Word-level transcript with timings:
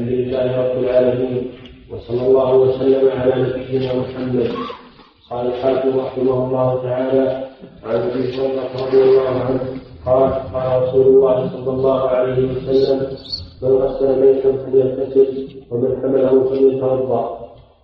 الحمد 0.00 0.12
لله 0.12 0.48
رب 0.62 0.84
العالمين 0.84 1.42
وصلى 1.92 2.26
الله 2.26 2.56
وسلم 2.56 3.04
على 3.20 3.34
نبينا 3.42 3.90
محمد. 4.00 4.48
قال 5.30 5.46
الحاكم 5.46 6.00
رحمه 6.00 6.36
الله 6.44 6.82
تعالى 6.82 7.44
عن 7.84 7.96
أبي 7.96 8.20
هريرة 8.32 8.70
رضي 8.80 9.02
الله 9.02 9.28
عنه 9.28 9.60
قال 10.06 10.32
قال 10.54 10.82
رسول 10.82 11.06
الله 11.06 11.50
صلى 11.52 11.70
الله 11.70 12.00
عليه 12.08 12.38
وسلم 12.48 12.98
من 13.62 13.68
غسل 13.68 14.20
بيتا 14.20 14.52
فليغتسل 14.52 15.48
ومن 15.70 15.90
حمله 16.02 16.44
فليتوضأ. 16.48 17.24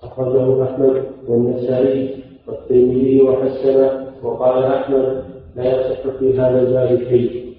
أخرجه 0.02 0.64
أحمد 0.64 1.04
والنسائي 1.28 2.16
والترمذي 2.46 3.22
وحسنه 3.22 3.90
وقال 4.22 4.64
أحمد 4.64 5.24
لا 5.56 5.64
يصح 5.64 6.00
في 6.18 6.38
هذا 6.40 6.60
الباب 6.60 6.98
شيء. 7.08 7.52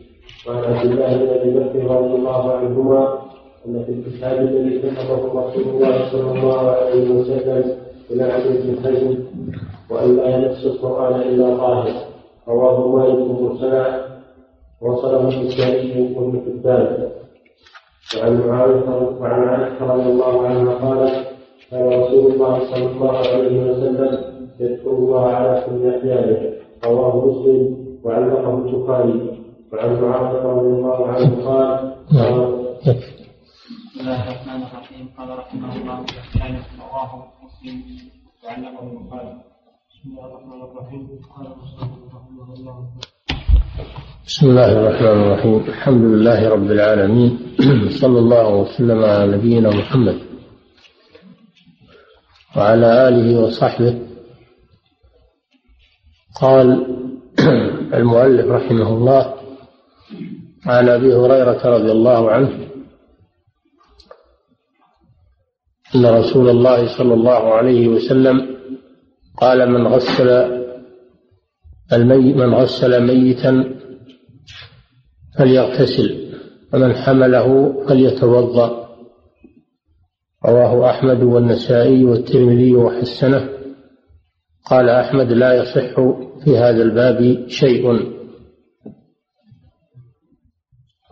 وعن 0.48 0.64
عبد 0.74 0.92
الله 0.92 1.18
بن 1.18 1.30
أبي 1.38 1.50
بكر 1.50 1.96
رضي 1.96 2.16
الله 2.16 2.52
عنهما 2.52 3.27
ان 3.66 3.84
في 3.86 3.92
الكتاب 3.92 4.38
الذي 4.40 4.80
كتبه 4.80 5.42
رسول 5.42 5.64
الله 5.64 6.12
صلى 6.12 6.32
الله 6.32 6.72
عليه 6.72 7.10
وسلم 7.10 7.78
إلى 8.12 8.24
بن 8.64 8.76
حزم 8.84 9.18
وأن 9.92 10.16
لا 10.18 10.38
يمس 10.38 10.66
القرآن 10.66 11.22
إلا 11.22 11.58
طاهر. 11.58 11.94
رواه 12.48 12.88
مالك 12.88 13.42
مرسلا 13.42 14.06
وصله 14.82 15.30
النسائي 15.30 16.16
وابن 16.16 16.42
حبان. 16.46 17.10
وعن 18.18 18.48
معاوية 18.48 19.18
وعن 19.22 19.44
عائشة 19.48 19.94
رضي 19.94 20.10
الله 20.10 20.48
عنها 20.48 20.74
قالت 20.74 21.28
كان 21.72 21.88
رسول 21.88 22.32
الله 22.32 22.60
صلى 22.72 22.86
الله 22.86 23.18
عليه 23.18 23.72
وسلم 23.72 24.18
يذكر 24.60 24.92
الله 24.92 25.28
على 25.28 25.64
كل 25.66 25.90
أحيانه. 25.90 26.54
رواه 26.86 27.26
مسلم 27.26 27.78
وعلقه 28.04 28.58
البخاري. 28.58 29.44
وعن 29.74 30.02
معاوية 30.02 30.42
رضي 30.42 30.68
الله 30.68 31.08
عنه 31.08 31.46
قال 31.46 31.94
بسم 33.98 34.10
الله 34.10 34.30
الرحمن 34.30 34.64
الرحيم. 34.64 35.10
قال 35.18 35.30
رحمه 35.38 35.76
الله 35.76 36.06
تعالى 36.34 36.60
رواه 36.80 37.12
مسلم 37.44 37.78
وعلقه 38.44 38.86
البخاري. 38.94 39.34
بسم 39.90 40.10
الله 40.10 40.26
الرحمن 40.26 40.62
الرحيم. 40.62 41.04
قال 41.36 41.46
رحمه 42.14 42.54
الله 42.54 42.76
بسم 44.28 44.50
الله 44.50 44.72
الرحمن 44.72 45.22
الرحيم. 45.22 45.64
الحمد 45.68 46.02
لله 46.02 46.50
رب 46.50 46.72
العالمين. 46.72 47.32
صلى 48.02 48.20
الله 48.20 48.56
وسلم 48.56 49.06
على 49.06 49.38
نبينا 49.38 49.70
محمد 49.70 50.18
وعلى 52.56 53.08
آله 53.08 53.40
وصحبه. 53.42 53.94
قال 56.42 56.68
المؤلف 58.00 58.46
رحمه 58.46 58.90
الله 58.98 59.34
عن 60.66 60.90
أبي 60.90 61.14
هريرة 61.16 61.62
رضي 61.66 61.92
الله 61.92 62.32
عنه 62.32 62.67
أن 65.98 66.06
رسول 66.06 66.50
الله 66.50 66.98
صلى 66.98 67.14
الله 67.14 67.54
عليه 67.54 67.88
وسلم 67.88 68.58
قال 69.38 69.72
من 69.72 69.88
غسل 69.88 70.30
الميت 71.94 72.36
من 72.36 72.54
غسل 72.54 73.08
ميتا 73.08 73.76
فليغتسل 75.38 76.34
ومن 76.74 76.94
حمله 76.94 77.74
فليتوضأ. 77.88 78.88
رواه 80.46 80.90
أحمد 80.90 81.24
والنسائي 81.24 82.04
والترمذي 82.04 82.76
وحسنه. 82.76 83.50
قال 84.66 84.90
أحمد 84.90 85.32
لا 85.32 85.54
يصح 85.54 85.96
في 86.44 86.58
هذا 86.58 86.84
الباب 86.84 87.48
شيء. 87.48 87.86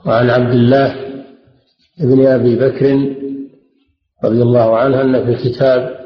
وعن 0.06 0.30
عبد 0.30 0.54
الله 0.54 0.96
بن 2.00 2.26
أبي 2.26 2.56
بكر 2.56 3.16
رضي 4.26 4.42
الله 4.42 4.78
عنه 4.78 5.02
أن 5.02 5.26
في 5.26 5.32
الكتاب 5.32 6.06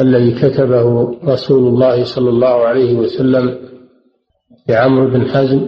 الذي 0.00 0.32
كتبه 0.32 1.18
رسول 1.24 1.68
الله 1.68 2.04
صلى 2.04 2.30
الله 2.30 2.66
عليه 2.66 2.94
وسلم 2.94 3.58
لعمرو 4.68 5.10
بن 5.10 5.26
حزم 5.26 5.60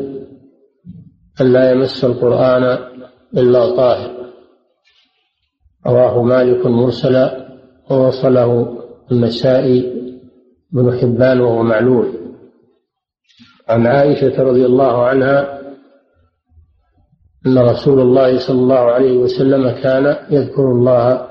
ألا 1.41 1.73
يمس 1.73 2.05
القرآن 2.05 2.79
إلا 3.37 3.77
طاهر. 3.77 4.11
رواه 5.87 6.23
مالك 6.23 6.67
مرسلا 6.67 7.49
ووصله 7.91 8.79
النسائي 9.13 9.95
بن 10.73 10.99
حبان 10.99 11.41
وهو 11.41 11.63
معلول. 11.63 12.09
عن 13.69 13.87
عائشة 13.87 14.43
رضي 14.43 14.67
الله 14.67 15.07
عنها 15.07 15.64
أن 17.47 17.59
رسول 17.59 18.01
الله 18.01 18.39
صلى 18.39 18.61
الله 18.61 18.79
عليه 18.79 19.17
وسلم 19.19 19.71
كان 19.71 20.17
يذكر 20.31 20.73
الله 20.73 21.29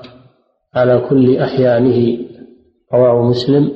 على 0.74 1.06
كل 1.08 1.36
أحيانه 1.36 2.18
رواه 2.92 3.22
مسلم 3.28 3.72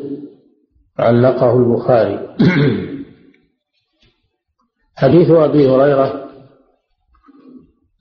علقه 0.99 1.57
البخاري. 1.57 2.37
حديث 4.97 5.31
أبي 5.31 5.69
هريرة 5.69 6.29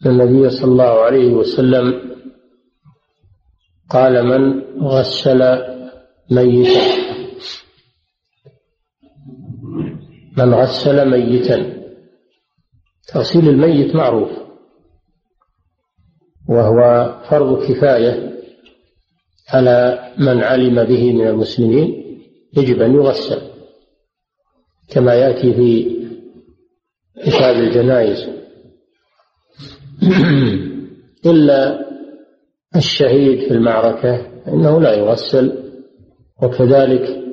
النبي 0.05 0.49
صلى 0.49 0.71
الله 0.71 1.01
عليه 1.01 1.33
وسلم 1.33 2.01
قال 3.89 4.25
من 4.25 4.61
غسل 4.81 5.41
ميتا 6.31 6.81
من 10.37 10.53
غسل 10.53 11.09
ميتا 11.09 11.76
تغسيل 13.07 13.49
الميت 13.49 13.95
معروف. 13.95 14.29
وهو 16.49 17.13
فرض 17.29 17.63
كفاية 17.63 18.33
على 19.49 19.99
من 20.17 20.43
علم 20.43 20.83
به 20.83 21.13
من 21.13 21.27
المسلمين 21.27 22.03
يجب 22.57 22.81
أن 22.81 22.95
يغسل. 22.95 23.41
كما 24.89 25.13
يأتي 25.13 25.53
في 25.53 25.97
كتاب 27.25 27.55
الجنائز. 27.55 28.29
إلا 31.31 31.87
الشهيد 32.75 33.39
في 33.39 33.51
المعركة 33.51 34.27
إنه 34.47 34.81
لا 34.81 34.93
يغسل. 34.93 35.67
وكذلك 36.43 37.23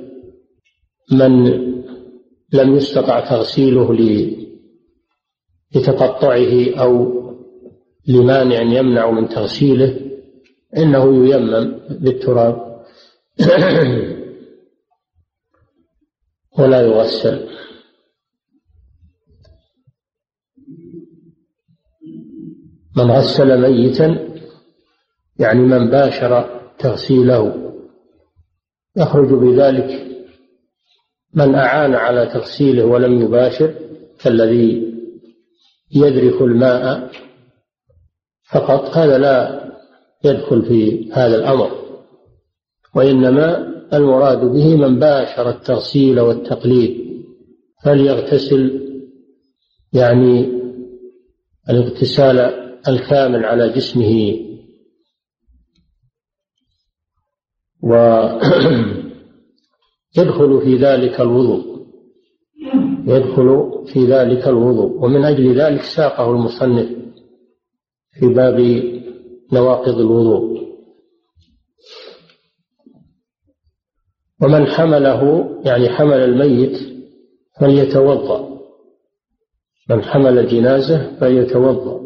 من 1.13 1.47
لم 2.53 2.77
يستطع 2.77 3.21
تغسيله 3.21 3.93
لتقطعه 5.75 6.75
أو 6.79 7.25
لمانع 8.09 8.61
يمنع 8.61 9.11
من 9.11 9.29
تغسيله 9.29 10.01
إنه 10.77 11.27
ييمم 11.29 11.81
بالتراب. 11.91 12.85
ولا 16.59 16.81
يغسل. 16.81 17.49
من 22.97 23.11
غسل 23.11 23.61
ميتا 23.61 24.29
يعني 25.39 25.61
من 25.61 25.91
باشر 25.91 26.61
تغسيله 26.79 27.73
يخرج 28.97 29.29
بذلك. 29.29 30.05
من 31.35 31.55
أعان 31.55 31.95
على 31.95 32.27
تغسيله 32.27 32.85
ولم 32.85 33.23
يباشر 33.23 33.75
كالذي 34.21 34.94
يذرف 35.95 36.43
الماء 36.43 37.11
فقط 38.53 38.97
هذا 38.97 39.19
لا 39.19 39.65
يدخل 40.25 40.63
في 40.63 41.13
هذا 41.13 41.37
الأمر. 41.37 41.71
وإنما 42.95 43.75
المراد 43.93 44.45
به 44.45 44.77
من 44.77 44.99
باشر 44.99 45.51
التغسيل 45.51 46.21
والتقليد 46.21 47.05
فليغتسل 47.85 48.81
يعني 49.93 50.49
الاغتسال 51.71 52.39
الكامل 52.89 53.45
على 53.45 53.69
جسمه. 53.69 54.39
ويدخل 57.83 58.51
في 60.65 60.77
ذلك 60.77 61.21
الوضوء. 61.21 61.74
يدخل 63.07 63.71
في 63.93 64.07
ذلك 64.07 64.49
الوضوء. 64.49 65.05
ومن 65.05 65.25
أجل 65.25 65.61
ذلك 65.61 65.83
ساقه 65.97 66.31
المصنف 66.31 66.89
في 68.13 68.27
باب 68.27 68.61
نواقض 69.53 69.99
الوضوء. 69.99 70.65
ومن 74.43 74.67
حمله 74.67 75.51
يعني 75.65 75.89
حمل 75.89 76.21
الميت 76.21 76.79
فليتوضأ. 77.61 78.61
من 79.91 80.03
حمل 80.03 80.47
جنازة 80.47 81.17
فليتوضأ. 81.21 82.05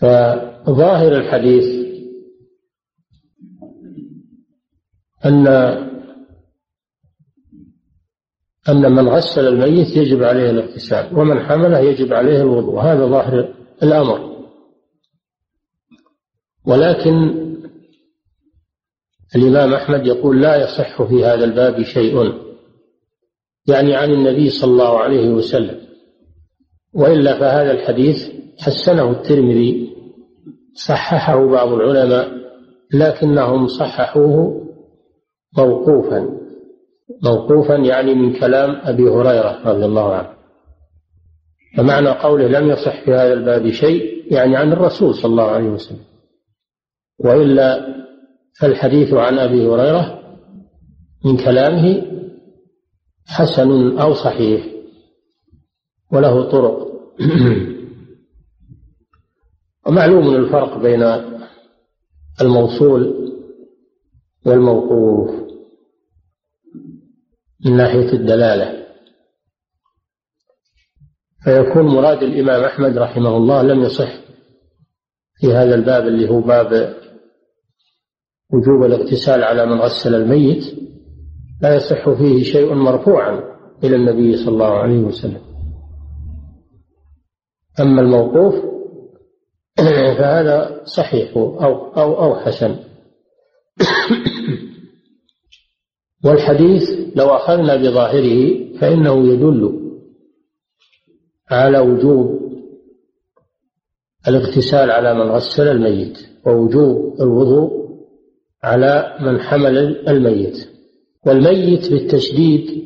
فظاهر 0.00 1.16
الحديث 1.16 1.82
أن 5.24 5.46
أن 8.68 8.92
من 8.92 9.08
غسل 9.08 9.48
الميت 9.48 9.96
يجب 9.96 10.22
عليه 10.22 10.50
الاغتسال 10.50 11.18
ومن 11.18 11.40
حمله 11.40 11.78
يجب 11.78 12.12
عليه 12.12 12.42
الوضوء 12.42 12.80
هذا 12.80 13.06
ظاهر 13.06 13.54
الأمر. 13.82 14.32
ولكن 16.66 17.42
الإمام 19.36 19.74
أحمد 19.74 20.06
يقول 20.06 20.42
لا 20.42 20.56
يصح 20.56 21.02
في 21.02 21.24
هذا 21.24 21.44
الباب 21.44 21.82
شيء 21.82 22.32
يعني 23.68 23.94
عن 23.94 24.10
النبي 24.10 24.50
صلى 24.50 24.70
الله 24.70 24.98
عليه 24.98 25.30
وسلم. 25.30 25.80
وإلا 26.94 27.38
فهذا 27.38 27.70
الحديث 27.70 28.16
حسنه 28.58 29.10
الترمذي 29.10 29.92
صححه 30.74 31.46
بعض 31.46 31.72
العلماء 31.72 32.28
لكنهم 32.94 33.66
صححوه 33.66 34.66
موقوفا. 35.58 36.41
موقوفا 37.22 37.74
يعني 37.74 38.14
من 38.14 38.40
كلام 38.40 38.80
أبي 38.82 39.02
هريرة 39.02 39.60
رضي 39.64 39.84
الله 39.84 40.14
عنه. 40.14 40.32
فمعنى 41.76 42.08
قوله 42.08 42.48
لم 42.48 42.70
يصح 42.70 43.04
في 43.04 43.10
هذا 43.14 43.32
الباب 43.32 43.70
شيء 43.70 44.32
يعني 44.32 44.56
عن 44.56 44.72
الرسول 44.72 45.14
صلى 45.14 45.30
الله 45.30 45.50
عليه 45.50 45.68
وسلم. 45.68 46.04
وإلا 47.18 47.86
فالحديث 48.60 49.14
عن 49.14 49.38
أبي 49.38 49.66
هريرة 49.66 50.22
من 51.24 51.36
كلامه 51.36 52.02
حسن 53.26 53.98
أو 53.98 54.14
صحيح 54.14 54.66
وله 56.12 56.50
طرق. 56.50 56.88
ومعلوم 59.86 60.34
الفرق 60.34 60.78
بين 60.78 61.02
الموصول 62.40 63.32
والموقوف. 64.46 65.51
من 67.66 67.76
ناحية 67.76 68.12
الدلالة. 68.12 68.82
فيكون 71.44 71.86
مراد 71.86 72.22
الإمام 72.22 72.64
أحمد 72.64 72.98
رحمه 72.98 73.36
الله 73.36 73.62
لم 73.62 73.82
يصح 73.82 74.12
في 75.34 75.52
هذا 75.52 75.74
الباب 75.74 76.06
اللي 76.06 76.30
هو 76.30 76.40
باب 76.40 76.94
وجوب 78.52 78.82
الاغتسال 78.84 79.44
على 79.44 79.66
من 79.66 79.80
غسل 79.80 80.14
الميت 80.14 80.64
لا 81.62 81.74
يصح 81.74 82.10
فيه 82.10 82.42
شيء 82.42 82.74
مرفوعا 82.74 83.40
إلى 83.84 83.96
النبي 83.96 84.36
صلى 84.36 84.48
الله 84.48 84.78
عليه 84.78 84.98
وسلم. 84.98 85.40
أما 87.80 88.02
الموقوف 88.02 88.54
فهذا 90.18 90.80
صحيح 90.84 91.36
أو 91.36 91.94
أو 91.96 92.24
أو 92.24 92.34
حسن. 92.40 92.91
والحديث 96.24 96.82
لو 97.16 97.26
أخذنا 97.26 97.76
بظاهره 97.76 98.64
فإنه 98.78 99.28
يدل 99.28 99.82
على 101.50 101.78
وجوب 101.78 102.42
الاغتسال 104.28 104.90
على 104.90 105.14
من 105.14 105.30
غسل 105.30 105.68
الميت 105.68 106.18
ووجوب 106.46 107.20
الوضوء 107.20 107.82
على 108.64 109.16
من 109.20 109.40
حمل 109.40 109.78
الميت. 110.08 110.68
والميت 111.26 111.90
بالتشديد 111.92 112.82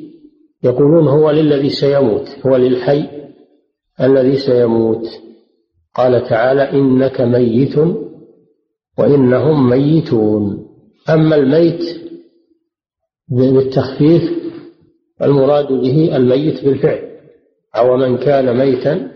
يقولون 0.64 1.08
هو 1.08 1.30
للذي 1.30 1.70
سيموت 1.70 2.28
هو 2.46 2.56
للحي 2.56 3.08
الذي 4.00 4.36
سيموت. 4.36 5.06
قال 5.94 6.28
تعالى 6.28 6.72
إنك 6.72 7.20
ميت 7.20 7.78
وإنهم 8.98 9.70
ميتون. 9.70 10.66
أما 11.08 11.36
الميت 11.36 12.05
بالتخفيف 13.28 14.22
المراد 15.22 15.72
به 15.72 16.16
الميت 16.16 16.64
بالفعل 16.64 17.20
أو 17.76 17.96
من 17.96 18.18
كان 18.18 18.58
ميتا 18.58 19.10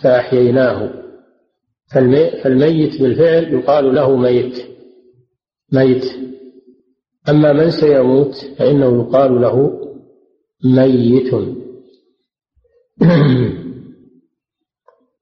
فأحييناه. 0.00 1.04
فالميت 2.42 3.02
بالفعل 3.02 3.54
يقال 3.54 3.94
له 3.94 4.16
ميت 4.16 4.58
ميت. 5.72 6.04
أما 7.28 7.52
من 7.52 7.70
سيموت 7.70 8.34
فإنه 8.58 9.02
يقال 9.02 9.40
له 9.40 9.80
ميت. 10.64 11.34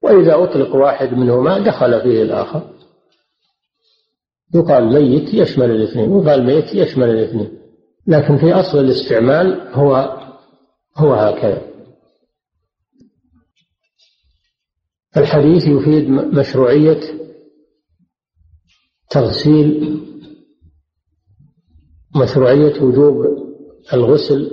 وإذا 0.03 0.43
أطلق 0.43 0.75
واحد 0.75 1.13
منهما 1.13 1.59
دخل 1.59 2.01
فيه 2.01 2.23
الآخر. 2.23 2.69
يقال 4.55 4.93
ميت 4.93 5.33
يشمل 5.33 5.71
الاثنين 5.71 6.09
وقال 6.09 6.45
ميت 6.45 6.75
يشمل 6.75 7.09
الاثنين. 7.09 7.62
لكن 8.07 8.37
في 8.37 8.53
أصل 8.53 8.79
الاستعمال 8.79 9.67
هو 9.73 9.95
هو 10.97 11.13
هكذا. 11.13 11.73
الحديث 15.17 15.67
يفيد 15.67 16.09
مشروعية 16.09 16.99
تغسيل 19.09 19.99
مشروعية 22.15 22.81
وجوب 22.83 23.25
الغسل 23.93 24.51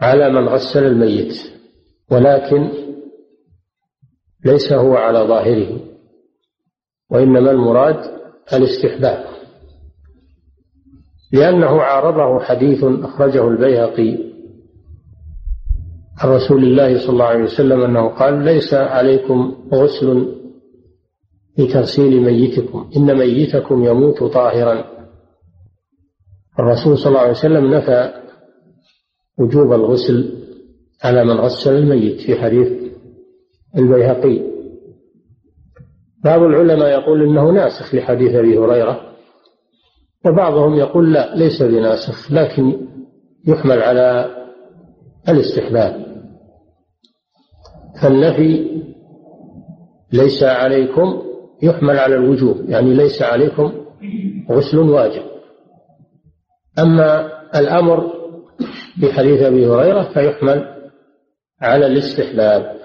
على 0.00 0.30
من 0.30 0.48
غسل 0.48 0.84
الميت 0.84 1.32
ولكن 2.10 2.70
ليس 4.44 4.72
هو 4.72 4.94
على 4.94 5.18
ظاهره 5.18 5.80
وإنما 7.10 7.50
المراد 7.50 8.20
الاستحباب. 8.52 9.39
لأنه 11.32 11.80
عارضه 11.80 12.44
حديث 12.44 12.84
أخرجه 12.84 13.48
البيهقي 13.48 14.30
عن 16.18 16.28
رسول 16.28 16.64
الله 16.64 16.98
صلى 16.98 17.10
الله 17.10 17.24
عليه 17.24 17.44
وسلم 17.44 17.80
أنه 17.80 18.08
قال 18.08 18.44
ليس 18.44 18.74
عليكم 18.74 19.54
غسل 19.72 20.36
لتغسيل 21.58 22.22
ميتكم 22.22 22.90
إن 22.96 23.18
ميتكم 23.18 23.84
يموت 23.84 24.22
طاهرا. 24.22 24.84
الرسول 26.58 26.98
صلى 26.98 27.06
الله 27.06 27.20
عليه 27.20 27.30
وسلم 27.30 27.74
نفى 27.74 28.12
وجوب 29.38 29.72
الغسل 29.72 30.32
على 31.04 31.24
من 31.24 31.40
غسل 31.40 31.76
الميت 31.76 32.20
في 32.20 32.40
حديث 32.40 32.68
البيهقي. 33.76 34.50
بعض 36.24 36.42
العلماء 36.42 36.88
يقول 36.88 37.22
إنه 37.22 37.50
ناسخ 37.50 37.94
لحديث 37.94 38.34
أبي 38.34 38.58
هريرة 38.58 39.09
وبعضهم 40.24 40.74
يقول 40.74 41.12
لا 41.12 41.34
ليس 41.34 41.62
بناسخ 41.62 42.32
لكن 42.32 42.86
يحمل 43.46 43.82
على 43.82 44.36
الاستحباب. 45.28 46.06
فالنفي 48.02 48.80
ليس 50.12 50.42
عليكم 50.42 51.22
يحمل 51.62 51.98
على 51.98 52.14
الوجوب 52.14 52.56
يعني 52.68 52.94
ليس 52.94 53.22
عليكم 53.22 53.72
غسل 54.50 54.78
واجب. 54.78 55.22
أما 56.78 57.30
الأمر 57.60 58.12
في 59.00 59.12
حديث 59.12 59.42
أبي 59.42 59.66
هريرة 59.66 60.02
فيحمل 60.02 60.90
على 61.60 61.86
الاستحباب. 61.86 62.80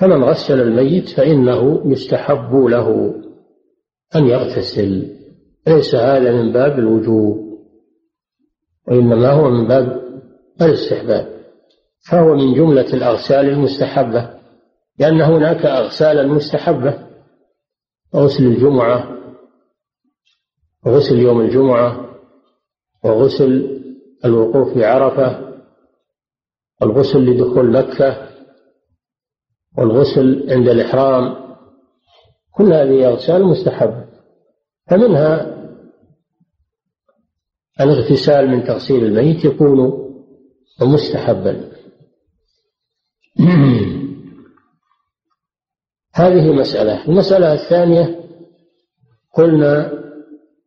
فمن 0.00 0.24
غسل 0.24 0.60
الميت 0.60 1.08
فإنه 1.08 1.82
يستحب 1.92 2.54
له 2.54 3.14
أن 4.16 4.26
يغتسل. 4.26 5.17
ليس 5.68 5.94
هذا 5.94 6.32
من 6.32 6.52
باب 6.52 6.78
الوجوب 6.78 7.48
وإنما 8.88 9.30
هو 9.30 9.50
من 9.50 9.68
باب 9.68 10.02
الاستحباب 10.62 11.38
فهو 12.10 12.34
من 12.34 12.54
جملة 12.54 12.94
الأغسال 12.94 13.48
المستحبة 13.48 14.38
لأن 14.98 15.20
هناك 15.20 15.66
أغسالا 15.66 16.26
مستحبة 16.26 17.08
غسل 18.14 18.44
الجمعة 18.46 19.18
وغسل 20.86 21.18
يوم 21.18 21.40
الجمعة 21.40 22.08
وغسل 23.04 23.78
الوقوف 24.24 24.78
بعرفة 24.78 25.48
والغسل 26.80 27.18
لدخول 27.18 27.70
مكة 27.72 28.28
والغسل 29.78 30.46
عند 30.50 30.68
الإحرام 30.68 31.36
كل 32.52 32.72
هذه 32.72 33.08
أغسال 33.08 33.44
مستحبة 33.44 34.04
فمنها 34.90 35.57
الاغتسال 37.80 38.48
من 38.48 38.64
تغسيل 38.64 39.04
الميت 39.04 39.44
يكون 39.44 40.08
مستحبا. 40.82 41.70
هذه 46.14 46.52
مسألة. 46.52 47.08
المسألة 47.08 47.52
الثانية 47.52 48.20
قلنا 49.34 49.92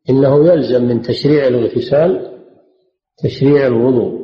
إنه 0.10 0.48
يلزم 0.48 0.84
من 0.84 1.02
تشريع 1.02 1.48
الاغتسال 1.48 2.38
تشريع 3.18 3.68
الوضوء 3.68 4.22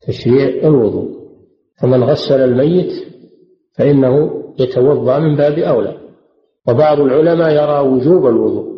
تشريع 0.00 0.68
الوضوء. 0.68 1.20
فمن 1.80 2.04
غسل 2.04 2.40
الميت 2.40 2.92
فإنه 3.74 4.44
يتوضأ 4.58 5.18
من 5.18 5.36
باب 5.36 5.58
أولى. 5.58 6.00
وبعض 6.68 7.00
العلماء 7.00 7.50
يرى 7.50 7.88
وجوب 7.88 8.26
الوضوء 8.26 8.70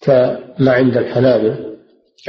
كما 0.00 0.72
عند 0.72 0.96
الحنابلة. 0.96 1.65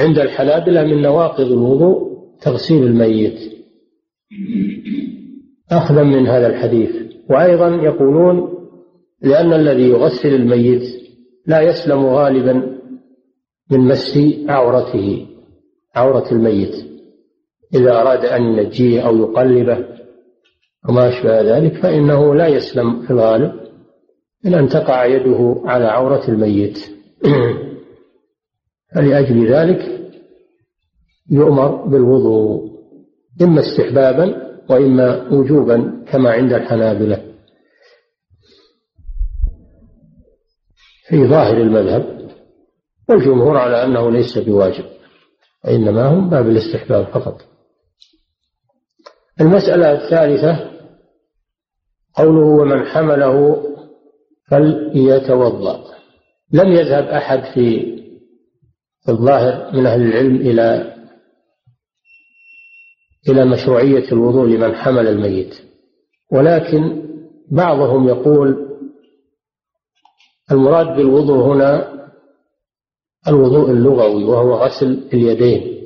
عند 0.00 0.18
الحنابلة 0.18 0.84
من 0.84 1.02
نواقض 1.02 1.52
الوضوء 1.52 2.08
تغسيل 2.40 2.82
الميت. 2.82 3.38
أخذا 5.72 6.02
من 6.02 6.26
هذا 6.26 6.46
الحديث. 6.46 6.90
وأيضا 7.30 7.68
يقولون 7.68 8.58
لأن 9.22 9.52
الذي 9.52 9.88
يغسل 9.88 10.34
الميت 10.34 10.82
لا 11.46 11.60
يسلم 11.60 12.06
غالبا 12.06 12.78
من 13.70 13.80
مس 13.80 14.18
عورته 14.48 15.26
عورة 15.94 16.32
الميت. 16.32 16.74
إذا 17.74 18.00
أراد 18.00 18.24
أن 18.24 18.42
ينجيه 18.42 19.00
أو 19.00 19.16
يقلبه 19.16 19.84
وما 20.88 21.08
أشبه 21.08 21.40
ذلك 21.40 21.82
فإنه 21.82 22.34
لا 22.34 22.46
يسلم 22.46 23.02
في 23.02 23.10
الغالب. 23.10 23.52
من 24.44 24.54
أن 24.54 24.68
تقع 24.68 25.06
يده 25.06 25.62
على 25.64 25.84
عورة 25.84 26.28
الميت. 26.28 26.78
فلأجل 28.94 29.52
ذلك 29.52 30.10
يؤمر 31.30 31.86
بالوضوء 31.86 32.78
إما 33.42 33.60
استحبابا 33.60 34.48
وإما 34.70 35.28
وجوبا 35.32 36.04
كما 36.12 36.30
عند 36.30 36.52
الحنابلة. 36.52 37.24
في 41.08 41.26
ظاهر 41.26 41.56
المذهب 41.56 42.28
والجمهور 43.08 43.56
على 43.56 43.84
أنه 43.84 44.10
ليس 44.10 44.38
بواجب 44.38 44.84
وإنما 45.64 46.08
هم 46.08 46.30
باب 46.30 46.48
الاستحباب 46.48 47.06
فقط. 47.06 47.40
المسألة 49.40 49.92
الثالثة 49.92 50.70
قوله 52.14 52.46
ومن 52.46 52.84
حمله 52.86 53.62
فليتوضأ. 54.48 55.84
لم 56.52 56.72
يذهب 56.72 57.04
أحد 57.04 57.42
في 57.54 57.97
الظاهر 59.08 59.76
من 59.76 59.86
أهل 59.86 60.02
العلم 60.02 60.36
إلى 60.36 60.94
إلى 63.28 63.44
مشروعية 63.44 64.12
الوضوء 64.12 64.46
لمن 64.46 64.74
حمل 64.74 65.08
الميت. 65.08 65.54
ولكن 66.32 67.02
بعضهم 67.50 68.08
يقول 68.08 68.68
المراد 70.50 70.96
بالوضوء 70.96 71.44
هنا 71.44 71.98
الوضوء 73.28 73.70
اللغوي 73.70 74.24
وهو 74.24 74.54
غسل 74.54 75.08
اليدين. 75.12 75.84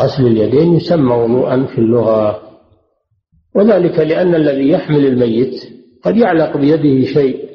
غسل 0.00 0.26
اليدين 0.26 0.74
يسمى 0.74 1.14
وضوءا 1.14 1.66
في 1.66 1.78
اللغة. 1.78 2.40
وذلك 3.54 3.98
لأن 3.98 4.34
الذي 4.34 4.68
يحمل 4.68 5.06
الميت 5.06 5.54
قد 6.02 6.16
يعلق 6.16 6.56
بيده 6.56 7.06
شيء 7.12 7.48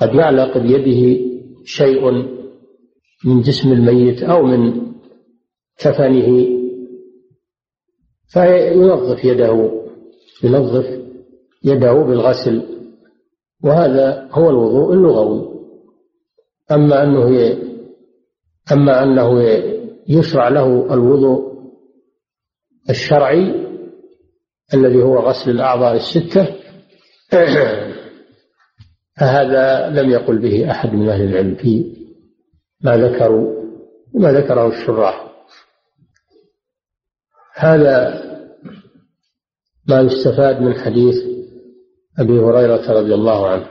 قد 0.00 0.14
يعلق 0.14 0.58
بيده 0.58 1.26
شيء 1.64 2.26
من 3.26 3.40
جسم 3.40 3.72
الميت 3.72 4.22
أو 4.22 4.42
من 4.42 4.86
كفنه 5.78 6.56
فينظف 8.28 9.24
يده 9.24 9.70
ينظف 10.44 10.86
يده 11.64 11.92
بالغسل 11.92 12.62
وهذا 13.64 14.28
هو 14.32 14.50
الوضوء 14.50 14.92
اللغوي. 14.92 15.56
أما 16.70 17.02
أنه 17.02 17.56
أما 18.72 19.02
أنه 19.02 19.40
يشرع 20.08 20.48
له 20.48 20.94
الوضوء 20.94 21.56
الشرعي 22.90 23.66
الذي 24.74 25.02
هو 25.02 25.18
غسل 25.18 25.50
الأعضاء 25.50 25.96
الستة 25.96 26.48
فهذا 29.18 29.88
لم 29.90 30.10
يقل 30.10 30.38
به 30.38 30.70
أحد 30.70 30.92
من 30.92 31.08
أهل 31.08 31.22
العلم 31.22 31.54
في 31.54 31.96
ما 32.86 32.96
ذكروا 32.96 33.46
ما 34.14 34.32
ذكره 34.32 34.66
الشراح. 34.68 35.26
هذا 37.54 37.96
ما 39.88 40.00
يستفاد 40.00 40.60
من 40.60 40.74
حديث 40.80 41.14
أبي 42.18 42.38
هريرة 42.38 42.92
رضي 42.92 43.14
الله 43.14 43.48
عنه. 43.48 43.70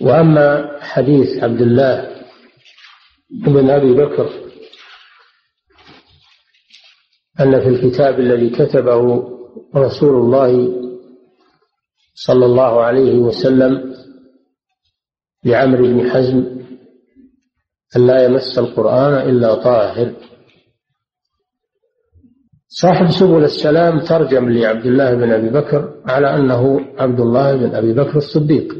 وأما 0.00 0.78
حديث 0.80 1.42
عبد 1.44 1.60
الله 1.60 2.22
بن 3.30 3.70
أبي 3.70 3.92
بكر 3.92 4.30
أن 7.40 7.60
في 7.60 7.68
الكتاب 7.68 8.20
الذي 8.20 8.50
كتبه 8.50 9.28
رسول 9.76 10.14
الله 10.14 10.50
صلى 12.14 12.46
الله 12.46 12.82
عليه 12.82 13.18
وسلم 13.18 13.95
لعمرو 15.46 15.86
بن 15.86 16.10
حزم 16.10 16.38
أن 17.96 18.06
لا 18.06 18.24
يمس 18.24 18.58
القرآن 18.58 19.28
إلا 19.28 19.54
طاهر. 19.54 20.12
صاحب 22.68 23.06
سبل 23.20 23.44
السلام 23.44 24.00
ترجم 24.00 24.48
لعبد 24.48 24.86
الله 24.86 25.14
بن 25.14 25.30
أبي 25.32 25.50
بكر 25.50 26.02
على 26.06 26.34
أنه 26.34 26.80
عبد 26.98 27.20
الله 27.20 27.56
بن 27.56 27.74
أبي 27.74 27.92
بكر 27.92 28.16
الصديق. 28.16 28.76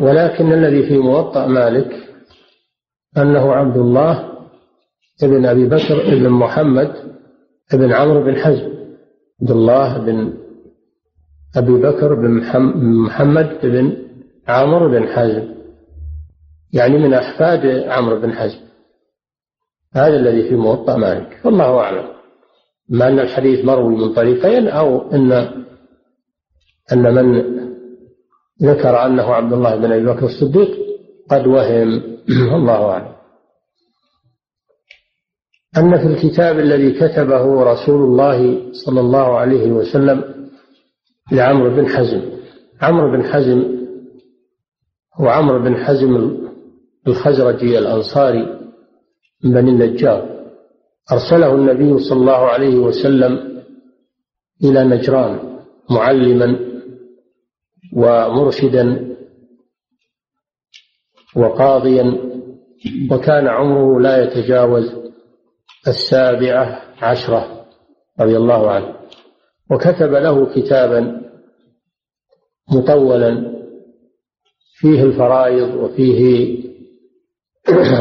ولكن 0.00 0.52
الذي 0.52 0.82
في 0.88 0.98
موطأ 0.98 1.46
مالك 1.46 1.90
أنه 3.16 3.52
عبد 3.52 3.76
الله 3.76 4.32
بن 5.22 5.46
أبي 5.46 5.66
بكر 5.66 6.16
بن 6.16 6.28
محمد 6.28 6.92
بن 7.72 7.92
عمرو 7.92 8.24
بن 8.24 8.36
حزم. 8.36 8.76
عبد 9.40 9.50
الله 9.50 9.98
بن 9.98 10.34
أبي 11.56 11.72
بكر 11.72 12.14
بن 12.14 12.30
محمد 13.04 13.58
بن 13.62 14.05
عمرو 14.48 14.88
بن 14.88 15.08
حزم. 15.08 15.54
يعني 16.72 16.98
من 16.98 17.14
أحفاد 17.14 17.66
عمرو 17.66 18.20
بن 18.20 18.32
حزم. 18.32 18.60
هذا 19.94 20.16
الذي 20.16 20.48
في 20.48 20.56
موطأ 20.56 20.96
مالك. 20.96 21.40
والله 21.44 21.78
أعلم. 21.80 22.08
ما 22.88 23.08
أن 23.08 23.18
الحديث 23.18 23.64
مروي 23.64 23.96
من 23.96 24.14
طريقين 24.14 24.68
أو 24.68 25.12
أن 25.12 25.32
أن 26.92 27.14
من 27.14 27.56
ذكر 28.62 29.06
أنه 29.06 29.34
عبد 29.34 29.52
الله 29.52 29.76
بن 29.76 29.92
أبي 29.92 30.06
بكر 30.06 30.26
الصديق 30.26 30.70
قد 31.30 31.46
وهم. 31.46 32.02
الله 32.58 32.90
أعلم. 32.90 33.16
أن 35.76 35.98
في 35.98 36.06
الكتاب 36.06 36.58
الذي 36.58 36.92
كتبه 36.92 37.62
رسول 37.62 38.04
الله 38.04 38.62
صلى 38.72 39.00
الله 39.00 39.38
عليه 39.38 39.72
وسلم 39.72 40.48
لعمرو 41.32 41.70
بن 41.70 41.88
حزم. 41.88 42.22
عمرو 42.82 43.12
بن 43.12 43.24
حزم 43.24 43.75
هو 45.20 45.28
عمرو 45.28 45.58
بن 45.58 45.76
حزم 45.76 46.36
الخزرجي 47.06 47.78
الأنصاري 47.78 48.70
من 49.44 49.52
بني 49.52 49.70
النجار. 49.70 50.36
أرسله 51.12 51.54
النبي 51.54 51.98
صلى 51.98 52.20
الله 52.20 52.46
عليه 52.46 52.76
وسلم 52.76 53.62
إلى 54.64 54.84
نجران 54.84 55.60
معلما 55.90 56.58
ومرشدا 57.96 59.16
وقاضيا 61.36 62.18
وكان 63.10 63.48
عمره 63.48 64.00
لا 64.00 64.24
يتجاوز 64.24 64.94
السابعة 65.88 66.82
عشرة 67.02 67.66
رضي 68.20 68.36
الله 68.36 68.70
عنه. 68.70 68.96
وكتب 69.70 70.12
له 70.12 70.54
كتابا 70.54 71.22
مطولا 72.72 73.55
فيه 74.76 75.02
الفرائض 75.02 75.74
وفيه 75.74 76.56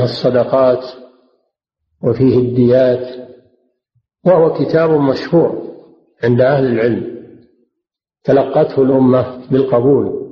الصدقات 0.04 0.84
وفيه 2.04 2.38
الديات 2.38 3.30
وهو 4.26 4.54
كتاب 4.54 4.90
مشهور 4.90 5.76
عند 6.24 6.42
أهل 6.42 6.66
العلم. 6.66 7.16
تلقته 8.24 8.82
الأمة 8.82 9.48
بالقبول. 9.52 10.32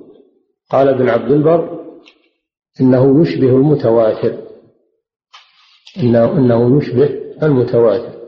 قال 0.70 0.90
ابن 0.90 1.10
عبد 1.10 1.32
البر 1.32 1.84
إنه 2.82 3.22
يشبه 3.22 3.56
المتواتر. 3.56 4.38
إنه, 6.00 6.32
إنه 6.32 6.78
يشبه 6.78 7.10
المتواتر. 7.44 8.20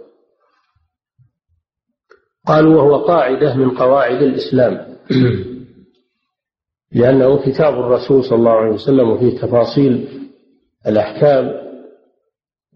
قالوا 2.48 2.76
وهو 2.76 3.06
قاعدة 3.06 3.56
من 3.56 3.78
قواعد 3.78 4.22
الإسلام. 4.22 4.98
لأنه 6.92 7.46
كتاب 7.46 7.74
الرسول 7.74 8.24
صلى 8.24 8.38
الله 8.38 8.52
عليه 8.52 8.74
وسلم 8.74 9.10
وفيه 9.10 9.38
تفاصيل 9.38 10.08
الأحكام 10.88 11.52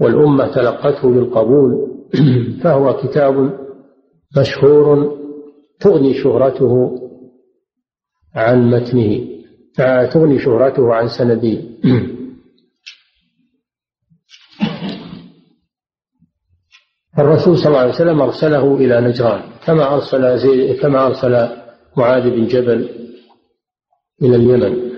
والأمة 0.02 0.48
تلقته 0.48 1.10
بالقبول 1.10 1.90
فهو 2.64 2.98
كتاب 2.98 3.60
مشهور 4.38 5.18
تغني 5.80 6.14
شهرته 6.14 7.00
عن 8.36 8.70
متنه 8.72 9.28
تغني 10.14 10.40
شهرته 10.40 10.94
عن 10.94 11.08
سنده. 11.08 11.64
الرسول 17.20 17.58
صلى 17.58 17.68
الله 17.68 17.80
عليه 17.80 17.94
وسلم 17.94 18.22
أرسله 18.22 18.76
إلى 18.76 19.02
نجران 19.02 19.42
كما 19.66 19.94
أرسل 19.94 20.38
زيد 20.38 20.80
كما 20.80 21.08
أرسل 21.08 21.48
معاذ 21.98 22.30
بن 22.30 22.48
جبل 22.48 22.90
إلى 24.22 24.36
اليمن. 24.36 24.90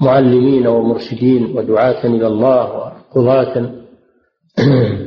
معلمين 0.00 0.66
ومرشدين 0.66 1.56
ودعاة 1.56 2.06
إلى 2.06 2.26
الله 2.26 2.72
وقضاة. 2.72 3.74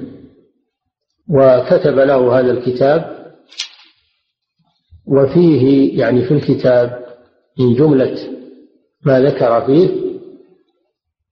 وكتب 1.36 2.00
له 2.00 2.40
هذا 2.40 2.52
الكتاب. 2.52 3.18
وفيه 5.08 5.98
يعني 6.00 6.26
في 6.26 6.34
الكتاب 6.34 7.06
من 7.60 7.74
جملة 7.74 8.18
ما 9.06 9.22
ذكر 9.22 9.66
فيه. 9.66 9.90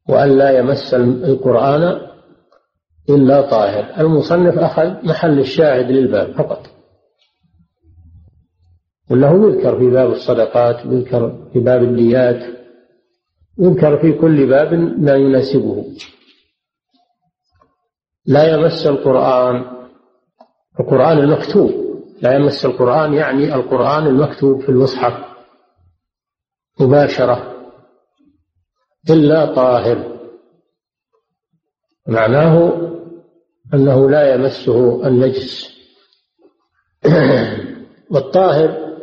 وأن 0.09 0.37
لا 0.37 0.59
يمس 0.59 0.93
القرآن 0.93 2.01
إلا 3.09 3.41
طاهر. 3.41 4.01
المصنف 4.01 4.57
أخذ 4.57 5.07
محل 5.07 5.39
الشاهد 5.39 5.91
للباب 5.91 6.31
فقط. 6.31 6.74
وله 9.11 9.47
يذكر 9.47 9.79
في 9.79 9.89
باب 9.89 10.11
الصدقات 10.11 10.85
يذكر 10.85 11.49
في 11.53 11.59
باب 11.59 11.83
الديات 11.83 12.55
يذكر 13.59 14.01
في 14.01 14.13
كل 14.13 14.47
باب 14.49 14.73
ما 14.99 15.15
يناسبه. 15.15 15.85
لا 18.25 18.53
يمس 18.53 18.87
القرآن 18.87 19.75
القرآن 20.79 21.17
المكتوب. 21.17 21.71
لا 22.21 22.35
يمس 22.35 22.65
القرآن 22.65 23.13
يعني 23.13 23.55
القرآن 23.55 24.07
المكتوب 24.07 24.61
في 24.61 24.69
المصحف 24.69 25.25
مباشرة 26.79 27.55
إلا 29.09 29.55
طاهر. 29.55 30.15
معناه 32.07 32.81
أنه 33.73 34.09
لا 34.09 34.33
يمسه 34.35 35.07
النجس. 35.07 35.75
والطاهر 38.11 38.94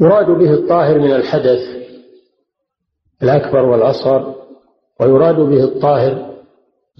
يراد 0.00 0.26
به 0.26 0.54
الطاهر 0.54 0.98
من 0.98 1.12
الحدث 1.12 1.60
الأكبر 3.22 3.64
والأصغر 3.64 4.34
ويراد 5.00 5.36
به 5.36 5.64
الطاهر 5.64 6.34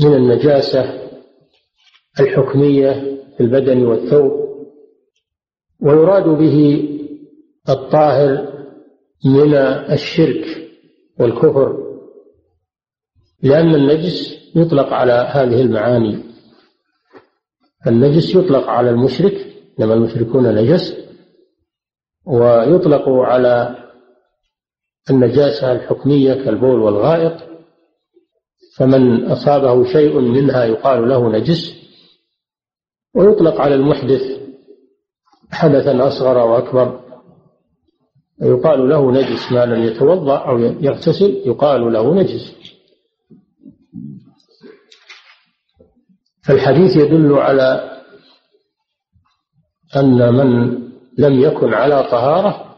من 0.01 0.15
النجاسة 0.15 1.09
الحكمية 2.21 2.93
في 3.37 3.41
البدن 3.41 3.87
والثوب 3.87 4.49
ويراد 5.81 6.25
به 6.25 6.89
الطاهر 7.69 8.53
من 9.25 9.55
الشرك 9.93 10.45
والكفر 11.21 11.89
لأن 13.43 13.75
النجس 13.75 14.39
يطلق 14.57 14.93
على 14.93 15.13
هذه 15.13 15.61
المعاني. 15.61 16.19
النجس 17.87 18.35
يطلق 18.35 18.67
على 18.69 18.91
المشرك 18.91 19.47
إنما 19.81 19.95
المشركون 19.95 20.55
نجس. 20.55 21.08
ويطلق 22.29 23.09
على 23.09 23.77
النجاسة 25.11 25.73
الحكمية 25.73 26.35
كالبول 26.35 26.81
والغائط 26.81 27.49
فمن 28.77 29.25
أصابه 29.25 29.93
شيء 29.93 30.21
منها 30.21 30.65
يقال 30.65 31.09
له 31.09 31.29
نجس 31.33 31.75
ويطلق 33.15 33.61
على 33.61 33.75
المحدث 33.75 34.23
حدثا 35.51 36.09
أصغر 36.09 36.41
أو 36.41 36.59
أكبر 36.59 37.01
يقال 38.43 38.89
له 38.89 39.13
نجس 39.13 39.53
ما 39.53 39.67
لم 39.67 39.83
يتوضأ 39.83 40.37
أو 40.39 40.59
يغتسل 40.59 41.43
يقال 41.47 41.93
له 41.93 42.15
نجس. 42.15 42.59
فالحديث 46.45 46.97
يدل 46.97 47.33
على 47.33 48.01
أن 49.97 50.35
من 50.35 50.79
لم 51.19 51.41
يكن 51.41 51.75
على 51.75 52.03
طهارة 52.03 52.77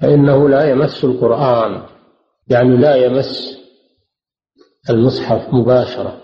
فإنه 0.00 0.48
لا 0.48 0.70
يمس 0.70 1.04
القرآن. 1.04 1.82
يعني 2.48 2.76
لا 2.76 2.96
يمس 2.96 3.58
المصحف 4.90 5.54
مباشرة. 5.54 6.20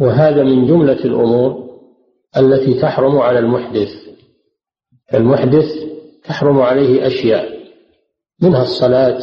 وهذا 0.00 0.42
من 0.42 0.66
جملة 0.66 1.04
الأمور 1.04 1.68
التي 2.36 2.80
تحرم 2.80 3.18
على 3.18 3.38
المحدث. 3.38 3.88
المحدث 5.14 5.64
تحرم 6.24 6.60
عليه 6.60 7.06
أشياء 7.06 7.58
منها 8.42 8.62
الصلاة. 8.62 9.22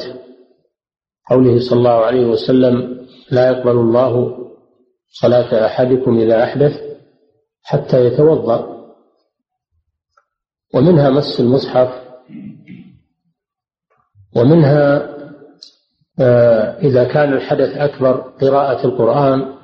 قوله 1.29 1.59
صلى 1.59 1.77
الله 1.77 2.05
عليه 2.05 2.25
وسلم 2.25 3.07
لا 3.31 3.49
يقبل 3.51 3.71
الله 3.71 4.37
صلاة 5.07 5.65
أحدكم 5.65 6.19
إذا 6.19 6.43
أحدث 6.43 6.81
حتى 7.63 8.05
يتوضأ 8.05 8.74
ومنها 10.75 11.09
مس 11.09 11.39
المصحف 11.39 11.89
ومنها 14.35 15.15
آه، 16.19 16.77
إذا 16.79 17.03
كان 17.03 17.33
الحدث 17.33 17.77
أكبر 17.77 18.13
قراءة 18.41 18.85
القرآن 18.85 19.55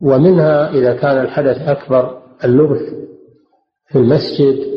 ومنها 0.00 0.70
إذا 0.70 0.94
كان 0.94 1.20
الحدث 1.20 1.68
أكبر 1.68 2.22
اللبث 2.44 2.82
في 3.86 3.98
المسجد 3.98 4.74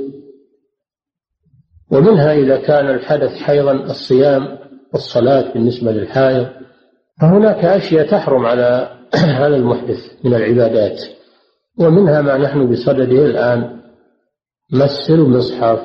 ومنها 1.91 2.33
إذا 2.33 2.57
كان 2.57 2.89
الحدث 2.89 3.31
حيضا 3.31 3.71
الصيام 3.71 4.57
والصلاة 4.93 5.53
بالنسبة 5.53 5.91
للحائض 5.91 6.47
فهناك 7.21 7.65
أشياء 7.65 8.07
تحرم 8.07 8.45
على 8.45 8.97
على 9.41 9.55
المحدث 9.55 9.97
من 10.23 10.33
العبادات. 10.33 11.01
ومنها 11.79 12.21
ما 12.21 12.37
نحن 12.37 12.71
بصدده 12.71 13.25
الآن 13.25 13.76
مس 14.71 15.09
المصحف 15.09 15.79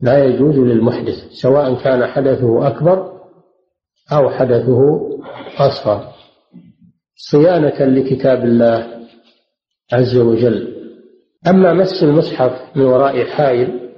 لا 0.00 0.24
يجوز 0.24 0.54
للمحدث 0.54 1.14
سواء 1.42 1.74
كان 1.74 2.06
حدثه 2.06 2.66
أكبر 2.66 3.12
أو 4.12 4.30
حدثه 4.30 5.00
أصغر. 5.58 6.12
صيانة 7.30 7.84
لكتاب 7.84 8.44
الله 8.44 9.06
عز 9.92 10.16
وجل. 10.16 10.76
أما 11.46 11.72
مس 11.72 12.02
المصحف 12.02 12.76
من 12.76 12.84
وراء 12.84 13.24
حائل 13.24 13.90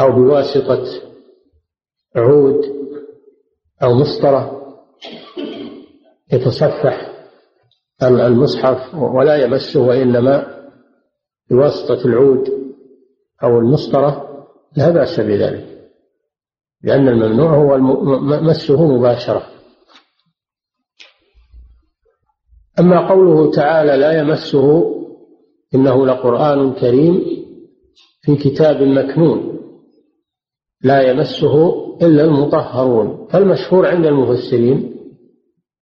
أو 0.00 0.12
بواسطة 0.12 0.84
عود 2.16 2.60
أو 3.82 3.94
مسطرة 3.94 4.58
يتصفح 6.32 7.12
المصحف 8.02 8.94
ولا 8.94 9.36
يمسه 9.36 9.80
وإنما 9.80 10.58
بواسطة 11.50 12.06
العود. 12.06 12.67
أو 13.42 13.58
المسطرة 13.58 14.28
لا 14.76 14.90
بأس 14.90 15.20
بذلك 15.20 15.78
لأن 16.82 17.08
الممنوع 17.08 17.54
هو 17.54 17.78
مسه 18.42 18.86
مباشرة. 18.86 19.46
أما 22.78 23.08
قوله 23.08 23.50
تعالى 23.50 23.96
لا 23.96 24.20
يمسه 24.20 24.94
إنه 25.74 26.06
لقرآن 26.06 26.72
كريم 26.72 27.24
في 28.22 28.36
كتاب 28.36 28.82
مكنون 28.82 29.58
لا 30.82 31.02
يمسه 31.02 31.74
إلا 32.02 32.24
المطهرون. 32.24 33.28
فالمشهور 33.30 33.86
عند 33.86 34.06
المفسرين 34.06 34.94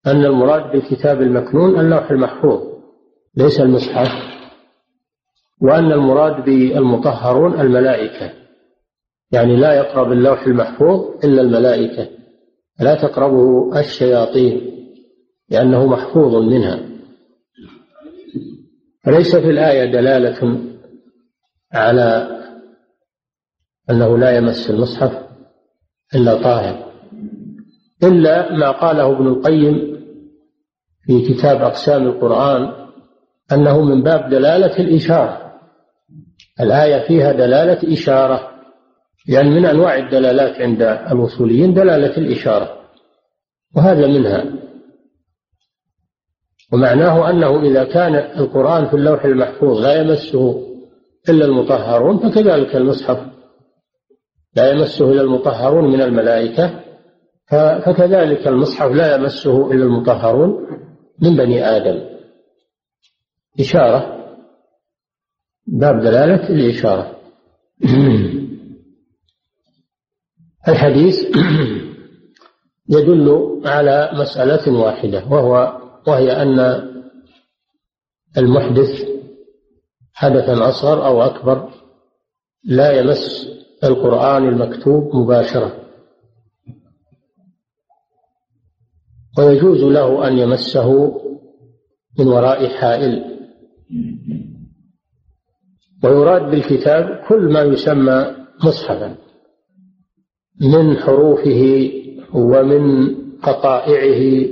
أن 0.07 0.25
المراد 0.25 0.71
بالكتاب 0.71 1.21
المكنون 1.21 1.79
اللوح 1.79 2.11
المحفوظ 2.11 2.61
ليس 3.35 3.59
المصحف. 3.59 4.26
وأن 5.61 5.91
المراد 5.91 6.45
بالمطهرون 6.45 7.61
الملائكة. 7.61 8.33
يعني 9.31 9.55
لا 9.55 9.73
يقرب 9.73 10.11
اللوح 10.11 10.47
المحفوظ 10.47 11.25
إلا 11.25 11.41
الملائكة. 11.41 12.09
لا 12.79 12.95
تقربه 12.95 13.79
الشياطين 13.79 14.61
لأنه 15.49 15.85
محفوظ 15.85 16.35
منها. 16.35 16.79
فليس 19.03 19.35
في 19.35 19.49
الآية 19.49 19.91
دلالة 19.91 20.59
على 21.73 22.37
أنه 23.89 24.17
لا 24.17 24.37
يمس 24.37 24.69
المصحف 24.69 25.27
إلا 26.15 26.43
طاهر. 26.43 26.91
إلا 28.03 28.53
ما 28.55 28.71
قاله 28.71 29.11
ابن 29.11 29.27
القيم 29.27 29.97
في 31.05 31.33
كتاب 31.33 31.61
أقسام 31.61 32.07
القرآن 32.07 32.87
أنه 33.51 33.81
من 33.81 34.03
باب 34.03 34.29
دلالة 34.29 34.79
الإشارة. 34.79 35.46
الآية 36.61 37.07
فيها 37.07 37.31
دلالة 37.31 37.93
إشارة 37.93 38.49
يعني 39.27 39.49
من 39.49 39.65
أنواع 39.65 39.95
الدلالات 39.95 40.61
عند 40.61 40.81
الوصوليين 41.11 41.73
دلالة 41.73 42.17
الإشارة 42.17 42.77
وهذا 43.75 44.07
منها. 44.07 44.45
ومعناه 46.73 47.29
أنه 47.29 47.61
إذا 47.61 47.83
كان 47.83 48.15
القرآن 48.15 48.87
في 48.87 48.93
اللوح 48.93 49.25
المحفوظ 49.25 49.79
لا 49.79 50.01
يمسه 50.01 50.67
إلا 51.29 51.45
المطهرون 51.45 52.17
فكذلك 52.17 52.75
المصحف 52.75 53.19
لا 54.55 54.71
يمسه 54.71 55.11
إلا 55.11 55.21
المطهرون 55.21 55.91
من 55.91 56.01
الملائكة 56.01 56.79
فكذلك 57.85 58.47
المصحف 58.47 58.91
لا 58.91 59.15
يمسه 59.15 59.71
إلا 59.71 59.83
المطهرون 59.83 60.67
من 61.21 61.35
بني 61.35 61.65
آدم. 61.65 62.01
إشارة. 63.59 64.16
باب 65.67 65.99
دلالة 65.99 66.49
الإشارة. 66.49 67.17
الحديث 70.67 71.15
يدل 72.89 73.61
على 73.65 74.11
مسألة 74.13 74.79
واحدة 74.79 75.25
وهو 75.25 75.81
وهي 76.07 76.31
أن 76.31 76.59
المحدث 78.37 79.07
حدثا 80.13 80.69
أصغر 80.69 81.05
أو 81.05 81.21
أكبر 81.21 81.69
لا 82.63 82.91
يمس 82.99 83.47
القرآن 83.83 84.47
المكتوب 84.47 85.15
مباشرة. 85.15 85.83
ويجوز 89.37 89.83
له 89.83 90.27
أن 90.27 90.37
يمسه 90.37 91.21
من 92.19 92.27
وراء 92.27 92.67
حائل. 92.67 93.37
ويراد 96.03 96.51
بالكتاب 96.51 97.23
كل 97.29 97.41
ما 97.53 97.61
يسمى 97.61 98.35
مصحفا 98.65 99.15
من 100.61 100.97
حروفه 100.97 101.91
ومن 102.33 103.15
قطائعه 103.43 104.49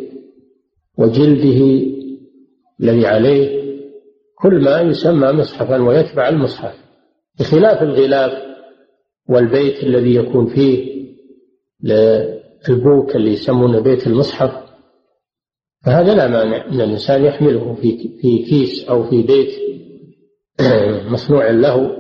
وجلده 0.98 1.86
الذي 2.82 3.06
عليه 3.08 3.66
كل 4.42 4.64
ما 4.64 4.82
يسمى 4.82 5.32
مصحفا 5.32 5.82
ويتبع 5.82 6.30
المصحف 6.30 6.74
بخلاف 7.40 7.84
الغلاف 7.84 8.32
والبيت 9.30 9.84
الذي 9.84 10.16
يكون 10.16 10.46
فيه 10.46 10.96
البوك 12.70 13.16
اللي 13.16 13.34
يسمونه 13.34 13.80
بيت 13.80 14.08
المصحف 14.08 14.66
فهذا 15.86 16.16
لا 16.16 16.28
مانع 16.28 16.66
ان 16.66 16.82
الإنسان 16.82 17.26
يحمله 17.26 17.74
في 17.74 18.10
في 18.22 18.38
كيس 18.50 18.90
أو 18.90 19.04
في 19.10 19.22
بيت 19.24 19.52
مصنوع 21.14 21.50
له 21.50 21.98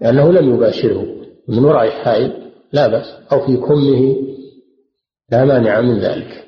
لأنه 0.00 0.32
لم 0.32 0.54
يباشره. 0.54 1.06
من 1.48 1.64
وراء 1.64 1.90
حائل 1.90 2.52
لا 2.72 2.88
بأس. 2.88 3.06
أو 3.32 3.46
في 3.46 3.56
كمه 3.56 4.16
لا 5.32 5.44
مانع 5.44 5.80
من 5.80 5.98
ذلك. 5.98 6.44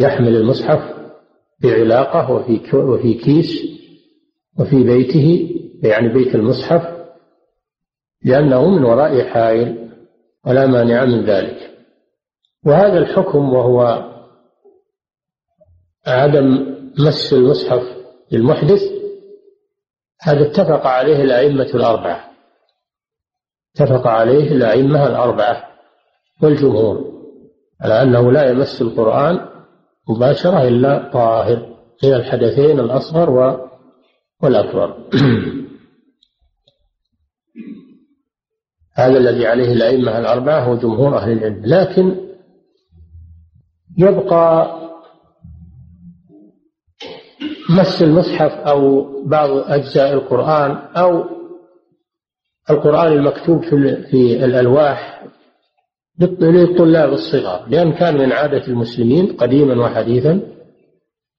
يحمل 0.00 0.36
المصحف 0.36 0.98
في 1.60 1.74
علاقة 1.74 2.32
وفي 2.32 2.76
وفي 2.76 3.14
كيس 3.14 3.78
وفي 4.58 4.84
بيته 4.84 5.50
يعني 5.82 6.12
بيت 6.12 6.34
المصحف 6.34 6.98
لأنه 8.24 8.70
من 8.70 8.84
وراء 8.84 9.24
حائل 9.24 9.88
ولا 10.46 10.66
مانع 10.66 11.04
من 11.04 11.24
ذلك. 11.24 11.70
وهذا 12.66 12.98
الحكم 12.98 13.52
وهو 13.52 14.08
عدم 16.06 16.76
مس 16.98 17.32
المصحف 17.32 17.97
للمحدث 18.32 18.82
هذا 20.22 20.46
اتفق 20.46 20.86
عليه 20.86 21.22
الأئمة 21.22 21.70
الأربعة. 21.74 22.30
اتفق 23.76 24.06
عليه 24.06 24.52
الأئمة 24.52 25.06
الأربعة 25.06 25.64
والجمهور 26.42 27.18
على 27.80 28.02
أنه 28.02 28.32
لا 28.32 28.50
يمس 28.50 28.82
القرآن 28.82 29.48
مباشرة 30.08 30.68
إلا 30.68 31.10
طاهر 31.12 31.76
من 32.04 32.14
الحدثين 32.14 32.80
الأصغر 32.80 33.30
والأكبر. 34.42 35.08
هذا 38.94 39.18
الذي 39.18 39.46
عليه 39.46 39.72
الأئمة 39.72 40.18
الأربعة 40.18 40.60
هو 40.64 40.76
جمهور 40.76 41.16
أهل 41.16 41.32
العلم 41.32 41.62
لكن 41.64 42.28
يبقى 43.98 44.78
مس 47.78 48.02
المصحف 48.02 48.52
أو 48.52 49.06
بعض 49.26 49.50
أجزاء 49.50 50.12
القرآن 50.12 50.70
أو 50.96 51.24
القرآن 52.70 53.12
المكتوب 53.12 53.62
في 53.62 54.02
في 54.10 54.44
الألواح 54.44 55.24
للطلاب 56.40 57.12
الصغار 57.12 57.68
لأن 57.68 57.92
كان 57.92 58.18
من 58.18 58.32
عادة 58.32 58.66
المسلمين 58.66 59.26
قديما 59.32 59.84
وحديثا 59.84 60.40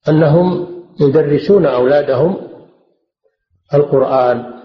أنهم 0.09 0.67
يدرسون 1.01 1.65
أولادهم 1.65 2.37
القرآن. 3.73 4.59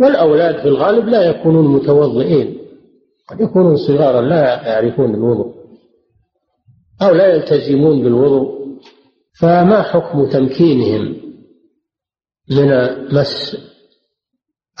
والأولاد 0.00 0.58
في 0.58 0.68
الغالب 0.68 1.08
لا 1.08 1.22
يكونون 1.22 1.66
متوضئين 1.66 2.58
قد 3.28 3.40
يكونون 3.40 3.76
صغارا 3.76 4.20
لا 4.20 4.68
يعرفون 4.68 5.14
الوضوء 5.14 5.54
أو 7.02 7.14
لا 7.14 7.26
يلتزمون 7.26 8.02
بالوضوء. 8.02 8.55
فما 9.40 9.82
حكم 9.82 10.28
تمكينهم 10.28 11.16
من 12.50 12.68
مس 13.14 13.56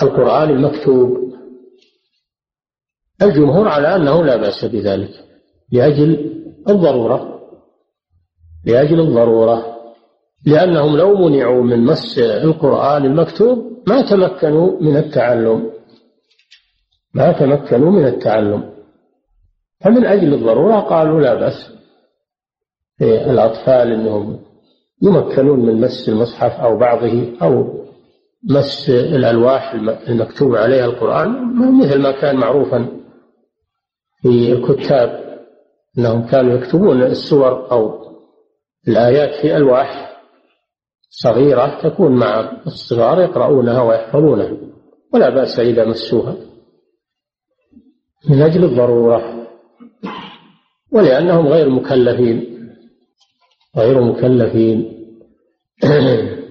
القرآن 0.02 0.50
المكتوب؟ 0.50 1.26
الجمهور 3.22 3.68
على 3.68 3.96
أنه 3.96 4.24
لا 4.24 4.36
بأس 4.36 4.64
بذلك 4.64 5.10
لأجل 5.72 6.32
الضرورة 6.68 7.40
لأجل 8.64 9.00
الضرورة 9.00 9.76
لأنهم 10.46 10.96
لو 10.96 11.28
منعوا 11.28 11.62
من 11.62 11.84
مس 11.84 12.18
القرآن 12.18 13.04
المكتوب 13.04 13.82
ما 13.88 14.10
تمكنوا 14.10 14.80
من 14.80 14.96
التعلم 14.96 15.76
ما 17.14 17.32
تمكنوا 17.32 17.90
من 17.90 18.06
التعلم. 18.06 18.72
فمن 19.80 20.06
أجل 20.06 20.34
الضرورة 20.34 20.80
قالوا 20.80 21.20
لا 21.20 21.34
بأس. 21.34 21.72
الأطفال 23.02 23.92
أنهم 23.92 24.45
يمكنون 25.02 25.66
من 25.66 25.80
مس 25.80 26.08
المصحف 26.08 26.60
أو 26.60 26.78
بعضه 26.78 27.32
أو 27.42 27.84
مس 28.50 28.90
الألواح 28.90 29.74
المكتوب 30.08 30.56
عليها 30.56 30.84
القرآن 30.84 31.54
مثل 31.80 32.02
ما 32.02 32.20
كان 32.20 32.36
معروفا 32.36 32.88
في 34.22 34.52
الكتاب 34.52 35.38
أنهم 35.98 36.26
كانوا 36.26 36.58
يكتبون 36.58 37.02
السور 37.02 37.70
أو 37.72 38.06
الآيات 38.88 39.40
في 39.40 39.56
ألواح 39.56 40.16
صغيرة 41.10 41.80
تكون 41.82 42.16
مع 42.16 42.52
الصغار 42.66 43.20
يقرؤونها 43.20 43.82
ويحفظونها 43.82 44.56
ولا 45.14 45.30
بأس 45.30 45.58
إذا 45.58 45.84
مسوها 45.84 46.36
من 48.28 48.42
أجل 48.42 48.64
الضرورة 48.64 49.46
ولأنهم 50.92 51.46
غير 51.46 51.70
مكلفين. 51.70 52.55
غير 53.76 54.00
مكلفين. 54.00 54.92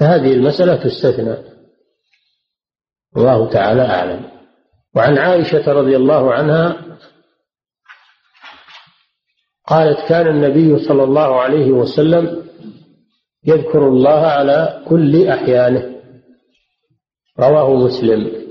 فهذه 0.00 0.32
المسألة 0.32 0.76
تستثنى. 0.76 1.36
الله 3.16 3.50
تعالى 3.50 3.82
أعلم. 3.82 4.30
وعن 4.94 5.18
عائشة 5.18 5.72
رضي 5.72 5.96
الله 5.96 6.34
عنها 6.34 6.86
قالت 9.66 10.08
كان 10.08 10.26
النبي 10.28 10.78
صلى 10.88 11.04
الله 11.04 11.40
عليه 11.40 11.70
وسلم 11.70 12.46
يذكر 13.44 13.88
الله 13.88 14.26
على 14.26 14.84
كل 14.88 15.28
أحيانه. 15.28 16.02
رواه 17.38 17.74
مسلم. 17.74 18.46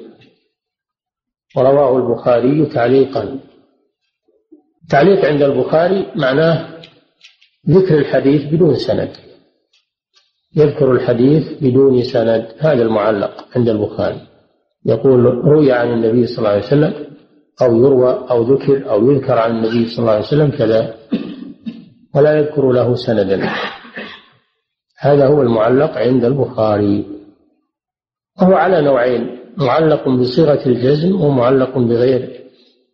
ورواه 1.57 1.97
البخاري 1.97 2.65
تعليقا. 2.65 3.39
تعليق 4.89 5.25
عند 5.25 5.41
البخاري 5.41 6.11
معناه 6.15 6.74
ذكر 7.69 7.97
الحديث 7.97 8.53
بدون 8.53 8.75
سند. 8.75 9.09
يذكر 10.55 10.91
الحديث 10.91 11.43
بدون 11.61 12.03
سند 12.03 12.47
هذا 12.59 12.83
المعلق 12.83 13.45
عند 13.55 13.69
البخاري. 13.69 14.21
يقول 14.85 15.25
روي 15.25 15.71
عن 15.71 15.93
النبي 15.93 16.25
صلى 16.25 16.37
الله 16.37 16.49
عليه 16.49 16.65
وسلم 16.65 16.93
أو 17.61 17.75
يروى 17.75 18.25
أو 18.31 18.41
ذكر 18.53 18.89
أو 18.89 19.11
يذكر 19.11 19.37
عن 19.37 19.51
النبي 19.51 19.89
صلى 19.89 19.99
الله 19.99 20.11
عليه 20.11 20.25
وسلم 20.25 20.51
كذا 20.51 20.95
ولا 22.15 22.39
يذكر 22.39 22.71
له 22.71 22.95
سندا. 22.95 23.49
هذا 24.99 25.27
هو 25.27 25.41
المعلق 25.41 25.97
عند 25.97 26.25
البخاري. 26.25 27.05
وهو 28.41 28.53
على 28.53 28.81
نوعين 28.81 29.39
معلق 29.57 30.09
بصيغة 30.09 30.67
الجزم 30.67 31.21
ومعلق 31.21 31.77
بغير 31.77 32.41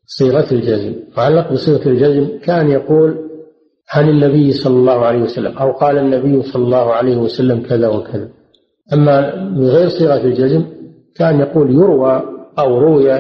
صيغة 0.06 0.52
الجزم 0.52 0.96
معلق 1.18 1.54
بصيغة 1.54 1.90
الجزم 1.90 2.40
كان 2.40 2.72
يقول 2.72 3.31
عن 3.92 4.10
النبي 4.10 4.52
صلى 4.52 4.74
الله 4.74 5.06
عليه 5.06 5.22
وسلم 5.22 5.58
أو 5.58 5.72
قال 5.72 5.98
النبي 5.98 6.42
صلى 6.42 6.64
الله 6.64 6.94
عليه 6.94 7.18
وسلم 7.18 7.62
كذا 7.62 7.88
وكذا. 7.88 8.30
أما 8.94 9.46
بغير 9.56 9.90
صيغة 9.90 10.24
الجزم 10.26 10.66
كان 11.16 11.40
يقول 11.40 11.72
يروى 11.72 12.24
أو 12.60 12.80
روي 12.80 13.12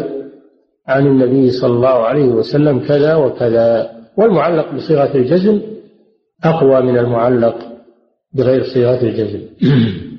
عن 0.87 1.07
النبي 1.07 1.51
صلى 1.51 1.73
الله 1.73 1.89
عليه 1.89 2.27
وسلم 2.27 2.79
كذا 2.79 3.15
وكذا. 3.15 3.91
والمعلق 4.17 4.75
بصيغة 4.75 5.15
الجزم 5.15 5.61
أقوى 6.43 6.81
من 6.81 6.97
المعلق 6.97 7.57
بغير 8.33 8.63
صيغة 8.63 9.01
الجزم. 9.01 9.41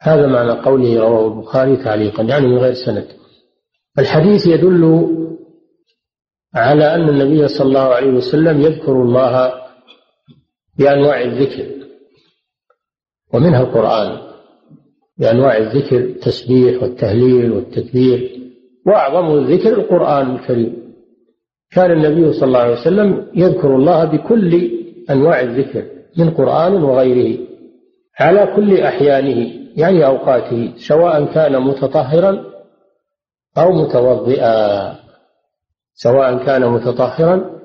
هذا 0.00 0.26
معنى 0.26 0.50
قوله 0.50 1.00
رواه 1.00 1.26
البخاري 1.26 1.76
تعليقا 1.76 2.22
يعني 2.22 2.46
من 2.46 2.58
غير 2.58 2.74
سند. 2.74 3.06
الحديث 3.98 4.46
يدل 4.46 5.17
على 6.54 6.94
أن 6.94 7.08
النبي 7.08 7.48
صلى 7.48 7.68
الله 7.68 7.80
عليه 7.94 8.10
وسلم 8.10 8.60
يذكر 8.60 8.92
الله 9.02 9.52
بأنواع 10.78 11.20
الذكر 11.22 11.66
ومنها 13.34 13.60
القرآن 13.60 14.18
بأنواع 15.18 15.56
الذكر 15.56 15.96
التسبيح 15.96 16.82
والتهليل 16.82 17.52
والتكبير 17.52 18.40
وأعظم 18.86 19.38
الذكر 19.38 19.72
القرآن 19.72 20.34
الكريم. 20.34 20.94
كان 21.70 21.90
النبي 21.90 22.32
صلى 22.32 22.44
الله 22.44 22.58
عليه 22.58 22.80
وسلم 22.80 23.26
يذكر 23.34 23.76
الله 23.76 24.04
بكل 24.04 24.70
أنواع 25.10 25.40
الذكر 25.40 25.84
من 26.18 26.30
قرآن 26.30 26.82
وغيره 26.82 27.38
على 28.20 28.52
كل 28.56 28.80
أحيانه 28.80 29.52
يعني 29.76 30.06
أوقاته 30.06 30.72
سواء 30.76 31.24
كان 31.24 31.62
متطهرا 31.62 32.44
أو 33.58 33.72
متوضئا. 33.72 35.07
سواء 36.02 36.46
كان 36.46 36.68
متطهرا 36.68 37.60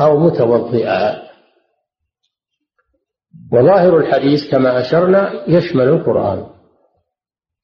أو 0.00 0.18
متوضئا. 0.18 1.22
وظاهر 3.52 3.98
الحديث 3.98 4.50
كما 4.50 4.80
أشرنا 4.80 5.50
يشمل 5.50 5.88
القرآن 5.88 6.46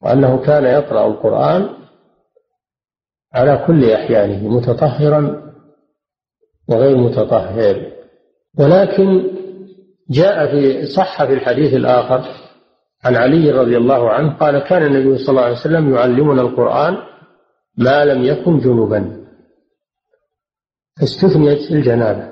وأنه 0.03 0.38
كان 0.38 0.64
يقرأ 0.64 1.07
القرآن 1.07 1.69
على 3.35 3.64
كل 3.66 3.90
أحيانه 3.90 4.49
متطهرا 4.49 5.53
وغير 6.69 6.97
متطهر. 6.97 7.92
ولكن 8.59 9.31
جاء 10.11 10.47
في 10.47 10.87
صح 10.87 11.25
في 11.25 11.33
الحديث 11.33 11.75
الآخر 11.75 12.23
عن 13.05 13.16
علي 13.16 13.51
رضي 13.51 13.77
الله 13.77 14.11
عنه 14.11 14.37
قال 14.38 14.59
كان 14.59 14.83
النبي 14.83 15.19
صلى 15.19 15.29
الله 15.29 15.42
عليه 15.42 15.61
وسلم 15.61 15.95
يعلمنا 15.95 16.42
القرآن 16.42 16.97
ما 17.79 18.05
لم 18.05 18.23
يكن 18.25 18.59
جنبا. 18.59 19.26
استثنيت 21.03 21.71
الجنابة. 21.71 22.31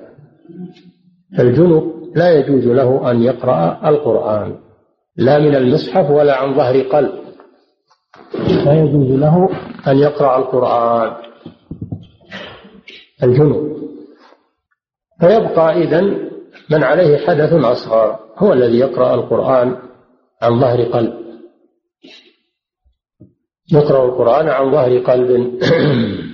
فالجنب 1.39 1.95
لا 2.17 2.33
يجوز 2.33 2.67
له 2.67 3.11
أن 3.11 3.23
يقرأ 3.23 3.89
القرآن 3.89 4.57
لا 5.17 5.39
من 5.39 5.55
المصحف 5.55 6.11
ولا 6.11 6.37
عن 6.37 6.55
ظهر 6.55 6.81
قلب. 6.81 7.13
لا 8.65 8.75
يجوز 8.75 9.11
له 9.19 9.49
أن 9.87 9.99
يقرأ 9.99 10.39
القرآن. 10.39 11.13
الجنب. 13.23 13.75
فيبقى 15.21 15.83
إذن 15.83 16.31
من 16.71 16.85
عليه 16.85 17.27
حدث 17.27 17.53
أصغر 17.53 18.19
هو 18.37 18.53
الذي 18.53 18.79
يقرأ 18.79 19.15
القرآن 19.15 19.77
عن 20.43 20.61
ظهر 20.61 20.83
قلب. 20.83 21.15
يقرأ 23.73 24.05
القرآن 24.05 24.49
عن 24.49 24.73
ظهر 24.73 24.99
قلب. 24.99 25.59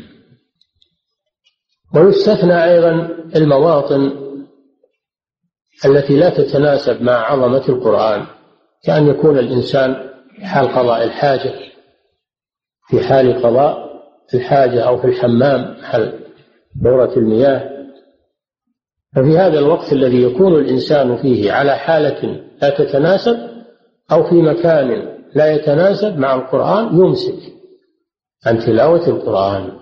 ويستثنى 1.94 2.64
أيضا 2.64 3.08
المواطن 3.36 4.12
التي 5.84 6.16
لا 6.16 6.30
تتناسب 6.30 7.02
مع 7.02 7.12
عظمة 7.12 7.68
القرآن 7.68 8.26
كأن 8.84 9.06
يكون 9.06 9.38
الإنسان 9.38 10.10
حال 10.42 10.68
قضاء 10.68 11.04
الحاجة 11.04 11.54
في 12.88 13.00
حال 13.00 13.42
قضاء 13.42 13.90
الحاجة 14.34 14.80
أو 14.80 14.98
في 14.98 15.06
الحمام 15.06 15.74
حال 15.82 16.20
دورة 16.82 17.12
المياه. 17.16 17.70
ففي 19.16 19.38
هذا 19.38 19.58
الوقت 19.58 19.92
الذي 19.92 20.22
يكون 20.22 20.54
الإنسان 20.54 21.16
فيه 21.16 21.52
على 21.52 21.76
حالة 21.76 22.44
لا 22.62 22.70
تتناسب 22.70 23.38
أو 24.12 24.24
في 24.24 24.42
مكان 24.42 25.16
لا 25.34 25.52
يتناسب 25.52 26.18
مع 26.18 26.34
القرآن 26.34 26.98
يمسك 26.98 27.52
عن 28.46 28.58
تلاوة 28.58 29.08
القرآن. 29.08 29.79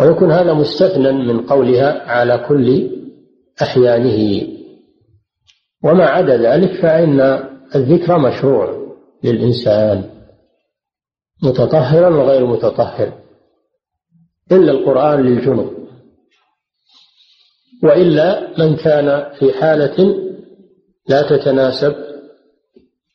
ويكون 0.00 0.32
هذا 0.32 0.52
مستثنى 0.52 1.12
من 1.12 1.46
قولها 1.46 2.10
على 2.10 2.44
كل 2.48 2.90
أحيانه. 3.62 4.48
وما 5.84 6.06
عدا 6.06 6.36
ذلك 6.36 6.80
فإن 6.82 7.20
الذكر 7.74 8.18
مشروع 8.18 8.96
للإنسان 9.24 10.10
متطهرا 11.42 12.08
وغير 12.08 12.46
متطهر 12.46 13.12
إلا 14.52 14.72
القرآن 14.72 15.20
للجنب 15.20 15.70
وإلا 17.82 18.58
من 18.58 18.76
كان 18.76 19.32
في 19.38 19.52
حالة 19.52 20.16
لا 21.08 21.22
تتناسب 21.22 21.94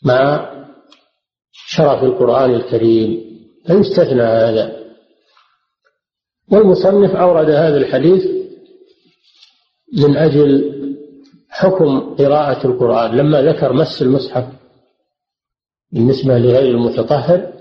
مع 0.06 0.52
شرف 1.52 2.04
القرآن 2.04 2.52
الكريم. 2.52 3.32
فيستثنى 3.67 4.22
هذا. 4.22 4.81
والمصنف 6.52 7.16
أورد 7.16 7.50
هذا 7.50 7.78
الحديث 7.78 8.26
من 9.98 10.18
أجل 10.18 10.72
حكم 11.50 12.16
قراءة 12.16 12.68
القرآن. 12.68 13.18
لما 13.18 13.42
ذكر 13.42 13.74
مس 13.74 14.02
المصحف 14.02 14.46
بالنسبة 15.92 16.38
لغير 16.38 16.72
المتطهر 16.76 17.54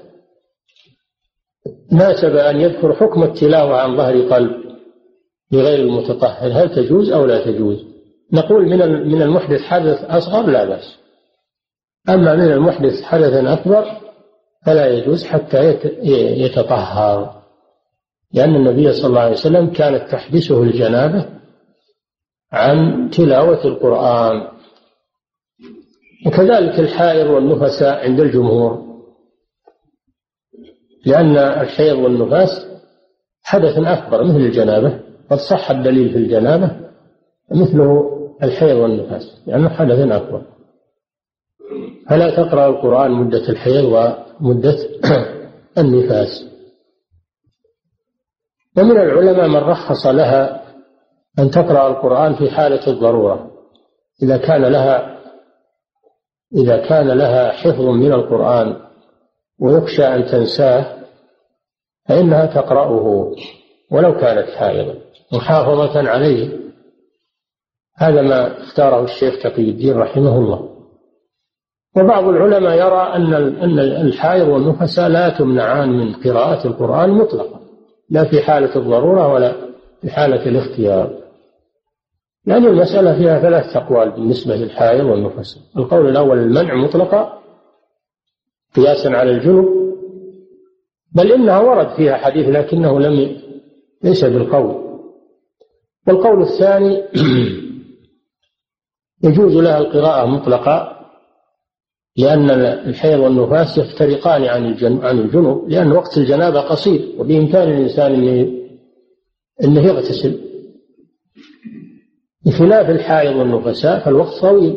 ناسب 1.92 2.36
أن 2.36 2.60
يذكر 2.60 2.94
حكم 2.94 3.22
التلاوة 3.22 3.80
عن 3.80 3.96
ظهر 3.96 4.22
قلب 4.22 4.50
لغير 5.52 5.78
المتطهر. 5.78 6.52
هل 6.52 6.74
تجوز 6.74 7.10
أو 7.10 7.26
لا 7.26 7.44
تجوز؟ 7.44 7.84
نقول 8.32 8.68
من 8.68 9.08
من 9.08 9.22
المحدث 9.22 9.60
حدث 9.60 10.04
أصغر 10.04 10.46
لا 10.46 10.64
بأس. 10.64 10.96
أما 12.08 12.34
من 12.34 12.52
المحدث 12.52 13.02
حدثا 13.02 13.52
أكبر 13.52 13.84
فلا 14.66 14.86
يجوز 14.86 15.24
حتى 15.24 15.78
يتطهر. 16.42 17.39
لأن 18.32 18.56
النبي 18.56 18.92
صلى 18.92 19.06
الله 19.06 19.20
عليه 19.20 19.32
وسلم 19.32 19.66
كانت 19.66 20.10
تحبسه 20.12 20.62
الجنابة 20.62 21.26
عن 22.52 23.10
تلاوة 23.10 23.64
القرآن. 23.64 24.48
وكذلك 26.26 26.80
الحائر 26.80 27.30
والنفساء 27.30 28.04
عند 28.04 28.20
الجمهور 28.20 28.90
لأن 31.06 31.36
الحيض 31.36 31.98
والنفاس 31.98 32.66
حدث 33.42 33.78
أكبر 33.78 34.24
مثل 34.24 34.36
الجنابة 34.36 35.00
قد 35.30 35.38
صح 35.38 35.70
الدليل 35.70 36.10
في 36.10 36.16
الجنابة 36.16 36.76
مثله 37.50 38.10
الحيض 38.42 38.76
والنفاس 38.76 39.42
لأنه 39.46 39.68
حدث 39.68 39.98
أكبر. 39.98 40.42
فلا 42.08 42.30
تقرأ 42.30 42.66
القرآن 42.66 43.10
مدة 43.10 43.48
الحيض 43.48 43.84
ومدة 44.40 44.76
النفاس. 45.78 46.49
ومن 48.76 48.96
العلماء 48.96 49.48
من 49.48 49.56
رخص 49.56 50.06
لها 50.06 50.62
أن 51.38 51.50
تقرأ 51.50 51.88
القرآن 51.88 52.34
في 52.34 52.50
حالة 52.50 52.86
الضرورة 52.86 53.50
إذا 54.22 54.36
كان 54.36 54.62
لها 54.62 55.20
إذا 56.56 56.88
كان 56.88 57.08
لها 57.08 57.52
حفظ 57.52 57.80
من 57.80 58.12
القرآن 58.12 58.76
ويخشى 59.60 60.06
أن 60.06 60.26
تنساه 60.26 61.00
فإنها 62.08 62.46
تقرأه 62.46 63.32
ولو 63.90 64.16
كانت 64.16 64.50
حائضا 64.50 64.94
محافظة 65.32 66.10
عليه. 66.10 66.60
هذا 67.96 68.22
ما 68.22 68.60
اختاره 68.62 69.04
الشيخ 69.04 69.42
تقي 69.42 69.70
الدين 69.70 69.96
رحمه 69.96 70.38
الله. 70.38 70.70
وبعض 71.96 72.24
العلماء 72.24 72.78
يرى 72.78 73.02
أن 73.16 73.34
أن 73.34 73.78
الحائض 73.78 74.48
والنفساء 74.48 75.08
لا 75.08 75.38
تمنعان 75.38 75.88
من 75.88 76.14
قراءة 76.14 76.66
القرآن 76.66 77.10
مطلقا. 77.10 77.59
لا 78.10 78.24
في 78.24 78.42
حالة 78.42 78.76
الضرورة 78.76 79.32
ولا 79.32 79.54
في 80.00 80.10
حالة 80.10 80.46
الاختيار. 80.46 81.20
لأن 82.46 82.66
المسألة 82.66 83.18
فيها 83.18 83.40
ثلاث 83.40 83.76
أقوال 83.76 84.10
بالنسبة 84.10 84.56
للحائض 84.56 85.04
والنفساء 85.04 85.62
القول 85.76 86.08
الأول 86.08 86.38
المنع 86.38 86.74
مطلقا 86.74 87.40
قياسا 88.76 89.08
على 89.08 89.30
الجنوب 89.30 89.66
بل 91.12 91.32
إنها 91.32 91.58
ورد 91.58 91.96
فيها 91.96 92.16
حديث 92.16 92.48
لكنه 92.48 93.00
لم 93.00 93.40
ليس 94.04 94.24
بالقول. 94.24 94.90
والقول 96.06 96.42
الثاني 96.42 97.02
يجوز 99.24 99.56
لها 99.56 99.78
القراءة 99.78 100.26
مطلقا 100.26 100.99
لأن 102.20 102.50
الحيض 102.88 103.20
والنفاس 103.20 103.78
يفترقان 103.78 104.44
عن 104.44 104.76
عن 105.02 105.18
الجنوب 105.18 105.68
لأن 105.68 105.92
وقت 105.92 106.18
الجنابة 106.18 106.60
قصير 106.60 107.14
وبإمكان 107.18 107.68
الإنسان 107.68 108.14
أنه 108.14 108.60
أنه 109.64 109.80
يغتسل. 109.80 110.40
بخلاف 112.46 112.90
الحائض 112.90 113.36
والنفساء 113.36 113.98
فالوقت 114.04 114.40
طويل 114.40 114.76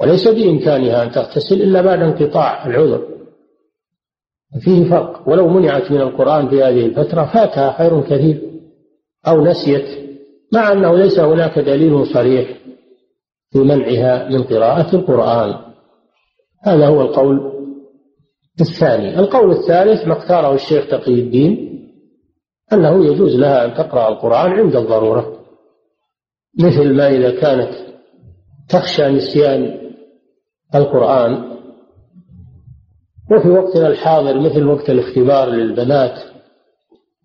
وليس 0.00 0.28
بإمكانها 0.28 1.02
أن 1.02 1.10
تغتسل 1.10 1.62
إلا 1.62 1.82
بعد 1.82 2.02
انقطاع 2.02 2.66
العذر. 2.66 3.08
فيه 4.60 4.90
فرق. 4.90 5.28
ولو 5.28 5.48
منعت 5.48 5.90
من 5.90 6.00
القرآن 6.00 6.48
في 6.48 6.62
هذه 6.62 6.86
الفترة 6.86 7.24
فاتها 7.24 7.78
خير 7.78 8.00
كثير 8.00 8.42
أو 9.26 9.44
نسيت 9.44 10.02
مع 10.52 10.72
أنه 10.72 10.96
ليس 10.96 11.18
هناك 11.18 11.58
دليل 11.58 12.06
صريح 12.06 12.58
في 13.52 13.58
منعها 13.58 14.28
من 14.28 14.42
قراءة 14.42 14.96
القرآن. 14.96 15.71
هذا 16.62 16.86
هو 16.86 17.00
القول 17.00 17.52
الثاني. 18.60 19.18
القول 19.18 19.50
الثالث 19.50 20.06
ما 20.06 20.18
اختاره 20.18 20.54
الشيخ 20.54 20.88
تقي 20.88 21.14
الدين 21.14 21.72
أنه 22.72 23.06
يجوز 23.06 23.36
لها 23.36 23.64
أن 23.64 23.74
تقرأ 23.74 24.08
القرآن 24.08 24.50
عند 24.50 24.76
الضرورة 24.76 25.38
مثل 26.60 26.94
ما 26.94 27.08
إذا 27.08 27.40
كانت 27.40 27.72
تخشى 28.68 29.08
نسيان 29.08 29.80
القرآن 30.74 31.52
وفي 33.30 33.48
وقتنا 33.48 33.86
الحاضر 33.88 34.40
مثل 34.40 34.66
وقت 34.66 34.90
الاختبار 34.90 35.48
للبنات 35.48 36.20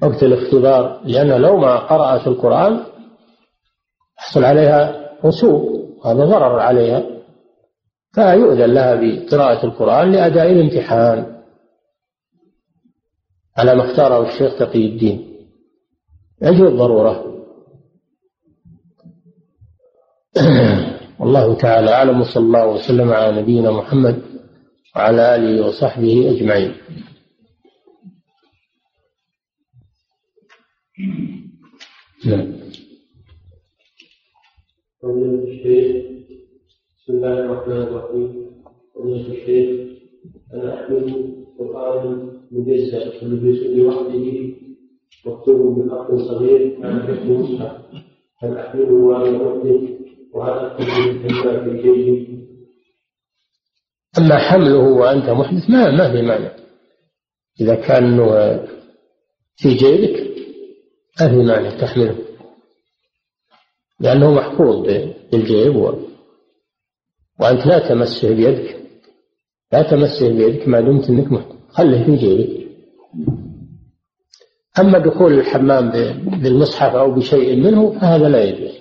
وقت 0.01 0.23
الاختبار 0.23 1.01
لأن 1.05 1.41
لو 1.41 1.57
ما 1.57 1.75
قرأت 1.75 2.27
القرآن 2.27 2.83
يحصل 4.19 4.43
عليها 4.43 5.09
رسوب 5.25 5.87
هذا 6.05 6.25
ضرر 6.25 6.59
عليها. 6.59 7.16
فيؤذن 8.17 8.73
لها 8.73 8.95
بقراءة 8.95 9.65
القرآن 9.65 10.11
لأداء 10.11 10.51
الامتحان. 10.51 11.43
على 13.57 13.75
ما 13.75 13.91
اختاره 13.91 14.29
الشيخ 14.29 14.59
تقي 14.59 14.85
الدين. 14.85 15.47
أجل 16.43 16.67
الضرورة. 16.67 17.43
والله 21.19 21.55
تعالى 21.55 21.91
أعلم 21.91 22.21
وصلى 22.21 22.43
الله 22.43 22.67
وسلم 22.67 23.09
على 23.09 23.41
نبينا 23.41 23.71
محمد 23.71 24.21
وعلى 24.95 25.35
آله 25.35 25.67
وصحبه 25.67 26.31
أجمعين. 26.31 26.73
نعم. 32.25 32.57
بسم 37.07 37.15
الله 37.15 37.39
الرحمن 37.39 37.81
الرحيم. 37.81 38.51
فضيلة 38.95 39.27
الشيخ. 39.31 39.69
أنا 40.53 40.73
أحمل 40.73 41.35
قرآنا 41.59 42.31
مجزأ 42.51 42.99
لوحده. 43.75 44.27
مكتوب 45.25 45.79
بخط 45.79 46.11
صغير. 46.15 46.85
على 46.85 47.03
حكم 47.03 47.31
مصحف 47.31 47.75
هل 48.39 48.57
أحمله 48.57 48.93
وأنا 48.93 49.37
أحدث 49.49 49.89
وهل 50.33 50.65
أكتب 50.65 50.85
بالكلمات 51.23 51.81
في 51.81 52.27
أما 54.17 54.37
حمله 54.37 54.77
وأنت 54.77 55.29
محدث 55.29 55.69
ما 55.69 55.91
ما 55.91 56.11
في 56.11 56.21
مانع. 56.21 56.51
إذا 57.61 57.75
كان 57.75 58.17
في 59.55 59.73
جيبك 59.73 60.17
ما 61.21 61.29
في 61.29 61.35
مانع 61.35 61.79
تحمله. 61.81 62.15
لأنه 63.99 64.33
محفوظ 64.33 64.87
بالجيب. 65.31 66.06
وأنت 67.39 67.65
لا 67.65 67.89
تمسه 67.89 68.35
بيدك. 68.35 68.77
لا 69.73 69.81
تمسه 69.81 70.29
بيدك 70.29 70.67
ما 70.67 70.81
دمت 70.81 71.09
أنك 71.09 71.31
محفوظ 71.31 71.57
خله 71.69 72.05
في 72.05 72.15
جيبك. 72.15 72.67
أما 74.79 74.99
دخول 74.99 75.33
الحمام 75.33 75.89
بالمصحف 76.41 76.95
أو 76.95 77.11
بشيء 77.11 77.55
منه 77.55 77.99
فهذا 77.99 78.29
لا 78.29 78.43
يجوز. 78.43 78.77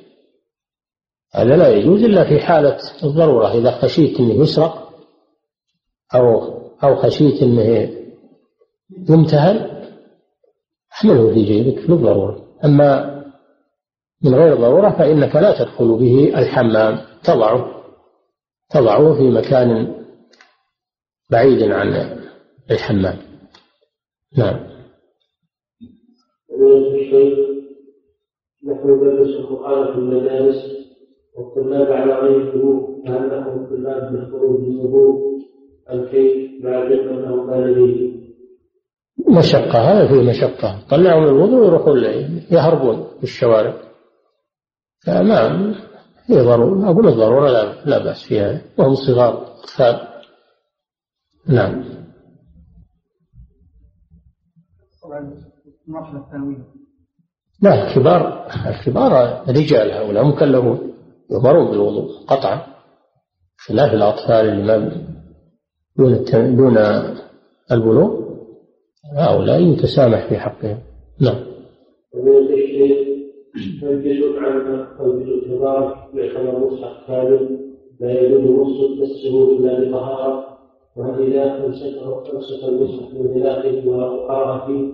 هذا 1.34 1.56
لا 1.56 1.68
يجوز 1.68 2.02
إلا 2.02 2.24
في 2.24 2.40
حالة 2.40 2.78
الضرورة. 3.04 3.58
إذا 3.58 3.70
خشيت 3.70 4.20
أنه 4.20 4.34
يسرق 4.34 4.86
أو 6.14 6.56
أو 6.84 6.96
خشيت 6.96 7.42
أنه 7.42 7.90
يمتهن 9.08 9.76
احمله 10.92 11.34
في 11.34 11.44
جيبك 11.44 11.90
للضرورة 11.90 12.46
أما 12.64 13.16
من 14.22 14.34
غير 14.34 14.56
ضرورة 14.56 14.90
فإنك 14.90 15.36
لا 15.36 15.58
تدخل 15.58 15.98
به 15.98 16.38
الحمام. 16.38 16.98
تضعه. 17.24 17.75
تضعه 18.70 19.14
في 19.14 19.30
مكان 19.30 19.94
بعيد 21.30 21.62
عن 21.62 22.18
الحمام 22.70 23.16
نعم. 24.38 24.76
نحن 28.66 28.90
ندرس 28.90 29.28
القرآن 29.28 29.92
في 29.92 29.98
المدارس 29.98 30.56
والطلاب 31.36 31.92
على 31.92 32.12
غير 32.14 32.40
القلوب 32.40 33.06
فهل 33.06 33.30
لهم 33.30 33.66
طلاب 33.66 34.12
بالخروج 34.12 34.60
بالوضوء 34.60 35.40
أم 35.92 36.04
كيف؟ 36.04 36.64
مع 36.64 36.70
العلم 36.70 37.08
أنه 37.08 37.46
كان 37.50 37.74
به 37.74 38.16
مشقة 39.38 39.78
هذا 39.78 40.08
فيه 40.08 40.30
مشقة. 40.30 40.78
طلعوا 40.90 41.20
من 41.20 41.28
الوضوء 41.28 41.60
ويروحون 41.60 41.98
يهربون 42.50 43.06
في 43.18 43.24
الشوارع. 43.24 43.74
فما 45.06 45.74
هي 46.28 46.40
ضرورة 46.40 46.90
أقول 46.90 47.08
الضرورة 47.08 47.50
لا, 47.50 47.84
لا 47.84 48.04
بأس 48.04 48.26
فيها. 48.28 48.60
وهم 48.78 48.94
صغار 48.94 49.56
أطفال. 49.62 50.08
نعم. 51.46 51.84
لا 57.62 57.88
الكبار 57.88 58.46
الكبار 58.66 59.42
رجال 59.48 59.92
هؤلاء 59.92 60.24
مكلفون 60.24 60.92
يؤمرون 61.30 61.70
بالوضوء 61.70 62.24
قطعا. 62.26 62.66
خلاف 63.58 63.94
الأطفال 63.94 64.48
اللي 64.48 65.06
دون 65.96 66.24
دون 66.56 66.78
البلوغ 67.72 68.26
هؤلاء 69.16 69.60
يتسامح 69.60 70.28
في 70.28 70.38
حقهم. 70.38 70.78
نعم. 71.20 71.46
الجزء 73.82 74.38
الكبار 75.34 76.08
يعتبر 76.14 76.58
مصحف 76.58 77.06
كامل 77.06 77.58
لا 78.00 78.20
نص 78.38 78.80
إلا 79.52 79.80
بطهارة؟ 79.80 80.46
وهل 80.96 81.22
إذا 81.22 81.66
امسك 81.66 82.64
المصحف 82.64 83.14
من 83.14 83.42
فيه؟ 84.66 84.92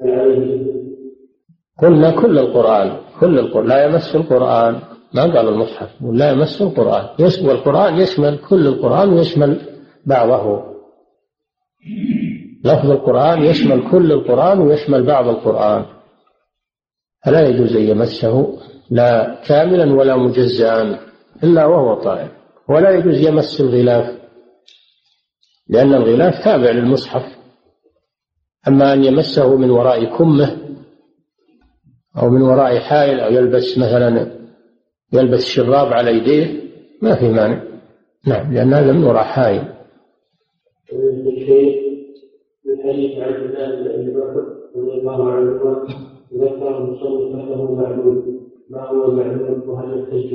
فعليه 0.00 0.80
قلنا 1.82 2.22
كل 2.22 2.38
القرآن 2.38 2.96
كل 3.20 3.38
القرآن. 3.38 3.66
لا 3.66 3.84
يمس 3.84 4.14
القرآن. 4.14 4.74
ما 5.14 5.22
قال 5.22 5.48
المصحف. 5.48 5.88
لا 6.02 6.32
يمس 6.32 6.62
القرآن. 6.62 7.04
والقرآن 7.44 8.00
يشمل 8.00 8.38
كل 8.48 8.66
القرآن 8.66 9.12
ويشمل 9.12 9.60
بعضه. 10.06 10.62
لفظ 12.64 12.90
القرآن 12.90 13.42
يشمل 13.42 13.90
كل 13.90 14.12
القرآن 14.12 14.60
ويشمل 14.60 15.06
بعض 15.06 15.28
القرآن. 15.28 15.84
فلا 17.24 17.48
يجوز 17.48 17.76
أن 17.76 17.82
يمسه 17.82 18.58
لا 18.90 19.40
كاملا 19.48 19.94
ولا 19.94 20.16
مجزئا 20.16 20.98
إلا 21.44 21.66
وهو 21.66 21.94
طائر 22.02 22.28
ولا 22.68 22.90
يجوز 22.90 23.28
يمس 23.28 23.60
الغلاف 23.60 24.20
لأن 25.68 25.94
الغلاف 25.94 26.44
تابع 26.44 26.70
للمصحف. 26.70 27.22
أما 28.68 28.92
أن 28.92 29.04
يمسه 29.04 29.56
من 29.56 29.70
وراء 29.70 30.04
كمه 30.18 30.56
أو 32.22 32.30
من 32.30 32.42
وراء 32.42 32.78
حائل 32.78 33.20
أو 33.20 33.32
يلبس 33.32 33.78
مثلا 33.78 34.30
يلبس 35.12 35.44
شراب 35.44 35.92
على 35.92 36.10
يديه 36.16 36.60
ما 37.02 37.14
في 37.14 37.28
مانع. 37.28 37.62
نعم 38.26 38.54
لأن 38.54 38.72
هذا 38.74 38.92
من 38.92 39.04
وراء 39.04 39.24
حائل. 39.24 39.64
حديث 42.84 43.18
عبد 43.18 43.36
الله 43.36 43.68
رضي 44.76 45.00
الله 45.00 46.09
عنهما 46.32 46.44
ذكر 46.44 46.78
المصنف 46.78 47.48
له 47.48 47.74
معلول 47.74 48.40
ما 48.70 48.88
هو 48.88 49.10
المعلول 49.10 49.68
وهل 49.68 50.00
يحتج؟ 50.00 50.34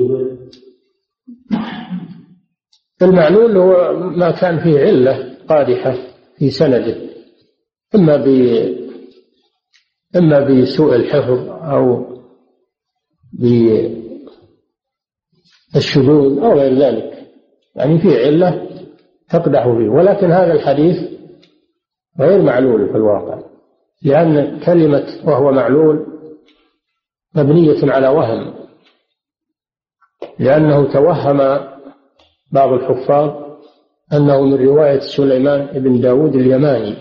المعلول 3.02 3.56
هو 3.56 3.92
ما 4.10 4.30
كان 4.30 4.58
فيه 4.58 4.80
علة 4.80 5.36
قادحة 5.48 5.94
في 6.38 6.50
سنده. 6.50 6.96
إما 7.94 8.16
ب 8.16 8.26
إما 10.16 10.40
بسوء 10.40 10.96
الحفظ 10.96 11.48
أو 11.48 12.06
بالشذوذ 15.72 16.38
أو 16.38 16.52
غير 16.52 16.74
ذلك. 16.78 17.26
يعني 17.74 17.98
في 17.98 18.24
علة 18.24 18.68
تقدح 19.30 19.62
فيه. 19.62 19.88
ولكن 19.88 20.30
هذا 20.30 20.52
الحديث 20.52 20.96
غير 22.20 22.42
معلول 22.42 22.88
في 22.88 22.96
الواقع. 22.96 23.45
لأن 24.06 24.60
كلمة 24.60 25.06
وهو 25.24 25.52
معلول 25.52 26.06
مبنية 27.34 27.92
على 27.92 28.08
وهم 28.08 28.54
لأنه 30.38 30.92
توهم 30.92 31.38
بعض 32.52 32.72
الحفاظ 32.72 33.30
أنه 34.12 34.42
من 34.42 34.66
رواية 34.66 35.00
سليمان 35.16 35.66
بن 35.66 36.00
داود 36.00 36.34
اليماني. 36.34 36.96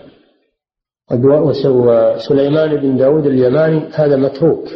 وسليمان 1.65 2.75
بن 2.75 2.97
داود 2.97 3.25
اليماني 3.25 3.89
هذا 3.93 4.15
متروك 4.15 4.67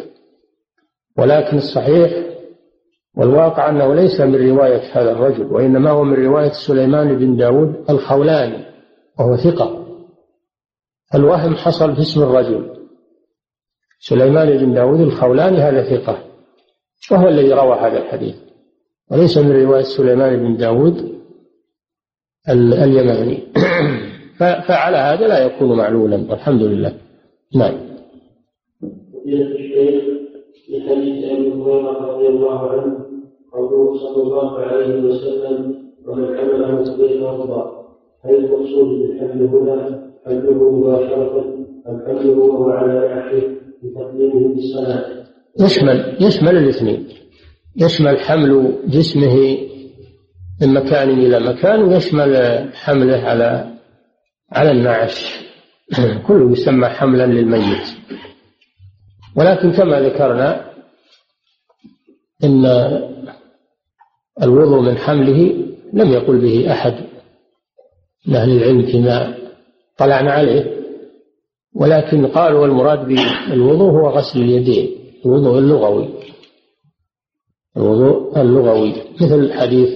ولكن 1.17 1.57
الصحيح 1.57 2.11
والواقع 3.17 3.69
أنه 3.69 3.95
ليس 3.95 4.21
من 4.21 4.49
رواية 4.49 4.81
هذا 4.91 5.11
الرجل 5.11 5.45
وإنما 5.45 5.91
هو 5.91 6.03
من 6.03 6.25
رواية 6.25 6.51
سليمان 6.67 7.17
بن 7.17 7.37
داود 7.37 7.85
الخولاني 7.89 8.65
وهو 9.19 9.37
ثقة. 9.37 9.78
الوهم 11.15 11.55
حصل 11.55 11.95
في 11.95 12.01
اسم 12.01 12.23
الرجل. 12.23 12.69
سليمان 13.99 14.57
بن 14.57 14.73
داود 14.73 14.99
الخولاني 14.99 15.57
هذا 15.57 15.83
ثقة 15.83 16.23
وهو 17.11 17.27
الذي 17.27 17.53
روى 17.53 17.73
هذا 17.73 17.97
الحديث. 17.97 18.35
وليس 19.11 19.37
من 19.37 19.51
رواية 19.51 19.81
سليمان 19.81 20.37
بن 20.37 20.57
داود 20.57 21.19
اليماني. 22.49 23.43
فعلى 24.67 24.97
هذا 24.97 25.27
لا 25.27 25.45
يكون 25.45 25.77
معلولا 25.77 26.25
والحمد 26.29 26.61
لله. 26.61 26.93
نعم. 27.55 27.89
في 30.65 30.81
حديث 30.81 31.25
أبي 31.25 31.51
هريرة 31.51 31.91
رضي 31.91 32.27
الله 32.27 32.69
عنه 32.69 33.05
قوله 33.51 33.97
صلى 33.97 34.23
الله 34.23 34.59
عليه 34.59 35.01
وسلم 35.01 35.75
ومن 36.07 36.37
حمله 36.37 36.83
هل 38.25 38.35
المقصود 38.35 38.89
هنا 39.39 40.08
مباشرة 40.27 41.55
أم 41.87 42.29
وهو 42.39 42.69
على 42.69 43.09
بالصلاة 44.55 45.19
يشمل 45.59 46.17
يشمل 46.19 46.57
الاثنين. 46.57 47.07
يشمل 47.77 48.19
حمل 48.19 48.75
جسمه 48.87 49.57
من 50.61 50.73
مكان 50.73 51.09
إلى 51.09 51.39
مكان 51.39 51.83
ويشمل 51.83 52.63
حمله 52.73 53.17
على 53.17 53.73
على 54.51 54.71
النعش 54.71 55.39
كله 56.27 56.51
يسمى 56.51 56.87
حملا 56.87 57.25
للميت. 57.25 57.87
ولكن 59.35 59.71
كما 59.71 60.01
ذكرنا 60.01 60.71
إن 62.43 62.65
الوضوء 64.43 64.81
من 64.81 64.97
حمله 64.97 65.65
لم 65.93 66.11
يقل 66.11 66.37
به 66.37 66.71
أحد. 66.71 66.93
من 68.27 68.35
أهل 68.35 68.51
العلم 68.51 68.85
فيما 68.85 69.39
طلعنا 69.99 70.31
عليه. 70.31 70.79
ولكن 71.75 72.27
قالوا 72.27 72.65
المراد 72.65 73.07
بالوضوء 73.07 73.91
هو 73.91 74.09
غسل 74.09 74.39
اليدين 74.39 74.89
الوضوء 75.25 75.59
اللغوي. 75.59 76.09
الوضوء 77.77 78.41
اللغوي. 78.41 78.93
مثل 79.21 79.39
الحديث 79.39 79.89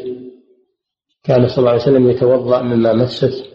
كان 1.24 1.48
صلى 1.48 1.58
الله 1.58 1.72
عليه 1.72 1.82
وسلم 1.82 2.10
يتوضأ 2.10 2.62
مما 2.62 2.94
مست 2.94 3.46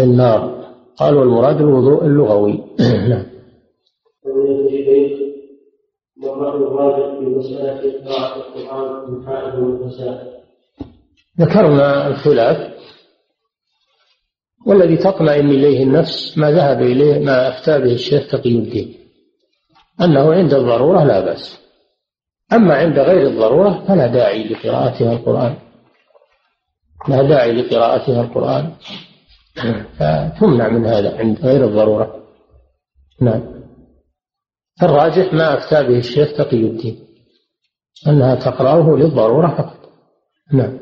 النار. 0.00 0.66
قالوا 0.96 1.22
المراد 1.22 1.60
الوضوء 1.60 2.04
اللغوي. 2.04 2.64
نعم. 3.10 3.36
الراجح 6.76 7.18
في 7.18 7.24
مسألة 7.24 8.04
قراءة 8.04 8.36
القرآن 8.36 9.10
من 9.10 9.26
حائض 9.26 9.58
والنساء 9.58 10.44
ذكرنا 11.40 12.06
الخلاف 12.06 12.76
والذي 14.66 14.96
تطمئن 14.96 15.50
إليه 15.50 15.82
النفس 15.82 16.38
ما 16.38 16.50
ذهب 16.50 16.82
إليه 16.82 17.18
ما 17.18 17.48
أفتى 17.48 17.78
به 17.78 17.92
الشيخ 17.92 18.30
تقي 18.30 18.50
الدين. 18.50 18.94
أنه 20.00 20.32
عند 20.32 20.54
الضرورة 20.54 21.04
لا 21.04 21.20
بأس. 21.20 21.60
أما 22.52 22.74
عند 22.74 22.98
غير 22.98 23.26
الضرورة 23.26 23.84
فلا 23.88 24.06
داعي 24.06 24.48
لقراءتها 24.48 25.12
القرآن. 25.12 25.56
لا 27.08 27.22
داعي 27.22 27.52
لقراءتها 27.52 28.20
القرآن. 28.20 28.72
فتمنع 29.98 30.68
من 30.68 30.86
هذا 30.86 31.18
عند 31.18 31.38
غير 31.40 31.64
الضرورة. 31.64 32.22
نعم. 33.20 33.42
الراجح 34.82 35.34
ما 35.34 35.54
أفتى 35.54 35.82
به 35.82 35.98
الشيخ 35.98 36.32
تقي 36.32 36.56
الدين. 36.56 36.98
أنها 38.06 38.34
تقرأه 38.34 38.96
للضرورة 38.96 39.46
فقط. 39.46 39.90
نعم. 40.52 40.78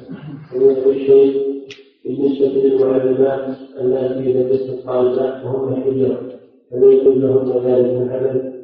بالنسبة 2.05 2.47
للمعلمات 2.47 3.57
التي 3.81 4.33
لبست 4.33 4.71
الطالبات 4.71 5.45
وهم 5.45 5.83
حجر 5.83 6.39
هل 6.73 6.83
يجوز 6.83 7.17
لهن 7.17 7.67
ذلك 7.67 8.03
العمل؟ 8.03 8.55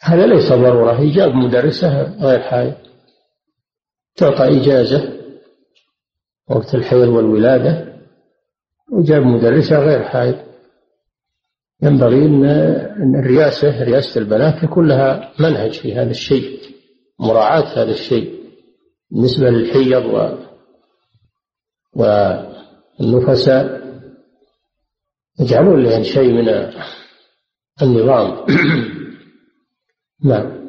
هذا 0.00 0.26
ليس 0.26 0.52
ضرورة. 0.52 0.98
إيجاب 0.98 1.34
مدرسة 1.34 2.02
غير 2.02 2.40
حائل 2.40 2.74
تعطى 4.16 4.60
إجازة 4.60 5.20
وقت 6.50 6.74
الحيض 6.74 7.08
والولادة 7.08 7.90
وجاب 8.92 9.22
مدرسة 9.22 9.78
غير 9.78 10.02
حائل 10.02 10.36
ينبغي 11.82 12.24
أن 12.24 13.14
الرئاسة 13.18 13.84
رئاسة 13.84 14.20
البنات 14.20 14.62
يكون 14.62 14.88
لها 14.88 15.32
منهج 15.40 15.72
في 15.72 15.94
هذا 15.94 16.10
الشيء 16.10 16.60
مراعاة 17.20 17.82
هذا 17.82 17.90
الشيء 17.90 18.40
بالنسبة 19.10 19.50
للحيض 19.50 20.04
و 21.96 22.06
والنفساء 23.00 23.80
يجعلون 25.40 25.82
لهم 25.82 26.02
شيء 26.02 26.32
من 26.32 26.48
النظام. 27.82 28.46
نعم. 30.24 30.60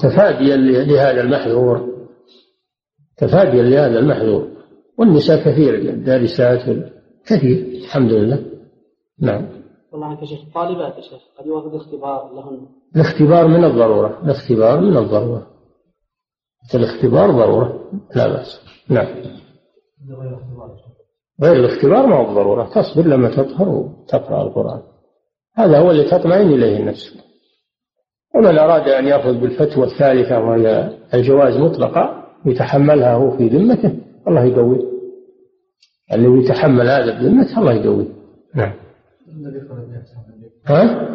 تفاديا 0.00 0.56
لهذا 0.56 1.20
المحذور 1.20 1.98
تفاديا 3.16 3.62
لهذا 3.62 3.98
المحذور 3.98 4.48
والنساء 4.98 5.40
كثير 5.40 5.74
الدارسات 5.74 6.62
كثير 7.26 7.66
الحمد 7.84 8.12
لله. 8.12 8.44
نعم. 9.20 9.48
والله 9.92 10.06
عنك 10.06 10.24
شيخ 10.24 10.40
طالبات 10.54 10.96
يا 10.96 11.02
شيخ 11.02 11.22
قد 11.38 11.46
يوافق 11.46 11.74
اختبار 11.74 12.32
لهن 12.34 12.66
الاختبار 12.96 13.48
من 13.48 13.64
الضرورة. 13.64 14.22
الاختبار 14.22 14.80
من 14.80 14.96
الضرورة. 14.96 15.46
الإختبار 16.74 17.30
ضرورة 17.30 17.90
لا 18.16 18.28
بأس. 18.28 18.60
نعم. 18.88 19.38
غير 21.42 21.52
الاختبار 21.52 22.06
ما 22.06 22.16
هو 22.16 22.34
ضرورة 22.34 22.70
تصبر 22.74 23.06
لما 23.06 23.30
تطهر 23.30 23.68
وتقرأ 23.68 24.42
القرآن. 24.42 24.82
هذا 25.54 25.78
هو 25.78 25.90
اللي 25.90 26.04
تطمئن 26.04 26.52
إليه 26.52 26.78
النفس. 26.78 27.18
ومن 28.34 28.58
أراد 28.58 28.88
أن 28.88 29.06
يأخذ 29.06 29.40
بالفتوى 29.40 29.84
الثالثة 29.84 30.40
وهي 30.40 30.90
الجواز 31.14 31.56
مطلقا 31.56 32.24
يتحملها 32.46 33.14
هو 33.14 33.36
في 33.36 33.48
ذمته 33.48 33.98
الله 34.28 34.44
يقويه 34.44 34.88
اللي 36.12 36.44
يتحمل 36.44 36.88
هذا 36.88 37.18
بذمته 37.18 37.58
الله 37.58 37.72
يقويه 37.72 38.08
نعم. 38.54 38.72
ها؟ 40.66 41.08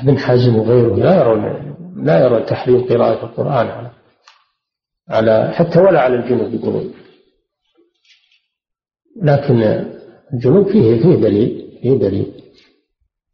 ابن 0.00 0.18
حزم 0.18 0.56
وغيره 0.56 0.94
لا 0.96 1.20
يرون 1.20 1.72
لا 1.96 2.24
يرون 2.24 2.46
تحريم 2.46 2.86
قراءة 2.88 3.24
القرآن. 3.24 3.66
على 3.66 3.90
على 5.08 5.52
حتى 5.54 5.80
ولا 5.80 6.00
على 6.00 6.14
الجنوب 6.14 6.54
يقولون. 6.54 6.94
لكن 9.22 9.62
الجنوب 10.34 10.66
فيه 10.66 11.02
فيه 11.02 11.14
دليل 11.14 11.78
فيه 11.82 11.94
دليل. 11.94 12.32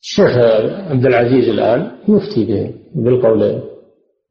الشيخ 0.00 0.36
عبد 0.90 1.06
العزيز 1.06 1.48
الآن 1.48 1.90
يفتي 2.08 2.74
بالقول 2.94 3.62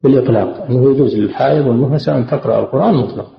بالإطلاق 0.02 0.62
أنه 0.64 0.90
يجوز 0.90 1.16
للحائض 1.16 1.66
والنفساء 1.66 2.18
أن 2.18 2.26
تقرأ 2.26 2.60
القرآن 2.60 2.94
مطلقا. 2.94 3.38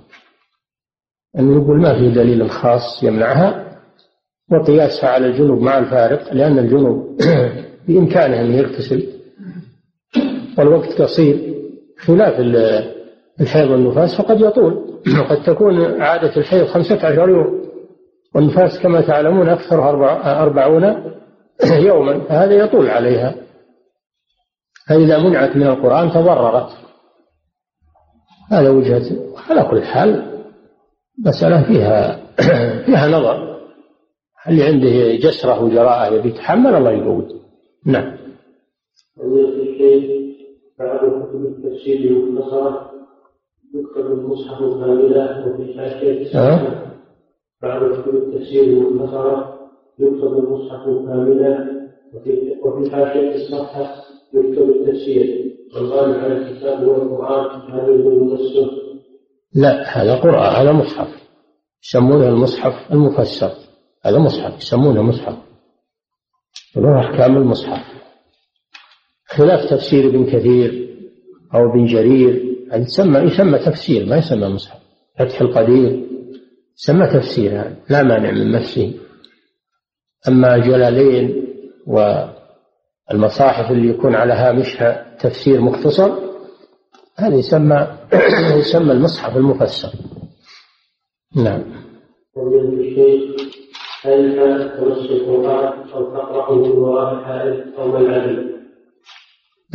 أنه 1.39 1.63
يقول 1.63 1.81
ما 1.81 1.99
في 1.99 2.09
دليل 2.09 2.49
خاص 2.49 3.03
يمنعها 3.03 3.69
وقياسها 4.51 5.09
على 5.09 5.27
الجنوب 5.27 5.61
مع 5.61 5.77
الفارق 5.77 6.33
لأن 6.33 6.59
الجنوب 6.59 7.17
بإمكانه 7.87 8.41
أن 8.41 8.51
يغتسل 8.51 9.07
والوقت 10.57 11.01
قصير 11.01 11.53
خلاف 11.97 12.39
الحيض 13.41 13.69
والنفاس 13.71 14.21
فقد 14.21 14.41
يطول. 14.41 14.73
وقد 15.19 15.43
تكون 15.43 16.01
عادة 16.01 16.37
الحيض 16.37 16.65
خمسة 16.65 16.95
عشر 16.95 17.29
يوم 17.29 17.69
والنفاس 18.35 18.79
كما 18.79 19.01
تعلمون 19.01 19.49
أكثرها 19.49 20.41
أربعون 20.43 20.83
يوما 21.87 22.19
فهذا 22.19 22.53
يطول 22.53 22.89
عليها. 22.89 23.35
فإذا 24.87 25.17
منعت 25.17 25.55
من 25.55 25.67
القرآن 25.67 26.09
تضررت. 26.09 26.69
هذا 28.51 28.69
وجهة 28.69 29.03
على 29.49 29.63
كل 29.63 29.83
حال 29.83 30.41
مسألة 31.25 31.67
فيها 31.67 32.19
فيها 32.85 33.07
نظر. 33.07 33.49
اللي 34.47 34.63
عنده 34.63 35.15
جسرة 35.15 35.63
وجراءة 35.63 36.13
يبي 36.13 36.29
يتحمل؟ 36.29 36.75
الله 36.75 36.91
يقوي 36.91 37.27
نعم. 37.85 38.17
بعض 40.79 40.99
كتب 40.99 41.45
التفسير 41.45 42.11
المختصرة 42.11 42.88
يكتب 43.75 44.05
المصحف 44.11 44.59
كاملة 44.59 45.47
وفي 45.47 45.79
حاشية 45.79 46.39
بعض 47.61 48.01
كتب 48.01 48.15
التفسير 48.15 48.63
المختصرة 48.63 49.59
يكتب 49.99 50.37
المصحف 50.37 50.85
كاملة 50.85 51.67
وفي 52.63 52.91
حاشية 52.91 53.35
الصفحة 53.35 53.95
يكتب 54.33 54.69
التفسير. 54.69 55.49
والغالب 55.75 56.19
على 56.19 56.37
الكتاب 56.37 56.83
هو 56.83 56.95
القرآن 56.95 57.71
هذا 57.71 57.87
المفسر. 57.87 58.71
لا 59.55 60.01
هذا 60.01 60.15
قرآن 60.15 60.55
هذا 60.55 60.71
مصحف. 60.71 61.07
يسمونه 61.83 62.29
المصحف 62.29 62.91
المفسر. 62.91 63.51
هذا 64.05 64.19
مصحف 64.19 64.57
يسمونه 64.57 65.01
مصحف. 65.01 65.37
له 66.77 66.99
أحكام 66.99 67.37
المصحف. 67.37 67.85
خلاف 69.25 69.69
تفسير 69.69 70.07
ابن 70.07 70.25
كثير 70.25 70.89
أو 71.53 71.71
ابن 71.71 71.85
جرير. 71.85 72.48
هذا 72.71 72.81
يسمى 72.81 73.19
يسمى 73.19 73.59
تفسير 73.59 74.05
ما 74.05 74.17
يسمى 74.17 74.47
مصحف. 74.47 74.79
فتح 75.19 75.41
القدير 75.41 76.03
يسمى 76.77 77.07
تفسير 77.07 77.51
هذا 77.51 77.75
لا 77.89 78.03
مانع 78.03 78.31
من 78.31 78.51
نفسه 78.51 78.93
أما 80.27 80.57
جلالين 80.57 81.47
والمصاحف 81.87 83.71
اللي 83.71 83.89
يكون 83.89 84.15
على 84.15 84.33
هامشها 84.33 85.15
تفسير 85.19 85.61
مختصر 85.61 86.11
هذا 87.15 87.35
يسمى 87.35 87.87
يسمى 88.59 88.91
المصحف 88.91 89.37
المفسر. 89.37 89.89
نعم. 91.35 91.63
هل 94.01 94.35
تمس 94.77 95.11
القرآن 95.11 95.89
أو 95.93 96.13
تقرأه 96.13 96.51
وراء 96.51 97.13
الحائض 97.13 97.79
أو 97.79 97.97
العدل 97.97 98.58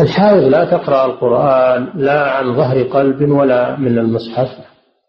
الحائض 0.01 0.43
لا 0.43 0.65
تقرأ 0.65 1.07
القرآن 1.07 1.89
لا 1.95 2.31
عن 2.31 2.57
ظهر 2.57 2.83
قلب 2.83 3.31
ولا 3.31 3.77
من 3.77 3.99
المصحف 3.99 4.49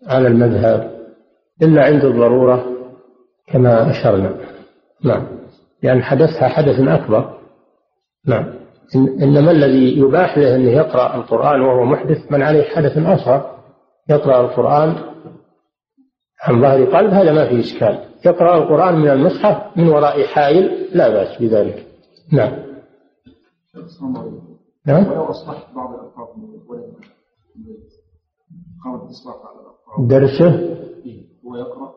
على 0.08 0.28
المذهب 0.28 0.92
إلا 1.62 1.84
عند 1.84 2.06
الضرورة 2.06 2.66
كما 3.48 3.90
أشرنا. 3.90 4.36
نعم. 5.04 5.28
لأن 5.84 6.04
حدثها 6.04 6.48
حدث 6.48 6.80
أكبر. 6.80 7.38
نعم. 8.28 8.54
إن 8.96 9.22
إنما 9.22 9.52
الذي 9.52 10.00
يباح 10.00 10.38
له 10.38 10.56
أنه 10.56 10.72
يقرأ 10.72 11.16
القرآن 11.16 11.62
وهو 11.62 11.86
محدث 11.86 12.32
من 12.32 12.42
عليه 12.42 12.64
حدث 12.64 12.98
أصغر 12.98 13.56
يقرأ 14.10 14.42
القرآن 14.42 14.96
عن 16.44 16.62
ظهر 16.62 16.86
قلب 16.86 17.14
هذا 17.14 17.32
ما 17.32 17.50
فيه 17.50 17.60
إشكال. 17.60 18.00
يقرأ 18.26 18.58
القرآن 18.58 18.96
من 18.96 19.10
المصحف 19.10 19.78
من 19.78 19.88
وراء 19.88 20.24
حائل 20.24 20.88
لا 20.94 21.10
بأس 21.10 21.42
بذلك. 21.42 21.86
نعم. 22.32 22.52
نعم. 24.88 25.12
ولو 25.12 25.24
أصلحت 25.24 25.76
بعض 25.76 25.94
الألفاظ 25.94 26.28
قامت 28.84 29.02
بإصلاح 29.02 29.36
بعض 29.44 29.56
الألفاظ 29.60 30.08
درسه 30.08 30.76
هو 31.46 31.56
يقرأ 31.56 31.96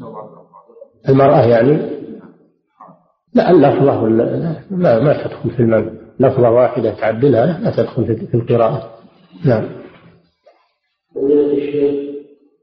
بعض 0.00 0.24
الألفاظ 0.30 1.08
المرأة 1.08 1.46
يعني؟ 1.46 2.04
لا 3.34 3.50
اللفظة 3.50 4.02
ولا 4.02 4.54
ما 4.70 5.00
ما 5.00 5.24
تدخل 5.24 5.50
في 5.50 5.60
المنع 5.60 5.90
لفظة 6.20 6.50
واحدة 6.50 6.94
تعدلها 6.94 7.58
لا 7.58 7.70
تدخل 7.76 8.04
في 8.04 8.34
القراءة. 8.34 8.90
نعم. 9.44 9.68
فضيلة 11.14 11.52
الشيخ 11.52 12.14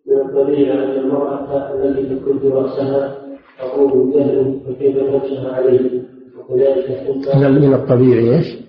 من 0.08 0.22
الطبيعي 0.22 0.74
أن 0.74 1.00
المرأة 1.00 1.74
التي 1.74 2.16
تكون 2.16 2.40
في 2.40 2.48
رأسها 2.48 3.22
تقول 3.60 4.08
بجهل 4.08 4.60
فكيف 4.66 4.98
تمسح 4.98 5.54
عليه؟ 5.54 6.02
وكذلك 6.40 6.90
من 7.36 7.74
الطبيعي 7.74 8.36
إيش؟ 8.36 8.61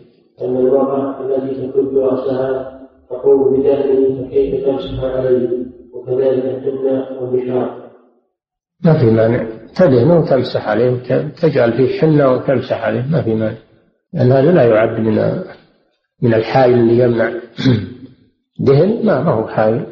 أن 0.45 0.57
المرأة 0.57 1.21
التي 1.21 1.73
في 1.73 1.97
رأسها 1.97 2.81
تقول 3.11 3.61
بجهل 3.61 4.25
فكيف 4.25 4.67
تمسح 4.67 5.05
عليه؟ 5.05 5.49
وكذلك 5.95 6.45
الحنة 6.45 7.21
والنشاط 7.21 7.83
ما 8.85 8.99
في 8.99 9.11
مانع. 9.11 9.47
تدهنه 9.77 10.19
وتمسح 10.19 10.69
عليه 10.69 11.03
تجعل 11.43 11.73
فيه 11.73 12.01
حنة 12.01 12.33
وتمسح 12.33 12.85
عليه. 12.85 13.07
ما 13.11 13.23
في 13.23 13.35
مانع. 13.35 13.57
لأن 14.13 14.33
هذا 14.33 14.53
لا 14.53 14.65
يعد 14.65 15.01
من 15.01 15.43
من 16.23 16.35
الحائل 16.35 16.75
اللي 16.75 16.99
يمنع. 17.05 17.31
دهن 18.67 19.07
ما 19.07 19.31
هو 19.31 19.47
حائل. 19.47 19.87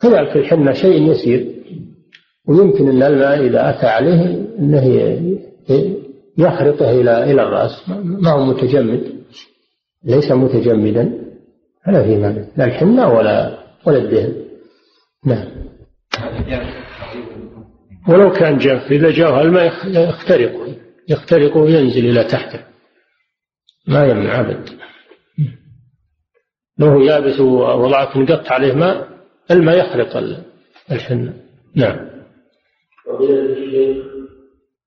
كذلك 0.00 0.36
الحنة 0.36 0.72
شيء 0.72 1.10
يسير. 1.10 1.54
ويمكن 2.48 2.88
أن 2.88 3.02
الماء 3.02 3.46
إذا 3.46 3.70
أتى 3.70 3.86
عليه 3.86 4.46
أنه 4.58 4.86
يخرطه 6.38 6.90
إلى 6.90 7.30
إلى 7.30 7.42
الرأس. 7.42 7.88
ما 8.04 8.30
هو 8.30 8.44
متجمد. 8.44 9.19
ليس 10.04 10.32
متجمدا 10.32 11.30
فلا 11.86 12.02
في 12.02 12.16
مانع. 12.16 12.44
لا 12.56 12.64
الحنة 12.64 13.08
ولا 13.08 13.58
ولا 13.86 13.98
الدهن. 13.98 14.34
نعم. 15.26 15.48
ولو 18.08 18.32
كان 18.32 18.58
جاف 18.58 18.92
إذا 18.92 19.10
جاء 19.10 19.42
الماء 19.42 19.72
يخترقه 19.86 20.76
يخترقه 21.08 21.60
وينزل 21.60 22.08
إلى 22.08 22.24
تحته. 22.24 22.60
ما 23.88 24.06
يمنع 24.06 24.40
أبد. 24.40 24.68
لو 26.78 26.86
هو 26.86 27.00
يابس 27.00 27.40
ووضعت 27.40 28.16
نقط 28.16 28.52
عليه 28.52 28.72
ماء 28.72 29.08
الماء 29.50 29.78
يخرق 29.78 30.16
الحنة 30.92 31.34
نعم. 31.76 32.10
فضيلة 33.06 33.40
الشيخ 33.40 34.06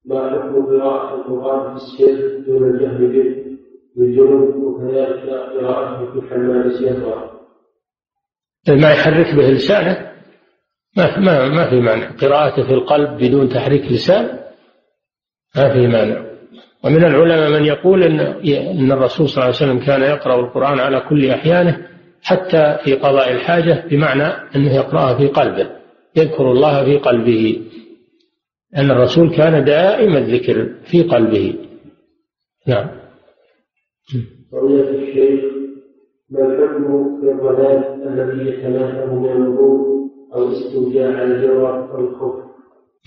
ما 0.06 0.30
حكم 0.30 0.66
قراءة 0.66 1.16
القرآن 1.16 1.78
في 1.78 1.84
السر 1.84 2.40
دون 2.48 2.70
الجهل 2.70 3.08
به؟ 3.08 3.43
بالجنوب 3.98 4.56
وكذلك 4.56 5.30
قراءته 5.30 6.12
في 6.12 6.20
الحمام 6.20 6.70
سيرا 6.70 7.34
ما 8.70 8.92
يحرك 8.92 9.36
به 9.36 9.50
لسانه؟ 9.50 10.12
ما 10.98 11.20
ما 11.20 11.50
ما 11.50 11.70
في 11.70 11.76
مانع. 11.76 12.12
قراءته 12.12 12.64
في 12.64 12.74
القلب 12.74 13.18
بدون 13.18 13.50
تحريك 13.50 13.92
لسان 13.92 14.40
ما 15.56 15.74
في 15.74 15.88
مانع. 15.88 16.26
ومن 16.84 17.06
العلماء 17.06 17.60
من 17.60 17.66
يقول 17.66 18.04
ان 18.04 18.20
إن 18.80 18.92
الرسول 18.92 19.30
صلى 19.30 19.44
الله 19.44 19.56
عليه 19.56 19.72
وسلم 19.72 19.86
كان 19.86 20.02
يقرأ 20.02 20.40
القرآن 20.40 20.80
على 20.80 21.00
كل 21.10 21.30
أحيانه 21.30 21.88
حتى 22.24 22.78
في 22.84 22.94
قضاء 22.94 23.32
الحاجة 23.32 23.88
بمعنى 23.92 24.24
إنه 24.56 24.76
يقرأها 24.76 25.18
في 25.18 25.28
قلبه 25.28 25.70
يذكر 26.16 26.52
الله 26.52 26.86
في 26.86 26.98
قلبه. 26.98 27.62
أن 28.78 28.92
الرسول 28.92 29.36
كان 29.36 29.64
دائم 29.64 30.18
الذكر 30.18 30.70
في 30.92 31.04
قلبه. 31.04 31.56
نعم. 32.68 33.03
فضيلة 34.52 34.90
الشيخ 34.90 35.44
ما 36.30 36.46
الحكم 36.46 37.22
في 37.22 37.32
الضلال 37.32 38.08
الذي 38.08 38.50
يتناثر 38.50 39.14
من 39.14 39.32
الوضوء 39.32 40.10
أو 40.36 40.48
الاستوجاع 40.48 41.08
على 41.08 41.24
الجوار 41.24 41.92
أو 41.92 42.00
الخوف؟ 42.00 42.36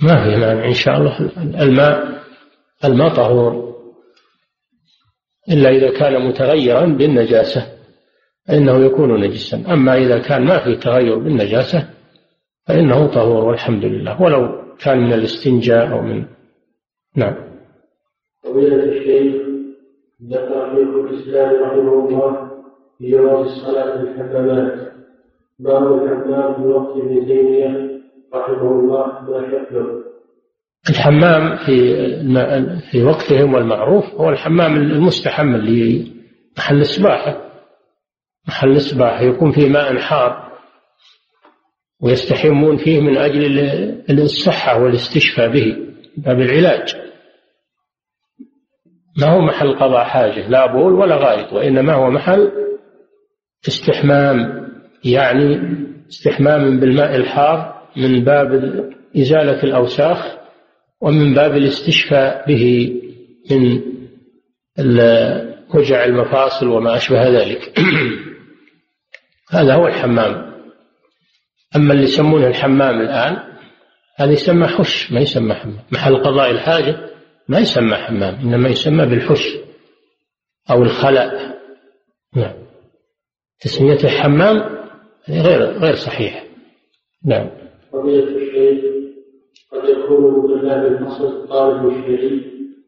ما 0.03 0.25
في 0.25 0.41
مانع 0.41 0.69
إن 0.69 0.75
شاء 0.75 0.97
الله 0.99 1.31
الماء 1.63 2.23
الماء 2.85 3.15
طهور. 3.15 3.67
إلا 5.53 5.71
إذا 5.71 5.99
كان 5.99 6.29
متغيرا 6.29 6.87
بالنجاسة 6.87 7.67
فإنه 8.49 8.85
يكون 8.85 9.21
نجسا. 9.21 9.65
أما 9.73 9.97
إذا 9.97 10.19
كان 10.19 10.45
ما 10.45 10.65
في 10.65 10.77
تغير 10.77 11.19
بالنجاسة 11.19 11.89
فإنه 12.67 13.07
طهور 13.07 13.45
والحمد 13.45 13.85
لله. 13.85 14.23
ولو 14.23 14.63
كان 14.79 14.99
من 14.99 15.13
الاستنجاء 15.13 15.93
أو 15.93 16.03
من 16.03 16.25
نعم. 17.17 17.35
فضيلة 18.45 18.85
الشيخ 18.85 19.47
ذكر 20.23 20.77
شيخ 20.77 20.89
الإسلام 20.89 21.63
رحمه 21.63 22.09
الله 22.09 22.51
في 22.99 23.11
جواز 23.11 23.47
الصلاة 23.47 23.97
في 23.97 24.03
الحمامات 24.11 24.93
باب 25.59 25.93
الحمام 25.93 26.55
في 26.55 26.63
وقت 26.69 26.97
ابن 26.97 27.27
تيمية 27.27 28.01
رحمه 28.35 28.71
الله 28.73 29.07
ما 29.07 29.51
شكله 29.51 30.03
الحمام 30.91 31.57
في 31.57 31.97
في 32.91 33.03
وقتهم 33.05 33.55
والمعروف 33.55 34.05
هو 34.15 34.31
الحمام 34.31 34.77
المستحم 34.77 35.55
اللي 35.55 36.13
محل 36.59 36.81
السباحة 36.81 37.43
محل 38.49 38.71
السباحة 38.71 39.23
يكون 39.23 39.53
فيه 39.53 39.69
ماء 39.69 39.99
حار 39.99 40.53
ويستحمون 42.03 42.77
فيه 42.77 43.01
من 43.01 43.17
أجل 43.17 43.59
الصحة 44.11 44.83
والاستشفاء 44.83 45.49
به 45.49 45.77
باب 46.17 46.41
العلاج. 46.41 46.97
ما 49.17 49.27
هو 49.27 49.41
محل 49.41 49.73
قضاء 49.79 50.05
حاجة 50.05 50.49
لا 50.49 50.67
بول 50.67 50.93
ولا 50.93 51.17
غائط 51.17 51.53
وإنما 51.53 51.95
هو 51.95 52.11
محل 52.11 52.53
استحمام 53.69 54.67
يعني 55.05 55.61
استحمام 56.09 56.81
بالماء 56.81 57.17
الحار 57.17 57.83
من 57.97 58.25
باب 58.25 58.53
إزالة 59.17 59.63
الأوساخ 59.63 60.37
ومن 61.01 61.35
باب 61.35 61.57
الاستشفاء 61.57 62.45
به 62.49 62.93
من 63.51 63.81
وجع 65.75 66.05
المفاصل 66.05 66.69
وما 66.69 66.97
أشبه 66.97 67.29
ذلك. 67.29 67.79
هذا 69.57 69.75
هو 69.75 69.87
الحمام. 69.87 70.53
أما 71.77 71.93
اللي 71.93 72.05
يسمونه 72.05 72.47
الحمام 72.47 73.01
الآن 73.01 73.37
هذا 74.17 74.33
يسمى 74.33 74.67
حش 74.67 75.13
ما 75.13 75.21
يسمى 75.21 75.55
حمام 75.55 75.79
محل 75.93 76.17
قضاء 76.17 76.51
الحاجة. 76.51 77.06
ما 77.49 77.59
يسمى 77.59 77.95
حمام 77.95 78.35
إنما 78.35 78.69
يسمى 78.69 79.07
بالحش 79.07 79.59
أو 80.71 80.83
الخلاء. 80.83 81.57
نعم. 82.37 82.55
تسميته 83.61 84.09
حمام 84.09 84.57
غير 85.29 85.61
غير 85.63 85.95
صحيح. 85.95 86.45
نعم. 87.25 87.51
فضيلة 87.93 88.37
الشيخ 88.37 88.85
قد 89.73 89.89
يكون 89.89 90.51
من 90.51 90.63
باب 90.63 90.87
الفصل 90.87 91.49
طالب 91.49 91.87
الشيعي 91.87 92.41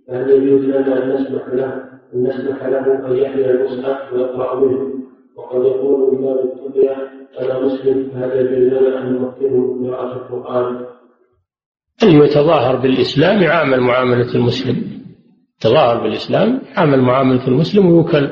فهل 0.08 0.30
يجوز 0.30 0.64
لنا 0.64 1.04
أن 1.04 1.14
نسمح 1.14 1.48
له 1.48 1.74
أن 2.14 2.22
نسمح 2.22 2.62
له 2.62 3.06
أن 3.06 3.16
يحمل 3.16 3.50
المصحف 3.50 4.12
ويقرأ 4.12 4.60
منه. 4.60 4.94
وقد 5.36 5.64
يقول 5.64 6.14
من 6.14 6.20
باب 6.20 6.38
التقية 6.38 6.96
أنا 7.40 7.58
مسلم 7.60 8.10
فهل 8.10 8.36
يجوز 8.36 8.72
لنا 8.72 9.02
أن 9.02 9.12
نمكنه 9.12 9.88
قراءة 9.88 10.16
القرآن. 10.16 10.86
اللي 12.02 12.24
يتظاهر 12.24 12.76
بالإسلام 12.76 13.42
يعامل 13.42 13.80
معاملة 13.80 14.34
المسلم؟ 14.34 14.98
تظاهر 15.60 16.02
بالإسلام 16.02 16.62
يعامل 16.76 17.00
معاملة 17.00 17.48
المسلم 17.48 17.86
ويوكل 17.86 18.30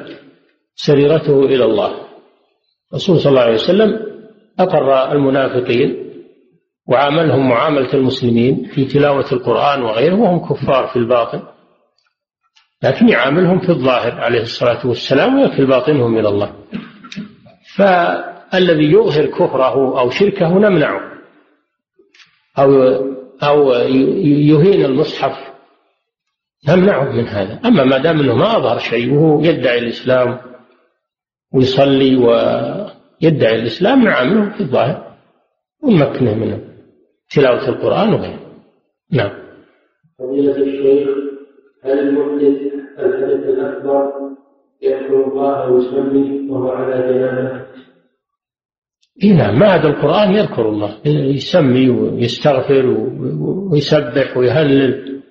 سريرته 0.75 1.41
إلى 1.45 1.65
الله. 1.65 1.95
الرسول 2.91 3.21
صلى 3.21 3.31
الله 3.31 3.43
عليه 3.43 3.55
وسلم 3.55 4.01
أقر 4.59 5.13
المنافقين 5.13 6.07
وعاملهم 6.89 7.49
معاملة 7.49 7.95
المسلمين 7.95 8.71
في 8.75 8.85
تلاوة 8.85 9.27
القرآن 9.33 9.83
وغيره 9.83 10.15
وهم 10.15 10.49
كفار 10.49 10.87
في 10.87 10.97
الباطن. 10.97 11.43
لكن 12.83 13.09
يعاملهم 13.09 13.59
في 13.59 13.69
الظاهر 13.69 14.13
عليه 14.13 14.43
الصلاة 14.43 14.87
والسلام 14.87 15.39
ويكفي 15.39 15.65
باطنهم 15.65 16.19
إلى 16.19 16.29
الله. 16.29 16.53
فالذي 17.77 18.93
يظهر 18.93 19.27
كفره 19.27 20.01
أو 20.01 20.11
شركه 20.11 20.49
نمنعه. 20.49 21.01
أو 22.59 22.71
أو 23.43 23.73
يهين 23.73 24.85
المصحف. 24.85 25.53
نمنعه 26.69 27.13
من 27.13 27.25
هذا. 27.25 27.61
أما 27.65 27.85
ما 27.85 27.99
دام 27.99 28.21
أنه 28.21 28.35
ما 28.35 28.57
أظهر 28.57 28.79
شيء 28.79 29.15
وهو 29.15 29.41
يدعي 29.41 29.79
الإسلام 29.79 30.39
ويصلي 31.55 32.17
ويدعي 32.17 33.55
الإسلام 33.55 34.05
نعامله 34.05 34.51
في 34.51 34.61
الظاهر. 34.61 35.17
ونمكنه 35.83 36.35
منه 36.35 36.61
تلاوة 37.35 37.69
القرآن 37.69 38.15
وغيره. 38.15 38.47
نعم. 39.13 39.31
فضيلة 40.19 40.57
الشيخ 40.57 41.09
هل 41.85 41.99
المحدث 41.99 42.73
الحدث 42.99 43.49
الأكبر 43.49 44.13
يذكر 44.83 45.25
الله 45.25 45.71
ويصلي 45.71 46.51
وهو 46.51 46.71
على 46.71 47.13
جنابة؟ 47.13 47.67
نعم 49.25 49.59
ما 49.59 49.67
عدا 49.67 49.89
القرآن 49.89 50.33
يذكر 50.33 50.69
الله 50.69 50.99
يسمي 51.07 51.91
ويستغفر 51.91 52.87
ويسبح 53.73 54.37
ويهلل. 54.37 55.23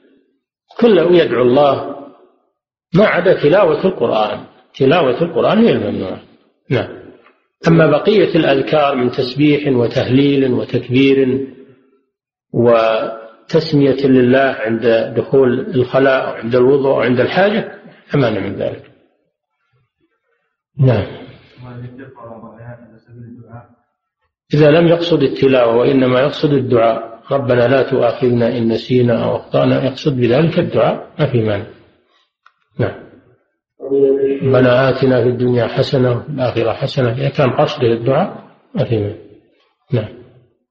كله 0.80 1.12
يدعو 1.12 1.42
الله 1.42 1.96
ما 2.96 3.06
عدا 3.06 3.42
تلاوة 3.42 3.86
القرآن. 3.86 4.46
تلاوة 4.76 5.22
القرآن 5.22 5.58
هي 5.66 5.72
الممنوعة. 5.72 6.22
نعم. 6.70 7.06
أما 7.68 7.88
بقية 7.88 8.36
الأذكار 8.36 8.96
من 8.96 9.12
تسبيح 9.12 9.68
وتهليل 9.68 10.52
وتكبير 10.52 11.48
وتسمية 12.54 14.08
لله 14.08 14.56
عند 14.60 15.14
دخول 15.18 15.60
الخلاء 15.60 16.30
وعند 16.30 16.56
الوضوء 16.56 16.92
وعند 16.92 17.20
الحاجة 17.20 17.82
أمان 18.16 18.44
من 18.44 18.56
ذلك. 18.56 18.92
نعم. 20.80 21.26
إذا 24.54 24.72
لم 24.72 24.88
يقصد 24.88 25.24
التلاوة 25.24 25.78
وإنما 25.78 26.20
يقصد 26.20 26.54
الدعاء 26.54 27.16
ربنا 27.32 27.68
لا 27.68 27.92
تؤاخذنا 27.92 28.58
إن 28.58 28.68
نسينا 28.68 29.26
أو 29.26 29.36
أخطأنا 29.36 29.86
يقصد 29.86 30.18
بذلك 30.18 30.60
الدعاء 30.60 31.08
ما 31.20 31.32
في 31.32 31.42
مانع. 31.42 31.66
نعم. 32.80 33.06
ربنا 34.44 34.90
آتنا 34.90 35.24
في 35.24 35.30
الدنيا 35.30 35.68
حسنة 35.68 36.12
وفي 36.12 36.30
الآخرة 36.30 36.72
حسنة 36.72 37.12
إذا 37.12 37.30
كان 37.30 37.50
قصده 37.50 37.88
الدعاء 37.88 38.44
ما 38.76 38.84
في 38.84 39.00
مانع. 39.00 39.16
نعم. 39.94 40.10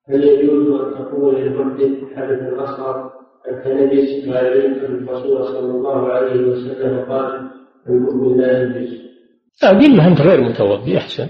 هل 0.08 0.24
يجوز 0.24 0.80
أن 0.80 1.04
تقول 1.04 1.34
للمحدث 1.34 2.16
حدث 2.16 2.52
الأصغر 2.52 3.10
أنت 3.50 3.66
نجس 3.66 4.28
ما 4.28 4.38
علمت 4.38 4.82
الرسول 4.84 5.44
صلى 5.44 5.70
الله 5.70 6.12
عليه 6.12 6.40
وسلم 6.40 7.04
قال 7.08 7.50
المؤمن 7.88 8.40
لا 8.40 8.62
ينجس 8.62 9.04
قل 9.62 9.96
له 9.96 10.08
أنت 10.08 10.20
غير 10.20 10.40
متوضي 10.40 10.98
أحسن. 10.98 11.28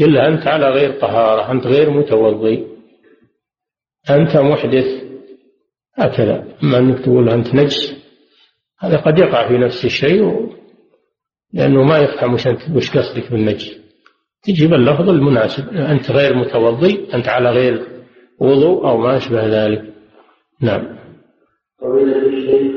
له 0.00 0.28
أنت 0.28 0.46
على 0.46 0.68
غير 0.68 1.00
طهارة 1.00 1.52
أنت 1.52 1.66
غير 1.66 1.90
متوضي 1.90 2.66
أنت 4.10 4.36
محدث 4.36 5.02
هكذا. 5.94 6.44
أما 6.62 6.78
أنك 6.78 6.98
تقول 6.98 7.28
أنت 7.28 7.54
نجس 7.54 8.02
هذا 8.78 8.96
قد 8.96 9.18
يقع 9.18 9.48
في 9.48 9.58
نفس 9.58 9.84
الشيء 9.84 10.24
و... 10.24 10.48
لأنه 11.52 11.82
ما 11.82 11.98
يفهم 11.98 12.34
وش, 12.34 12.46
أنت 12.46 12.60
وش 12.76 12.90
قصدك 12.96 13.30
بالنجس. 13.30 13.80
تجيب 14.42 14.74
اللفظ 14.74 15.08
المناسب 15.08 15.68
أنت 15.68 16.10
غير 16.10 16.36
متوضي 16.36 17.08
أنت 17.14 17.28
على 17.28 17.50
غير 17.50 17.86
وضوء 18.38 18.88
أو 18.88 18.96
ما 18.96 19.16
أشبه 19.16 19.46
ذلك. 19.46 19.84
نعم. 20.60 20.98
فضيلة 21.80 22.16
الشيخ 22.16 22.72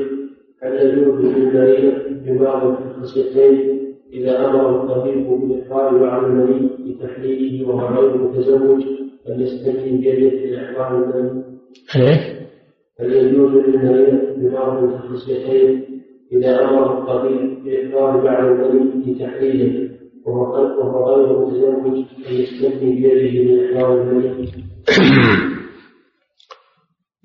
هل 0.62 0.88
يجوز 0.88 1.24
للمريض 1.24 1.94
ببعض 2.08 2.66
الخصيتين 2.66 3.76
إذا 4.12 4.46
أمر 4.46 4.82
الطبيب 4.82 5.26
بإخراج 5.26 5.94
بعض 6.00 6.24
المني؟ 6.24 6.85
لتحليله 6.96 7.68
وهو 7.68 8.00
غير 8.00 8.16
متزوج 8.16 8.84
بيده 10.00 10.56
لإحضار 10.56 11.04
المني؟ 11.04 11.42
إيه؟ 11.96 12.46
هل 13.00 13.12
يجوز 13.12 13.50
للمريض 13.52 14.20
ببعض 14.36 14.84
الخصيتين 14.84 15.84
إذا 16.32 16.64
أمر 16.64 16.98
الطبيب 16.98 17.64
بعض 18.24 18.26
المني 18.44 19.12
لتحليله 19.12 19.90
وهو 20.26 21.14
غير 21.14 21.38
متزوج 21.38 22.04
بيده 22.28 23.42
لإحضار 23.42 24.02
المني؟ 24.02 24.48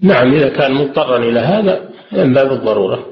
نعم 0.03 0.33
إذا 0.33 0.49
كان 0.49 0.73
مضطرا 0.73 1.17
إلى 1.17 1.39
هذا 1.39 1.89
من 2.13 2.33
باب 2.33 2.51
الضرورة 2.51 3.05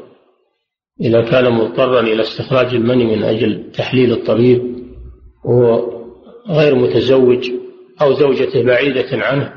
إذا 1.01 1.21
كان 1.21 1.51
مضطرا 1.51 1.99
إلى 1.99 2.21
استخراج 2.21 2.75
المني 2.75 3.15
من 3.15 3.23
أجل 3.23 3.71
تحليل 3.71 4.11
الطبيب 4.11 4.75
وهو 5.45 5.98
غير 6.49 6.75
متزوج 6.75 7.51
أو 8.01 8.13
زوجته 8.13 8.63
بعيدة 8.63 9.25
عنه 9.25 9.53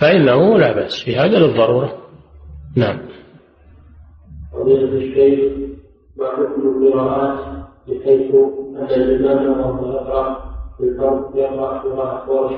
فإنه 0.00 0.58
لا 0.58 0.72
بأس 0.72 1.02
في 1.04 1.16
هذا 1.16 1.38
للضرورة. 1.38 1.92
نعم. 2.76 2.98
فضيلة 4.52 4.92
الشيخ 4.92 5.52
ما 6.16 6.26
حكم 6.26 6.62
القراءات 6.68 7.38
بحيث 7.88 8.34
أن 8.76 9.00
الإمام 9.00 9.60
وهو 9.60 9.92
يقرأ 9.92 10.50
في 10.78 10.84
الفرد 10.84 11.36
يقرأ 11.36 11.78
قراءة 11.78 12.30
ورش 12.30 12.52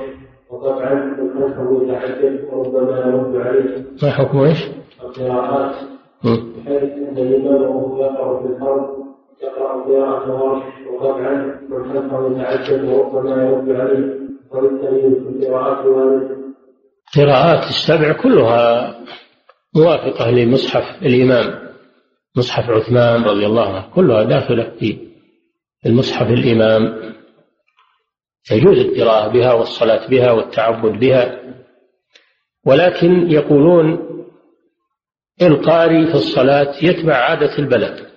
وطبعا 0.49 1.15
خلفه 1.33 1.83
يتحدث 1.83 2.53
وربما 2.53 2.99
يرد 2.99 3.35
عليه 3.35 3.85
ما 4.03 4.11
حكم 4.11 4.37
إيش؟ 4.39 4.67
القراءات 5.03 5.75
بحيث 6.23 6.83
أن 6.83 7.17
الإمام 7.17 7.61
وهو 7.61 8.05
يقرأ 8.05 8.41
في 8.41 8.53
الفرد 8.53 9.02
هذه 15.95 16.33
قراءات 17.15 17.63
السبع 17.63 18.13
كلها 18.23 18.95
موافقة 19.75 20.29
لمصحف 20.31 21.03
الإمام. 21.03 21.73
مصحف 22.37 22.69
عثمان 22.69 23.23
رضي 23.23 23.45
الله 23.45 23.75
عنه 23.75 23.93
كلها 23.95 24.23
داخلة 24.23 24.71
في 24.79 24.97
المصحف 25.85 26.27
الإمام. 26.27 27.13
يجوز 28.51 28.77
القراءة 28.77 29.27
بها 29.27 29.53
والصلاة 29.53 30.07
بها 30.07 30.31
والتعبد 30.31 30.99
بها. 30.99 31.39
ولكن 32.65 33.31
يقولون 33.31 33.99
إلقاري 35.41 36.07
في 36.07 36.13
الصلاة 36.13 36.75
يتبع 36.83 37.15
عادة 37.15 37.57
البلد. 37.59 38.12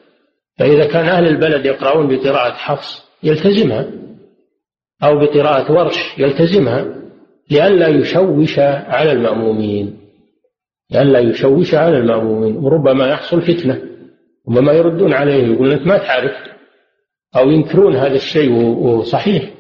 فإذا 0.59 0.87
كان 0.87 1.05
أهل 1.05 1.27
البلد 1.27 1.67
يقرؤون 1.67 2.09
بقراءة 2.09 2.53
حفص 2.53 3.07
يلتزمها 3.23 3.87
أو 5.03 5.19
بقراءة 5.19 5.73
ورش 5.73 6.19
يلتزمها 6.19 6.87
لئلا 7.51 7.89
يشوش 7.89 8.59
على 8.59 9.13
المأمومين. 9.13 9.99
لئلا 10.91 11.19
يشوش 11.19 11.75
على 11.75 11.99
المأمومين 11.99 12.57
وربما 12.57 13.07
يحصل 13.07 13.43
فتنة 13.43 13.83
ربما 14.49 14.73
يردون 14.73 15.13
عليه 15.13 15.53
يقول 15.53 15.73
أنت 15.73 15.87
ما 15.87 15.99
تعرف 15.99 16.33
أو 17.37 17.51
ينكرون 17.51 17.97
هذا 17.97 18.15
الشيء 18.15 18.53
وصحيح 18.53 19.51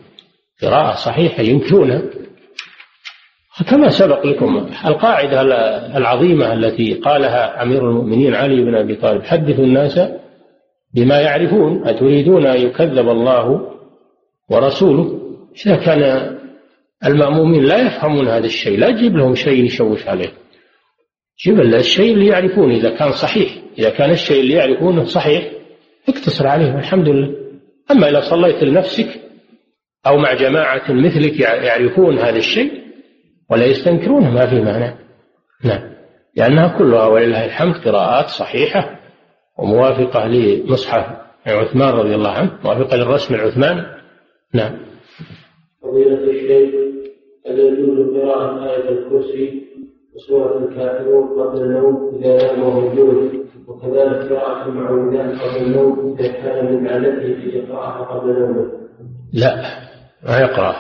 قراءة 0.62 0.94
صحيحة 0.94 1.42
ينكرونها. 1.42 2.02
كما 3.70 3.88
سبق 3.88 4.26
لكم 4.26 4.68
القاعدة 4.86 5.40
العظيمة 5.96 6.52
التي 6.52 6.94
قالها 6.94 7.62
أمير 7.62 7.90
المؤمنين 7.90 8.34
علي 8.34 8.64
بن 8.64 8.74
أبي 8.74 8.94
طالب 8.94 9.22
حدثوا 9.22 9.64
الناس 9.64 10.00
بما 10.96 11.20
يعرفون 11.20 11.88
أتريدون 11.88 12.46
أن 12.46 12.60
يكذب 12.60 13.08
الله 13.08 13.72
ورسوله؟ 14.50 15.20
إذا 15.66 15.76
كان 15.76 16.36
المأمومين 17.06 17.64
لا 17.64 17.86
يفهمون 17.86 18.28
هذا 18.28 18.46
الشيء 18.46 18.78
لا 18.78 18.90
تجيب 18.90 19.16
لهم 19.16 19.34
شيء 19.34 19.64
يشوش 19.64 20.08
عليه. 20.08 20.32
جيب 21.44 21.60
الشيء 21.60 22.14
اللي 22.14 22.26
يعرفونه 22.26 22.74
إذا 22.74 22.96
كان 22.96 23.12
صحيح. 23.12 23.52
إذا 23.78 23.90
كان 23.90 24.10
الشيء 24.10 24.40
اللي 24.40 24.54
يعرفونه 24.54 25.04
صحيح 25.04 25.52
اقتصر 26.08 26.46
عليه 26.46 26.78
الحمد 26.78 27.08
لله. 27.08 27.34
أما 27.90 28.10
إذا 28.10 28.20
صليت 28.20 28.62
لنفسك 28.62 29.20
أو 30.06 30.16
مع 30.16 30.34
جماعة 30.34 30.92
مثلك 30.92 31.40
يعرفون 31.40 32.18
هذا 32.18 32.38
الشيء 32.38 32.72
ولا 33.50 33.66
يستنكرونه 33.66 34.30
ما 34.30 34.46
في 34.46 34.60
معنى. 34.60 34.96
نعم. 35.64 35.96
لأنها 36.36 36.78
كلها 36.78 37.06
ولله 37.06 37.44
الحمد 37.44 37.74
قراءات 37.74 38.28
صحيحة. 38.28 38.95
وموافقة 39.58 40.26
لمصحف 40.26 41.26
عثمان 41.46 41.94
رضي 41.94 42.14
الله 42.14 42.30
عنه 42.30 42.58
موافقة 42.64 42.96
للرسم 42.96 43.34
العثمان؟ 43.34 43.86
نعم. 44.54 44.78
فضيلة 45.82 46.30
الشيخ 46.30 46.74
هل 47.46 47.58
يجوز 47.58 48.16
قراءة 48.16 48.64
آية 48.70 48.88
الكرسي 48.88 49.66
وسورة 50.14 50.58
الكافرون 50.58 51.40
قبل 51.40 51.62
النوم 51.62 52.20
إذا 52.22 52.36
نام 52.36 52.60
موجود؟ 52.60 53.46
وكذلك 53.68 54.32
قراءة 54.32 54.68
المعوذات 54.68 55.40
قبل 55.40 55.66
النوم 55.66 56.16
إذا 56.18 56.32
كان 56.32 56.74
من 56.74 56.88
عادته 56.88 57.34
في 57.34 57.48
يقرأها 57.58 58.04
قبل 58.04 58.38
نومه 58.38 58.70
لا 59.32 59.54
ما 60.22 60.38
يقرأ. 60.38 60.76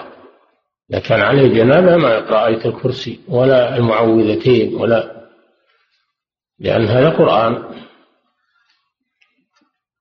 إذا 0.90 0.98
كان 0.98 1.20
عليه 1.20 1.48
جنابة 1.48 1.96
ما 1.96 2.14
يقرأ 2.14 2.46
آية 2.46 2.64
الكرسي 2.66 3.20
ولا 3.28 3.76
المعوذتين 3.76 4.74
ولا 4.74 5.16
لأن 6.58 6.84
هذا 6.84 7.08
قرآن. 7.08 7.62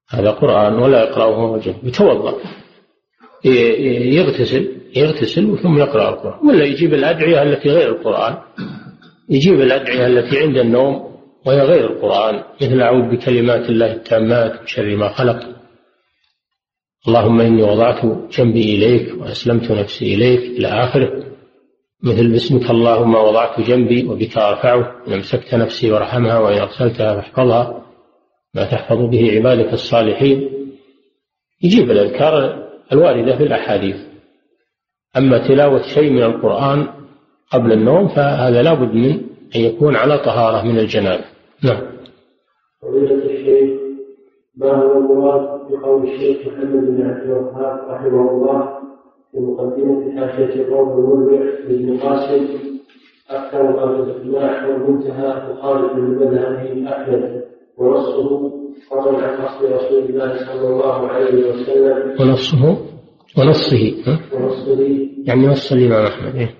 هذا 0.09 0.31
قرآن 0.31 0.73
ولا 0.73 1.03
يقرأه 1.03 1.51
وجه 1.51 1.75
يتوضأ. 1.83 2.33
يغتسل. 3.45 4.71
يغتسل 4.95 5.57
ثم 5.63 5.77
يقرأ 5.77 6.09
القرآن. 6.09 6.47
ولا 6.47 6.65
يجيب 6.65 6.93
الأدعية 6.93 7.43
التي 7.43 7.69
غير 7.69 7.89
القرآن. 7.89 8.37
يجيب 9.29 9.61
الأدعية 9.61 10.07
التي 10.07 10.39
عند 10.39 10.57
النوم 10.57 11.15
وهي 11.45 11.61
غير 11.61 11.91
القرآن. 11.91 12.43
مثل 12.61 12.81
أعوذ 12.81 13.01
بكلمات 13.01 13.69
الله 13.69 13.93
التامات 13.93 14.61
من 14.61 14.67
شر 14.67 14.95
ما 14.95 15.09
خلق. 15.09 15.39
اللهم 17.07 17.41
إني 17.41 17.63
وضعت 17.63 18.05
جنبي 18.31 18.75
إليك 18.75 19.21
وأسلمت 19.21 19.71
نفسي 19.71 20.15
إليك 20.15 20.39
إلى 20.39 20.67
آخره. 20.67 21.23
مثل 22.03 22.27
باسمك 22.31 22.69
اللهم 22.69 23.15
وضعت 23.15 23.61
جنبي 23.61 24.05
وبك 24.05 24.37
أرفعه. 24.37 25.07
إن 25.07 25.13
أمسكت 25.13 25.55
نفسي 25.55 25.91
وارحمها 25.91 26.39
وإن 26.39 26.57
أرسلتها 26.57 27.21
فاحفظها. 27.21 27.84
ما 28.55 28.71
تحفظ 28.71 29.09
به 29.09 29.31
عبادك 29.37 29.73
الصالحين. 29.73 30.49
يجيب 31.63 31.91
الأذكار 31.91 32.65
الواردة 32.93 33.37
في 33.37 33.43
الأحاديث. 33.43 33.95
أما 35.17 35.47
تلاوة 35.47 35.81
شيء 35.95 36.11
من 36.11 36.23
القرآن 36.23 36.87
قبل 37.51 37.71
النوم 37.71 38.07
فهذا 38.07 38.61
لا 38.61 38.73
بد 38.73 38.93
من 38.93 39.11
أن 39.55 39.61
يكون 39.61 39.95
على 39.95 40.17
طهارة 40.17 40.65
من 40.65 40.79
الجنابة. 40.79 41.23
نعم. 41.63 41.81
فضيلة 42.81 43.25
الشيخ 43.25 43.79
ما 44.57 44.71
هو 44.71 44.97
المراد 44.97 45.71
بقول 45.71 46.03
الشيخ 46.03 46.47
محمد 46.47 46.85
بن 46.85 47.09
عبد 47.09 47.23
الوهاب 47.23 47.89
رحمه 47.89 48.31
الله 48.31 48.79
في 49.31 49.39
مقدمة 49.39 50.19
حاشية 50.19 50.61
القول 50.61 50.99
المربع 50.99 51.43
لابن 51.67 51.97
قاسم 51.97 52.45
أكثر 53.29 53.73
في 53.73 54.11
الإجماع 54.11 54.67
والمنتهى 54.67 55.53
مخالف 55.53 55.91
لمذهب 55.93 56.87
أحمد. 56.87 57.43
ونصه 57.77 58.51
فضل 58.91 59.15
عن 59.15 59.45
قصد 59.45 59.65
رسول 59.65 60.03
الله 60.03 60.37
صلى 60.45 60.67
الله 60.67 61.07
عليه 61.07 61.49
وسلم. 61.49 62.15
ونصه 62.21 62.77
ونصه 63.37 63.93
ونصه 64.33 65.07
يعني 65.25 65.47
نص 65.47 65.71
الإمام 65.71 66.05
أحمد 66.05 66.35
إيه؟ 66.35 66.55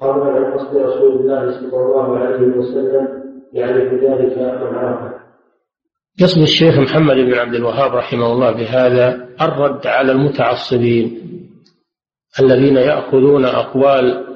فضل 0.00 0.20
عن 0.20 0.58
قصد 0.58 0.76
رسول 0.76 1.20
الله 1.20 1.50
صلى 1.60 1.76
الله 1.76 2.18
عليه 2.18 2.46
وسلم 2.46 3.08
يعني 3.52 3.84
بذلك 3.88 4.38
من 4.38 4.74
عرفه 4.74 5.20
قصد 6.22 6.42
الشيخ 6.42 6.78
محمد 6.78 7.16
بن 7.16 7.34
عبد 7.34 7.54
الوهاب 7.54 7.94
رحمه 7.94 8.32
الله 8.32 8.50
بهذا 8.50 9.28
الرد 9.40 9.86
على 9.86 10.12
المتعصبين 10.12 11.20
الذين 12.40 12.76
يأخذون 12.76 13.44
أقوال 13.44 14.26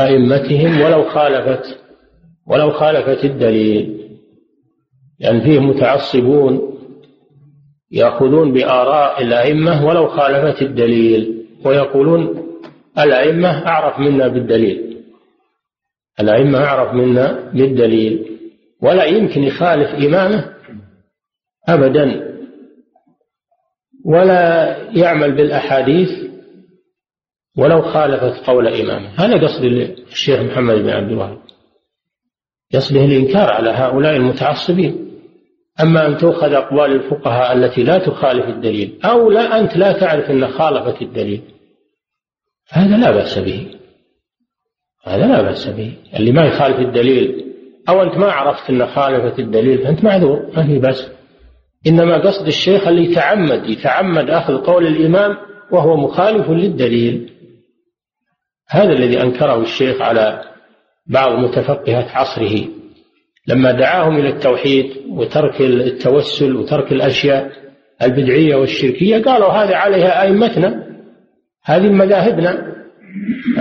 أئمتهم 0.00 0.80
ولو 0.80 1.04
خالفت 1.04 1.78
ولو 2.46 2.70
خالفت 2.70 3.24
الدليل. 3.24 3.98
لأن 5.20 5.36
يعني 5.36 5.40
فيه 5.40 5.58
متعصبون 5.58 6.72
يأخذون 7.90 8.52
بآراء 8.52 9.22
الأئمة 9.22 9.86
ولو 9.86 10.08
خالفت 10.08 10.62
الدليل 10.62 11.46
ويقولون 11.64 12.42
الأئمة 12.98 13.66
أعرف 13.66 13.98
منا 13.98 14.28
بالدليل. 14.28 15.02
الأئمة 16.20 16.58
أعرف 16.58 16.94
منا 16.94 17.50
بالدليل. 17.54 18.38
ولا 18.82 19.04
يمكن 19.04 19.42
يخالف 19.42 19.88
إمامه 19.88 20.54
أبدا. 21.68 22.32
ولا 24.04 24.76
يعمل 24.98 25.32
بالأحاديث 25.32 26.10
ولو 27.58 27.82
خالفت 27.82 28.46
قول 28.46 28.68
إمامه. 28.68 29.08
هذا 29.08 29.46
قصد 29.46 29.64
الشيخ 30.12 30.40
محمد 30.40 30.74
بن 30.74 30.90
عبد 30.90 31.10
الوهاب. 31.12 31.38
قصده 32.74 33.04
الإنكار 33.04 33.52
على 33.52 33.70
هؤلاء 33.70 34.16
المتعصبين. 34.16 35.01
أما 35.80 36.06
أن 36.06 36.16
تؤخذ 36.16 36.52
أقوال 36.52 36.92
الفقهاء 36.92 37.52
التي 37.52 37.82
لا 37.82 37.98
تخالف 37.98 38.48
الدليل 38.48 38.98
أو 39.04 39.30
لا 39.30 39.60
أنت 39.60 39.76
لا 39.76 39.92
تعرف 39.92 40.30
أن 40.30 40.48
خالفت 40.48 41.02
الدليل. 41.02 41.42
هذا 42.70 42.96
لا 42.96 43.10
بأس 43.10 43.38
به. 43.38 43.66
هذا 45.04 45.26
لا 45.26 45.42
بأس 45.42 45.68
به. 45.68 45.92
اللي 46.16 46.32
ما 46.32 46.44
يخالف 46.44 46.78
الدليل 46.78 47.44
أو 47.88 48.02
أنت 48.02 48.16
ما 48.16 48.32
عرفت 48.32 48.70
أن 48.70 48.86
خالفت 48.86 49.38
الدليل 49.38 49.78
فأنت 49.78 50.04
معذور 50.04 50.50
ما 50.56 50.66
في 50.66 50.78
بأس. 50.78 51.10
إنما 51.86 52.18
قصد 52.18 52.46
الشيخ 52.46 52.86
اللي 52.88 53.04
يتعمد 53.10 53.70
يتعمد 53.70 54.30
أخذ 54.30 54.56
قول 54.56 54.86
الإمام 54.86 55.36
وهو 55.70 55.96
مخالف 55.96 56.50
للدليل. 56.50 57.32
هذا 58.68 58.92
الذي 58.92 59.22
أنكره 59.22 59.62
الشيخ 59.62 60.00
على 60.00 60.44
بعض 61.06 61.38
متفقهة 61.38 62.08
عصره. 62.18 62.81
لما 63.48 63.72
دعاهم 63.72 64.16
إلى 64.16 64.28
التوحيد 64.28 64.96
وترك 65.08 65.60
التوسل 65.60 66.56
وترك 66.56 66.92
الأشياء 66.92 67.52
البدعية 68.02 68.56
والشركية 68.56 69.22
قالوا 69.22 69.48
هذه 69.48 69.76
عليها 69.76 70.22
أئمتنا 70.22 70.86
هذه 71.64 71.88
مذاهبنا 71.88 72.72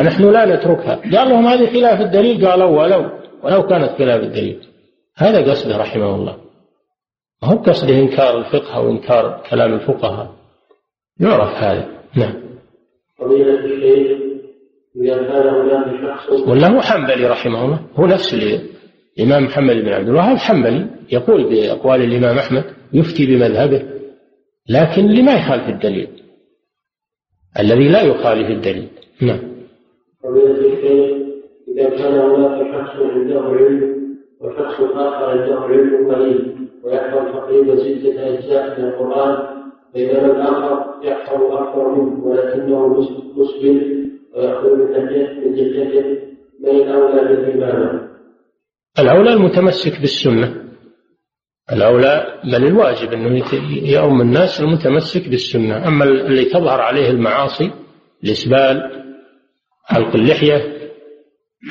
نحن 0.04 0.24
لا 0.24 0.46
نتركها. 0.46 0.96
قال 0.96 1.30
لهم 1.30 1.48
هذه 1.48 1.74
خلاف 1.74 2.02
الدليل؟ 2.02 2.48
قالوا 2.48 2.82
ولو 2.82 3.10
ولو 3.44 3.68
كانت 3.68 3.90
خلاف 3.98 4.24
الدليل. 4.24 4.60
هذا 5.18 5.52
قصده 5.52 5.78
رحمه 5.78 6.16
الله. 6.16 6.38
هو 7.44 7.58
قصده 7.58 8.00
إنكار 8.00 8.38
الفقه 8.38 8.76
أو 8.76 8.90
إنكار 8.92 9.44
كلام 9.50 9.74
الفقهاء؟ 9.74 10.32
يعرف 11.20 11.64
هذا. 11.64 11.88
نعم. 12.16 12.34
فضيلة 13.20 13.66
الشيخ 13.66 14.18
إذا 14.96 15.18
كان 15.18 15.48
هناك 15.48 16.18
شخص 16.18 16.48
ولا 16.48 16.72
هو 16.72 16.82
حنبلي 16.82 17.28
رحمه 17.28 17.66
الله؟ 17.66 17.80
هو 17.96 18.06
نفس 18.06 18.34
الإمام 19.20 19.44
محمد 19.44 19.76
بن 19.76 19.90
عبد 19.90 20.10
الوهاب 20.10 20.38
حنبلي 20.38 20.88
يقول 21.12 21.50
بأقوال 21.50 22.02
الإمام 22.02 22.38
أحمد 22.38 22.64
يفتي 22.94 23.26
بمذهبه 23.26 23.84
لكن 24.70 25.08
لما 25.08 25.34
يخالف 25.34 25.70
الدليل؟ 25.70 26.08
الذي 27.60 27.90
لا 27.90 28.02
يخالف 28.02 28.50
الدليل. 28.50 28.88
نعم. 29.22 29.40
إذا 31.68 31.90
كان 31.90 32.14
هناك 32.14 32.74
شخص 32.74 32.96
عنده 32.96 33.40
علم 33.40 34.02
وشخص 34.42 34.82
آخر 34.82 35.26
عنده 35.26 35.56
علم 35.60 36.12
قليل 36.12 36.68
ويحفظ 36.84 37.36
تقريبا 37.36 37.76
ستة 37.76 38.28
أجزاء 38.28 38.80
من 38.80 38.88
القرآن 38.88 39.62
بينما 39.94 40.26
الآخر 40.26 40.96
يحفظ 41.04 41.42
أكثر 41.42 41.96
منه 41.96 42.26
ولكنه 42.26 42.88
مسلم 43.36 44.08
ويأخذ 44.36 44.76
من 44.76 45.56
جدته 45.56 46.18
من 46.60 46.70
الأولى 46.70 47.36
بالإمامة 47.36 48.11
الأولى 49.00 49.34
المتمسك 49.34 50.00
بالسنة. 50.00 50.56
الأولى 51.72 52.40
بل 52.44 52.68
الواجب 52.68 53.14
أنه 53.14 53.44
يؤم 53.84 54.22
الناس 54.22 54.62
المتمسك 54.62 55.30
بالسنة. 55.30 55.88
أما 55.88 56.06
اللي 56.06 56.46
تظهر 56.46 56.82
عليه 56.82 57.10
المعاصي 57.10 57.72
الإسبال 58.24 59.04
حلق 59.86 60.16
اللحية 60.16 60.78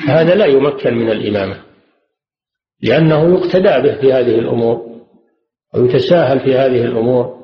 هذا 0.07 0.35
لا 0.35 0.45
يمكن 0.45 0.93
من 0.93 1.11
الإمامة. 1.11 1.63
لأنه 2.81 3.33
يقتدى 3.33 3.87
به 3.87 4.01
في 4.01 4.13
هذه 4.13 4.39
الأمور 4.39 5.01
ويتساهل 5.73 6.39
في 6.39 6.55
هذه 6.55 6.85
الأمور. 6.85 7.41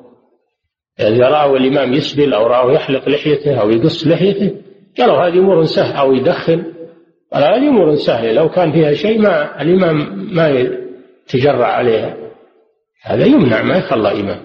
إذا 1.00 1.28
رأوا 1.28 1.56
الإمام 1.56 1.94
يسبل 1.94 2.34
أو 2.34 2.46
رأوا 2.46 2.72
يحلق 2.72 3.08
لحيته 3.08 3.60
أو 3.60 3.70
يقص 3.70 4.06
لحيته 4.06 4.54
قالوا 4.98 5.26
هذه 5.26 5.38
أمور 5.38 5.64
سهلة 5.64 6.00
أو 6.00 6.14
يدخن 6.14 6.77
قال 7.32 7.44
هذه 7.44 7.68
أمور 7.68 7.96
سهلة. 7.96 8.32
لو 8.32 8.48
كان 8.48 8.72
فيها 8.72 8.92
شيء 8.92 9.20
ما 9.20 9.62
الإمام 9.62 10.28
ما 10.34 10.48
يتجرع 10.48 11.66
عليها. 11.66 12.16
هذا 13.02 13.26
يمنع 13.26 13.62
ما 13.62 13.76
يخلى 13.76 14.20
إمام. 14.20 14.40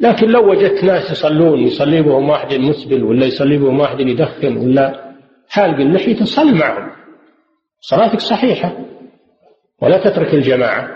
لكن 0.00 0.28
لو 0.28 0.50
وجدت 0.50 0.84
ناس 0.84 1.10
يصلون 1.10 1.60
يصلي 1.60 2.02
بهم 2.02 2.28
واحد 2.28 2.54
مسبل 2.54 3.04
ولا 3.04 3.26
يصلي 3.26 3.58
بهم 3.58 3.80
واحد 3.80 4.00
يدخن 4.00 4.56
ولا 4.56 5.14
حالق 5.48 5.76
اللحية 5.76 6.16
تصل 6.16 6.54
معهم. 6.54 6.90
صلاتك 7.80 8.20
صحيحة. 8.20 8.72
ولا 9.82 9.98
تترك 9.98 10.34
الجماعة. 10.34 10.88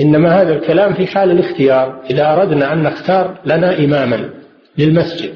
إنما 0.00 0.42
هذا 0.42 0.54
الكلام 0.54 0.94
في 0.94 1.06
حال 1.06 1.30
الاختيار. 1.30 2.02
إذا 2.10 2.32
أردنا 2.32 2.72
أن 2.72 2.82
نختار 2.82 3.40
لنا 3.44 3.78
إماما 3.78 4.30
للمسجد 4.78 5.34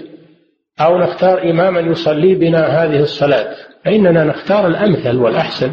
أو 0.81 0.99
نختار 0.99 1.51
إماما 1.51 1.81
يصلي 1.81 2.35
بنا 2.35 2.66
هذه 2.66 3.01
الصلاة 3.01 3.70
فإننا 3.85 4.24
نختار 4.24 4.66
الأمثل 4.66 5.16
والأحسن 5.16 5.72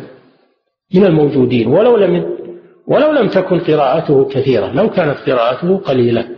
من 0.95 1.05
الموجودين 1.05 1.67
ولو 1.67 1.97
لم 1.97 2.37
ولو 2.87 3.11
لم 3.11 3.27
تكن 3.27 3.59
قراءته 3.59 4.25
كثيرة 4.25 4.71
لو 4.71 4.89
كانت 4.89 5.17
قراءته 5.17 5.77
قليلة. 5.77 6.29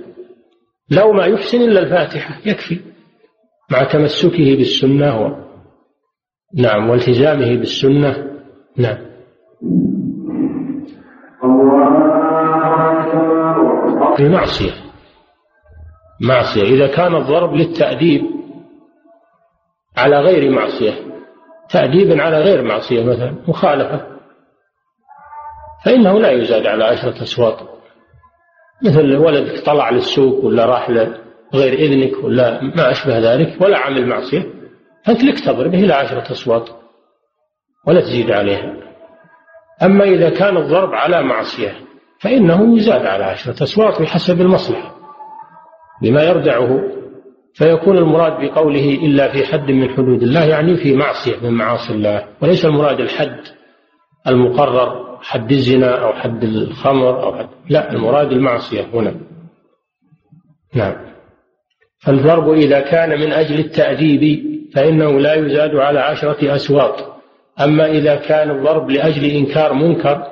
لو 0.91 1.13
ما 1.13 1.26
يحسن 1.26 1.61
إلا 1.61 1.80
الفاتحة 1.80 2.39
يكفي. 2.45 2.80
مع 3.72 3.84
تمسكه 3.84 4.55
بالسنة 4.55 5.22
و... 5.22 5.36
نعم 6.55 6.89
والتزامه 6.89 7.55
بالسنة. 7.55 8.32
نعم. 8.78 8.97
في 14.17 14.30
معصية. 14.30 14.72
معصية. 16.22 16.63
إذا 16.63 16.88
كان 16.88 17.15
الضرب 17.15 17.53
للتأديب 17.55 18.22
على 19.97 20.20
غير 20.20 20.51
معصية 20.51 20.93
تأديبا 21.70 22.22
على 22.22 22.39
غير 22.39 22.61
معصية 22.63 23.03
مثلا 23.03 23.36
مخالفة. 23.47 24.07
فإنه 25.86 26.20
لا 26.20 26.32
يزاد 26.32 26.67
على 26.67 26.84
عشرة 26.84 27.24
أصوات. 27.24 27.59
مثل 28.86 29.15
ولدك 29.15 29.65
طلع 29.65 29.89
للسوق 29.89 30.45
ولا 30.45 30.65
راح 30.65 30.89
غير 31.53 31.74
إذنك 31.74 32.24
ولا 32.24 32.61
ما 32.61 32.91
أشبه 32.91 33.20
ذلك 33.20 33.61
ولا 33.61 33.78
عمل 33.78 34.07
معصية 34.07 34.45
فأنت 35.05 35.24
لك 35.24 35.39
تضربه 35.39 35.78
إلى 35.78 35.93
عشرة 35.93 36.32
أصوات 36.32 36.70
ولا 37.88 38.01
تزيد 38.01 38.32
عليها. 38.32 38.74
أما 39.84 40.03
إذا 40.03 40.30
كان 40.30 40.57
الضرب 40.57 40.93
على 40.93 41.24
معصية 41.24 41.76
فإنه 42.22 42.78
يزاد 42.78 43.05
على 43.05 43.24
عشرة 43.24 43.63
أصوات 43.63 44.01
بحسب 44.01 44.41
المصلحة 44.41 44.95
بما 46.01 46.24
يردعه 46.24 46.98
فيكون 47.53 47.97
المراد 47.97 48.41
بقوله 48.41 48.93
إلا 48.93 49.31
في 49.31 49.45
حد 49.45 49.71
من 49.71 49.89
حدود 49.89 50.23
الله 50.23 50.43
يعني 50.43 50.77
في 50.77 50.95
معصية 50.95 51.37
من 51.43 51.49
معاصي 51.49 51.93
الله. 51.93 52.25
وليس 52.41 52.65
المراد 52.65 52.99
الحد 52.99 53.39
المقرر 54.27 55.17
حد 55.21 55.51
الزنا 55.51 56.03
أو 56.03 56.13
حد 56.13 56.43
الخمر 56.43 57.23
أو 57.23 57.35
حد 57.35 57.47
لا 57.69 57.91
المراد 57.93 58.31
المعصية 58.31 58.85
هنا. 58.93 59.15
نعم. 60.73 60.95
فالضرب 61.99 62.53
إذا 62.53 62.79
كان 62.79 63.19
من 63.19 63.31
أجل 63.31 63.59
التأديب 63.59 64.49
فإنه 64.73 65.19
لا 65.19 65.33
يزاد 65.33 65.75
على 65.75 65.99
عشرة 65.99 66.55
أسواط. 66.55 67.21
أما 67.61 67.85
إذا 67.91 68.15
كان 68.15 68.51
الضرب 68.51 68.89
لأجل 68.89 69.25
إنكار 69.25 69.73
منكر 69.73 70.27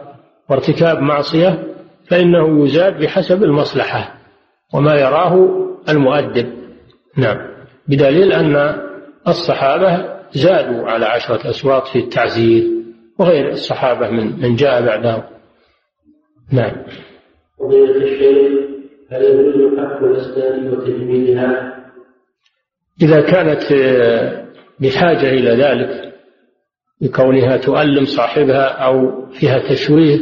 وارتكاب 0.49 0.99
معصية 0.99 1.63
فإنه 2.09 2.65
يزاد 2.65 2.99
بحسب 2.99 3.43
المصلحة 3.43 4.13
وما 4.73 4.95
يراه 4.95 5.49
المؤدب. 5.89 6.56
نعم. 7.17 7.37
بدليل 7.87 8.33
أن 8.33 8.81
الصحابة 9.27 10.17
زادوا 10.31 10.89
على 10.89 11.05
عشرة 11.05 11.49
أسواط 11.49 11.87
في 11.87 11.99
التعزير 11.99 12.63
وغير 13.19 13.49
الصحابة 13.49 14.09
من 14.09 14.41
من 14.41 14.55
جاء 14.55 14.85
بعدهم. 14.85 15.23
نعم. 16.51 16.85
هل 19.11 19.23
يجوز 19.23 19.79
حق 19.79 20.03
الأسنان 20.03 20.69
وتجميلها؟ 20.69 21.77
إذا 23.01 23.21
كانت 23.21 23.71
آه، 23.71 24.45
بحاجة 24.79 25.29
إلى 25.29 25.49
ذلك 25.49 26.13
بكونها 27.01 27.57
تؤلم 27.57 28.05
صاحبها 28.05 28.65
أو 28.65 29.25
فيها 29.25 29.59
تشويه 29.69 30.19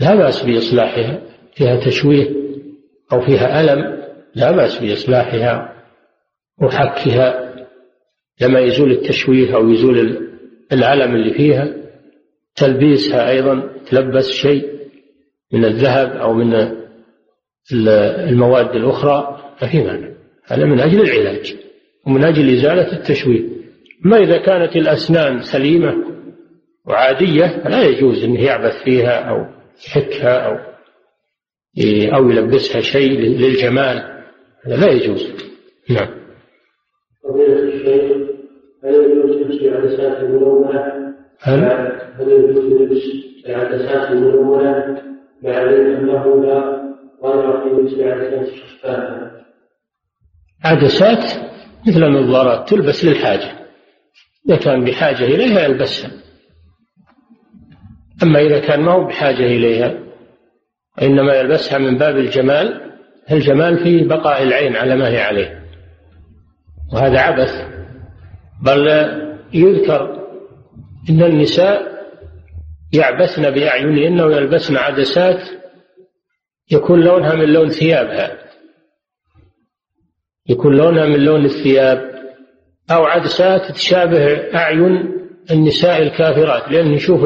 لا 0.00 0.14
بأس 0.14 0.42
بإصلاحها 0.42 1.22
فيها 1.54 1.76
تشويه 1.76 2.30
أو 3.12 3.20
فيها 3.20 3.60
ألم 3.60 3.93
لا 4.34 4.50
بأس 4.50 4.78
بإصلاحها 4.78 5.74
وحكها 6.62 7.54
لما 8.40 8.60
يزول 8.60 8.90
التشويه 8.90 9.56
أو 9.56 9.70
يزول 9.70 10.28
العلم 10.72 11.14
اللي 11.14 11.34
فيها 11.34 11.74
تلبيسها 12.56 13.30
أيضا 13.30 13.70
تلبس 13.90 14.30
شيء 14.30 14.74
من 15.52 15.64
الذهب 15.64 16.10
أو 16.16 16.34
من 16.34 16.74
المواد 17.72 18.76
الأخرى 18.76 19.40
ففي 19.58 19.82
معنى 19.82 20.14
هذا 20.44 20.64
من 20.64 20.80
أجل 20.80 21.00
العلاج 21.00 21.56
ومن 22.06 22.24
أجل 22.24 22.54
إزالة 22.54 22.92
التشويه. 22.92 23.42
ما 24.00 24.16
إذا 24.16 24.36
كانت 24.36 24.76
الأسنان 24.76 25.42
سليمة 25.42 25.94
وعادية 26.86 27.62
فلا 27.64 27.84
يجوز 27.84 28.24
أنه 28.24 28.44
يعبث 28.44 28.82
فيها 28.84 29.30
أو 29.30 29.46
يحكها 29.86 30.38
أو 30.46 30.58
أو 32.16 32.30
يلبسها 32.30 32.80
شيء 32.80 33.10
للجمال. 33.20 34.13
هذا 34.66 34.76
لا 34.76 34.92
يجوز 34.92 35.32
نعم 35.90 36.08
هل 38.84 38.94
يجوز 38.94 39.36
لبس 39.36 39.62
العدسات 39.62 40.22
الملونة؟ 40.22 41.14
هل؟ 41.40 41.64
هل 42.18 42.28
يجوز 42.32 42.64
لبس 42.64 43.02
العدسات 43.46 44.10
الملونة 44.10 45.02
مع 45.42 45.50
ذلك 45.50 45.98
أنه 45.98 46.44
لا 46.44 46.84
ضرر 47.22 47.60
في 47.62 47.68
لبس 47.68 47.92
العدسات 47.92 48.48
الشفافة؟ 48.48 49.30
عدسات 50.64 51.24
مثل 51.88 52.04
النظارات 52.04 52.68
تلبس 52.68 53.04
للحاجة 53.04 53.50
إذا 54.48 54.56
كان 54.56 54.84
بحاجة 54.84 55.24
إليها 55.24 55.60
يلبسها 55.60 56.10
أما 58.22 58.40
إذا 58.40 58.58
كان 58.58 58.80
ما 58.80 58.92
هو 58.92 59.04
بحاجة 59.04 59.46
إليها 59.46 59.98
إنما 61.02 61.34
يلبسها 61.34 61.78
من 61.78 61.98
باب 61.98 62.16
الجمال 62.16 62.83
الجمال 63.32 63.84
في 63.84 64.04
بقاء 64.04 64.42
العين 64.42 64.76
على 64.76 64.96
ما 64.96 65.08
هي 65.08 65.20
عليه. 65.20 65.64
وهذا 66.92 67.18
عبث. 67.18 67.50
بل 68.62 68.88
يذكر 69.54 70.24
إن 71.10 71.22
النساء 71.22 71.94
يعبثن 72.92 73.50
بأعينهن 73.50 74.20
ويلبسن 74.20 74.76
عدسات 74.76 75.40
يكون 76.72 77.00
لونها 77.00 77.34
من 77.34 77.52
لون 77.52 77.68
ثيابها. 77.68 78.38
يكون 80.48 80.76
لونها 80.76 81.06
من 81.06 81.24
لون 81.24 81.44
الثياب 81.44 82.14
أو 82.90 83.04
عدسات 83.04 83.72
تشابه 83.72 84.54
أعين 84.54 85.14
النساء 85.50 86.02
الكافرات 86.02 86.72
لأن 86.72 86.92
نشوف 86.92 87.20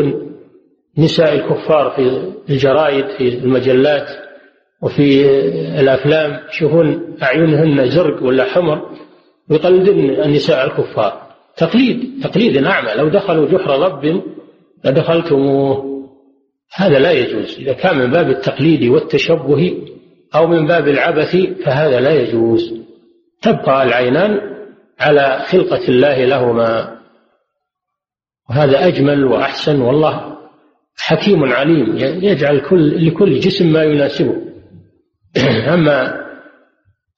نساء 0.99 1.35
الكفار 1.35 1.91
في 1.91 2.53
الجرائد 2.53 3.09
في 3.09 3.29
المجلات. 3.29 4.28
وفي 4.83 5.27
الأفلام 5.81 6.41
يشوفون 6.51 7.17
أعينهن 7.23 7.91
زرق 7.91 8.23
ولا 8.23 8.45
حمر 8.45 8.83
ويقلدن 9.51 10.11
النساء 10.11 10.67
الكفار. 10.67 11.29
تقليد 11.57 12.21
تقليد 12.23 12.65
أعمى 12.65 12.93
لو 12.95 13.09
دخلوا 13.09 13.49
جحر 13.49 13.77
ضب 13.77 14.23
لدخلتموه. 14.85 15.99
هذا 16.75 16.99
لا 16.99 17.13
يجوز. 17.13 17.59
إذا 17.59 17.73
كان 17.73 17.99
من 17.99 18.11
باب 18.11 18.31
التقليد 18.31 18.85
والتشبه 18.85 19.79
أو 20.35 20.47
من 20.47 20.67
باب 20.67 20.89
العبث 20.89 21.37
فهذا 21.37 22.01
لا 22.01 22.13
يجوز. 22.23 22.75
تبقى 23.43 23.83
العينان 23.83 24.41
على 25.01 25.39
خلقة 25.51 25.89
الله 25.89 26.25
لهما. 26.25 26.99
وهذا 28.51 28.87
أجمل 28.87 29.25
وأحسن 29.25 29.81
والله 29.81 30.37
حكيم 30.97 31.45
عليم. 31.45 31.97
يجعل 32.25 32.61
كل 32.61 33.07
لكل 33.07 33.41
جسم 33.41 33.73
ما 33.73 33.83
يناسبه. 33.85 34.48
أما 35.75 36.29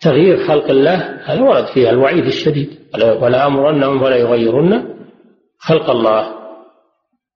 تغيير 0.00 0.46
خلق 0.46 0.70
الله 0.70 1.20
هذا 1.24 1.40
ورد 1.40 1.66
فيها 1.66 1.90
الوعيد 1.90 2.24
الشديد. 2.24 2.78
ولا 2.94 3.46
أمرنهم 3.46 4.02
ولا 4.02 4.16
يغيرن 4.16 4.94
خلق 5.58 5.90
الله. 5.90 6.40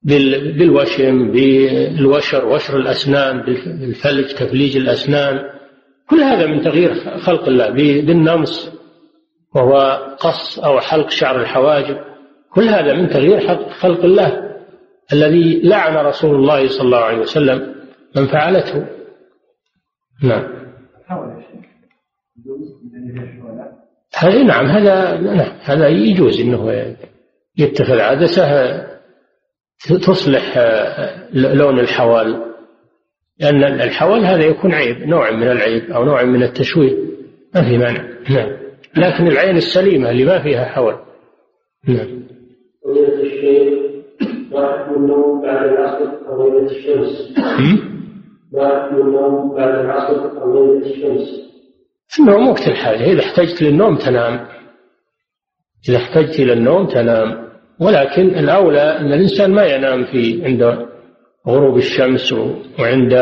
بالوشم 0.03 1.31
بالوشر 1.33 2.47
وشر 2.47 2.77
الأسنان 2.77 3.41
بالفلج 3.41 4.35
تفليج 4.35 4.77
الأسنان. 4.77 5.41
كل 6.11 6.21
هذا 6.21 6.47
من 6.47 6.63
تغيير 6.63 7.19
خلق 7.19 7.49
الله. 7.49 7.71
بالنمص 8.01 8.71
وهو 9.55 10.01
قص 10.21 10.59
أو 10.59 10.81
حلق 10.81 11.11
شعر 11.11 11.41
الحواجب. 11.41 11.97
كل 12.55 12.69
هذا 12.69 12.95
من 12.95 13.09
تغيير 13.09 13.41
خلق 13.71 14.05
الله. 14.05 14.55
الذي 15.13 15.61
لعن 15.63 15.97
رسول 16.07 16.35
الله 16.35 16.69
صلى 16.69 16.87
الله 16.87 16.99
عليه 16.99 17.19
وسلم 17.19 17.75
من 18.17 18.27
فعلته. 18.27 18.87
نعم. 20.23 20.64
هذا 24.19 24.43
نعم 24.43 24.67
هذا 24.67 25.21
نعم 25.21 25.53
هذا 25.63 25.89
يجوز 25.89 26.41
إنه 26.41 26.95
يتخذ 27.59 28.01
عدسة 28.01 28.85
تصلح 29.89 30.59
لون 31.33 31.81
الحوال. 31.81 32.55
لأن 33.41 33.65
الحوال 33.65 34.25
هذا 34.25 34.45
يكون 34.45 34.75
عيب 34.75 34.97
نوع 34.99 35.31
من 35.31 35.51
العيب 35.51 35.91
أو 35.91 36.05
نوع 36.05 36.23
من 36.23 36.43
التشويه. 36.43 36.97
ما 37.55 37.63
في 37.63 37.79
مانع. 37.79 38.05
نعم. 38.31 38.65
لكن 38.97 39.27
العين 39.27 39.57
السليمة 39.57 40.11
اللي 40.11 40.25
ما 40.25 40.43
فيها 40.43 40.65
حول 40.65 40.95
نعم. 41.89 42.25
الشيخ 43.23 43.85
ما 44.53 44.73
حكم 44.73 44.95
النوم 44.95 45.43
بعد 45.43 45.69
العصر 45.69 46.29
أو 46.29 46.49
ليلة 46.49 46.71
الشمس؟ 46.71 47.35
ما 48.53 48.91
النوم 48.91 49.55
بعد 49.55 49.85
العصر 49.85 50.43
أو 50.43 50.55
ليلة 50.55 50.87
الشمس؟ 50.87 51.44
النوم 52.21 52.49
وقت 52.49 52.69
الحاجة. 52.69 53.05
إذا 53.05 53.21
احتجت 53.21 53.63
للنوم 53.63 53.97
تنام. 53.97 54.47
إذا 55.89 55.97
احتجت 55.97 56.41
إلى 56.41 56.53
النوم 56.53 56.87
تنام. 56.87 57.49
ولكن 57.81 58.39
الأولى 58.39 58.99
أن 58.99 59.13
الإنسان 59.13 59.51
ما 59.51 59.67
ينام 59.67 60.05
في 60.05 60.45
عند 60.45 60.87
غروب 61.49 61.77
الشمس 61.77 62.33
وعند 62.79 63.13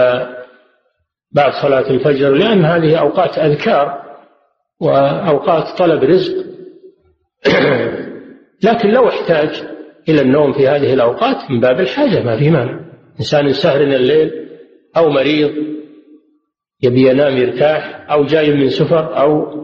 بعد 1.33 1.53
صلاة 1.63 1.91
الفجر 1.91 2.35
لأن 2.35 2.65
هذه 2.65 2.97
أوقات 2.97 3.39
أذكار 3.39 4.03
وأوقات 4.81 5.79
طلب 5.79 6.05
رزق. 6.05 6.45
لكن 8.65 8.89
لو 8.89 9.09
احتاج 9.09 9.63
إلى 10.09 10.21
النوم 10.21 10.53
في 10.53 10.69
هذه 10.69 10.95
الأوقات 10.95 11.51
من 11.51 11.61
باب 11.61 11.81
الحاجة 11.81 12.23
ما 12.23 12.37
في 12.37 12.51
مانع. 12.51 12.81
إنسان 13.21 13.53
سهر 13.53 13.81
الليل 13.81 14.31
أو 14.97 15.11
مريض 15.11 15.51
يبي 16.83 17.09
ينام 17.09 17.37
يرتاح 17.37 18.07
أو 18.11 18.25
جاي 18.25 18.55
من 18.55 18.69
سفر 18.69 19.21
أو 19.21 19.63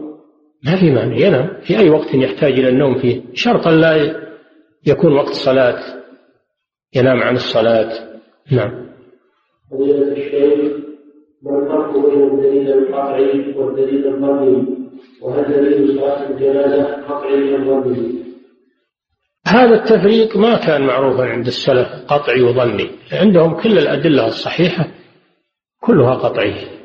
ما 0.65 0.75
في 0.75 0.91
مانع 0.91 1.17
ينام. 1.17 1.61
في 1.61 1.79
أي 1.79 1.89
وقت 1.89 2.13
يحتاج 2.13 2.51
إلى 2.59 2.69
النوم 2.69 2.97
فيه. 2.99 3.21
شرطا 3.33 3.71
لا 3.71 4.15
يكون 4.87 5.13
وقت 5.13 5.33
صلاة 5.33 5.79
ينام 6.95 7.23
عن 7.23 7.35
الصلاة. 7.35 7.91
نعم. 8.51 8.89
فضيلة 9.71 10.11
الشيخ 10.11 10.79
ما 11.43 11.59
الفرق 11.59 11.91
بين 11.91 12.23
الدليل 12.23 12.71
القطعي 12.71 13.53
والدليل 13.55 14.09
وهل 15.21 15.43
دليل 15.43 15.99
صلاة 15.99 16.29
الجنازة 16.29 16.83
قطعي 16.83 17.55
أم 17.55 17.83
ظني؟ 17.83 18.19
هذا 19.47 19.75
التفريق 19.75 20.37
ما 20.37 20.55
كان 20.55 20.81
معروفا 20.81 21.23
عند 21.23 21.47
السلف 21.47 21.87
قطعي 22.07 22.41
وظني. 22.41 22.89
عندهم 23.11 23.61
كل 23.61 23.77
الأدلة 23.77 24.27
الصحيحة 24.27 24.87
كلها 25.81 26.15
قطعية. 26.15 26.78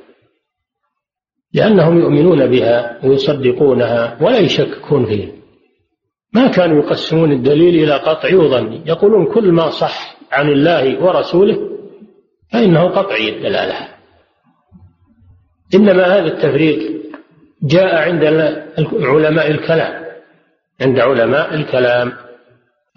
لأنهم 1.55 1.99
يؤمنون 1.99 2.47
بها 2.47 2.99
ويصدقونها 3.05 4.19
ولا 4.21 4.39
يشككون 4.39 5.07
فيها. 5.07 5.33
ما 6.33 6.49
كانوا 6.49 6.83
يقسمون 6.83 7.33
الدليل 7.33 7.85
إلى 7.85 7.93
قطعي 7.93 8.35
وظني 8.35 8.83
يقولون 8.87 9.35
كل 9.35 9.53
ما 9.53 9.71
صح 9.71 10.17
عن 10.33 10.49
الله 10.49 11.05
ورسوله 11.05 11.71
فإنه 12.53 12.89
قطعي 12.89 13.29
الدلالة. 13.29 13.89
إنما 15.75 16.05
هذا 16.05 16.27
التفريق 16.27 17.03
جاء 17.63 17.95
عند 17.95 18.25
علماء 18.93 19.51
الكلام 19.51 20.05
عند 20.81 20.99
علماء 20.99 21.55
الكلام 21.55 22.13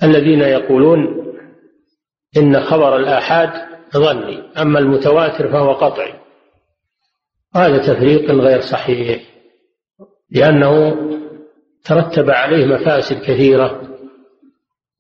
الذين 0.04 0.42
يقولون 0.42 1.28
إن 2.38 2.60
خبر 2.60 2.98
الآحاد 2.98 3.50
ظني 3.98 4.44
أما 4.62 4.80
المتواتر 4.80 5.48
فهو 5.48 5.74
قطعي. 5.74 6.14
هذا 7.56 7.78
تفريق 7.78 8.32
غير 8.32 8.62
صحيح 8.62 9.22
لأنه 10.32 10.96
ترتب 11.86 12.30
عليه 12.30 12.66
مفاسد 12.66 13.22
كثيرة 13.22 13.82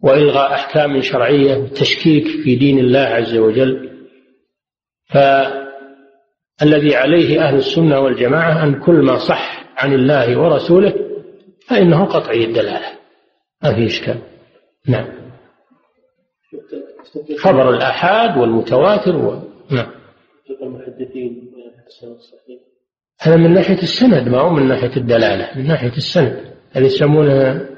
وإلغاء 0.03 0.53
أحكام 0.53 1.01
شرعية 1.01 1.57
وتشكيك 1.57 2.27
في 2.27 2.55
دين 2.55 2.79
الله 2.79 2.99
عز 2.99 3.37
وجل. 3.37 3.89
فالذي 5.05 6.95
عليه 6.95 7.41
أهل 7.41 7.55
السنة 7.55 7.99
والجماعة 7.99 8.63
أن 8.63 8.79
كل 8.79 8.95
ما 8.95 9.17
صح 9.17 9.65
عن 9.77 9.93
الله 9.93 10.39
ورسوله 10.39 10.93
فإنه 11.67 12.05
قطعي 12.05 12.43
الدلالة. 12.43 12.91
ما 13.63 13.73
في 13.75 13.85
إشكال. 13.85 14.21
نعم. 14.87 15.07
خبر 17.37 17.69
الآحاد 17.69 18.37
والمتواتر 18.37 19.15
و... 19.15 19.41
نعم. 19.71 19.91
المحدثين 20.61 21.46
هذا 23.19 23.35
من 23.35 23.53
ناحية 23.53 23.81
السند 23.81 24.29
ما 24.29 24.39
هو 24.39 24.49
من 24.49 24.67
ناحية 24.67 24.97
الدلالة 24.97 25.57
من 25.57 25.67
ناحية 25.67 25.97
السند. 25.97 26.53
هذا 26.71 26.85
يسمونها 26.85 27.69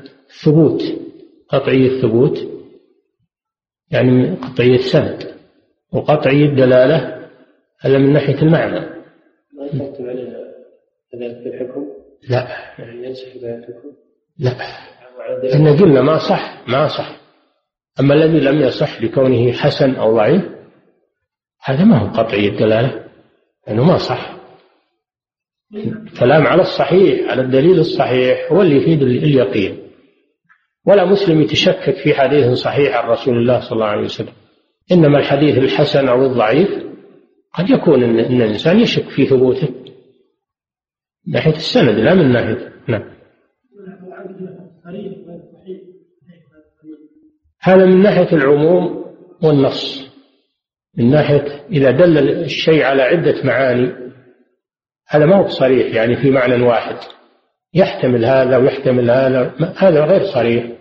ثبوت 0.43 0.82
قطعي 1.49 1.86
الثبوت 1.86 2.47
يعني 3.91 4.36
قطعي 4.36 4.76
السند. 4.76 5.36
وقطعي 5.91 6.45
الدلالة 6.45 7.30
هذا 7.80 7.97
من 7.97 8.14
ناحية 8.14 8.41
المعنى. 8.41 8.80
ما 9.74 9.93
كذلك 11.12 11.43
في 11.43 11.49
الحكم؟ 11.49 11.88
لا. 12.30 12.47
يعني 12.80 13.05
ينسحب 13.05 13.43
الحكم؟ 13.43 13.91
لا. 14.38 14.51
إن 15.55 15.78
قلنا 15.78 16.01
ما 16.01 16.18
صح 16.18 16.64
ما 16.68 16.88
صح. 16.88 17.20
أما 17.99 18.14
الذي 18.14 18.39
لم 18.39 18.62
يصح 18.62 19.01
لكونه 19.01 19.51
حسن 19.51 19.95
أو 19.95 20.16
ضعيف 20.16 20.43
هذا 21.64 21.84
ما 21.84 21.97
هو 21.97 22.07
قطعي 22.07 22.47
الدلالة. 22.47 23.09
لأنه 23.70 23.84
ما 23.84 23.97
صح. 23.97 24.39
كلام 26.20 26.47
على 26.47 26.61
الصحيح 26.61 27.32
على 27.32 27.41
الدليل 27.41 27.80
الصحيح 27.80 28.51
هو 28.51 28.61
اللي 28.61 28.76
يفيد 28.76 29.01
اليقين. 29.01 29.80
ولا 30.86 31.05
مسلم 31.05 31.41
يتشكك 31.41 31.95
في 32.03 32.13
حديث 32.13 32.47
صحيح 32.47 32.95
عن 32.95 33.09
رسول 33.09 33.38
الله 33.38 33.59
صلى 33.59 33.72
الله 33.72 33.86
عليه 33.86 34.03
وسلم. 34.03 34.34
إنما 34.91 35.17
الحديث 35.17 35.57
الحسن 35.57 36.07
أو 36.07 36.26
الضعيف 36.26 36.70
قد 37.53 37.70
يكون 37.70 38.03
إن, 38.03 38.20
إن 38.20 38.41
الإنسان 38.41 38.80
يشك 38.80 39.09
في 39.09 39.26
ثبوته. 39.26 39.67
من 41.28 41.34
ناحية 41.34 41.55
السند 41.55 41.99
لا 41.99 42.13
من 42.13 42.32
ناحية 42.32 42.74
نعم. 42.88 43.03
هذا 47.61 47.86
من 47.86 48.01
ناحية 48.01 48.38
العموم 48.38 49.05
والنص. 49.43 50.09
من 50.99 51.11
ناحية 51.11 51.65
إذا 51.71 51.91
دل 51.91 52.17
الشيء 52.17 52.83
على 52.83 53.01
عدة 53.01 53.35
معاني 53.43 53.93
هذا 55.09 55.25
ما 55.25 55.35
هو 55.35 55.47
صريح 55.47 55.95
يعني 55.95 56.15
في 56.15 56.31
معنى 56.31 56.63
واحد. 56.63 56.95
يحتمل 57.73 58.25
هذا 58.25 58.57
ويحتمل 58.57 59.11
هذا 59.11 59.53
هذا 59.77 60.05
غير 60.05 60.23
صريح. 60.23 60.71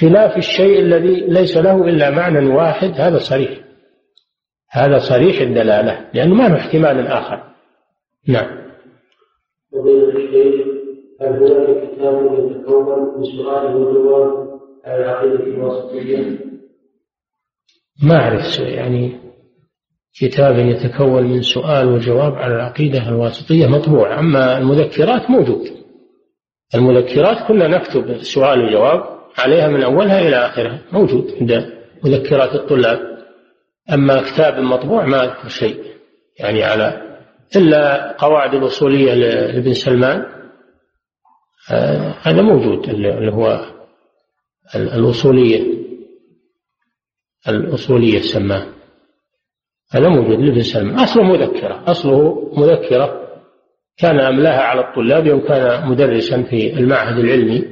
خلاف 0.00 0.36
الشيء 0.36 0.80
الذي 0.80 1.20
ليس 1.20 1.56
له 1.56 1.84
إلا 1.84 2.10
معنى 2.10 2.46
واحد 2.46 2.90
هذا 3.00 3.18
صريح. 3.18 3.50
هذا 4.70 4.98
صريح 4.98 5.40
الدلالة 5.40 6.08
لأنه 6.14 6.34
ما 6.34 6.48
له 6.48 6.56
احتمال 6.56 7.06
آخر 7.06 7.42
نعم. 8.28 8.62
هل 11.20 11.28
هناك 11.28 11.90
كتاب 11.90 12.24
يتكون 12.24 13.18
من 13.18 13.24
سؤال 13.24 13.76
وجواب 13.76 14.60
على 14.84 15.04
العقيدة 15.04 15.44
الواسطية؟ 15.44 16.51
ما 18.02 18.16
أعرف 18.16 18.58
يعني 18.58 19.20
كتاب 20.20 20.58
يتكون 20.58 21.22
من 21.22 21.42
سؤال 21.42 21.88
وجواب 21.88 22.34
على 22.34 22.54
العقيدة 22.54 23.08
الواسطية 23.08 23.66
مطبوع 23.66 24.18
أما 24.18 24.58
المذكرات 24.58 25.30
موجود. 25.30 25.68
المذكرات 26.74 27.48
كنا 27.48 27.68
نكتب 27.68 28.22
سؤال 28.22 28.64
وجواب 28.64 29.02
عليها 29.38 29.68
من 29.68 29.82
أولها 29.82 30.20
إلى 30.28 30.36
آخرها 30.36 30.78
موجود 30.92 31.34
عند 31.40 31.72
مذكرات 32.04 32.54
الطلاب. 32.54 32.98
أما 33.92 34.22
كتاب 34.22 34.58
مطبوع 34.58 35.06
ما 35.06 35.24
أذكر 35.24 35.48
شيء 35.48 35.76
يعني 36.40 36.64
على 36.64 37.18
إلا 37.56 38.12
قواعد 38.18 38.54
الأصولية 38.54 39.14
لابن 39.14 39.74
سلمان. 39.74 40.26
آه، 41.70 42.14
هذا 42.22 42.42
موجود 42.42 42.88
اللي 42.88 43.32
هو 43.32 43.64
الأصولية. 44.74 45.81
الأصولية 47.48 48.20
سماه 48.20 48.66
هذا 49.92 50.08
موجود 50.08 50.40
لابن 50.40 50.62
سلمان 50.62 50.98
أصله 50.98 51.22
مذكرة. 51.22 51.84
أصله 51.86 52.50
مذكرة. 52.56 53.22
كان 53.98 54.20
أملاها 54.20 54.60
على 54.60 54.80
الطلاب 54.80 55.26
يوم 55.26 55.40
كان 55.40 55.88
مدرسا 55.88 56.42
في 56.42 56.72
المعهد 56.74 57.18
العلمي 57.18 57.64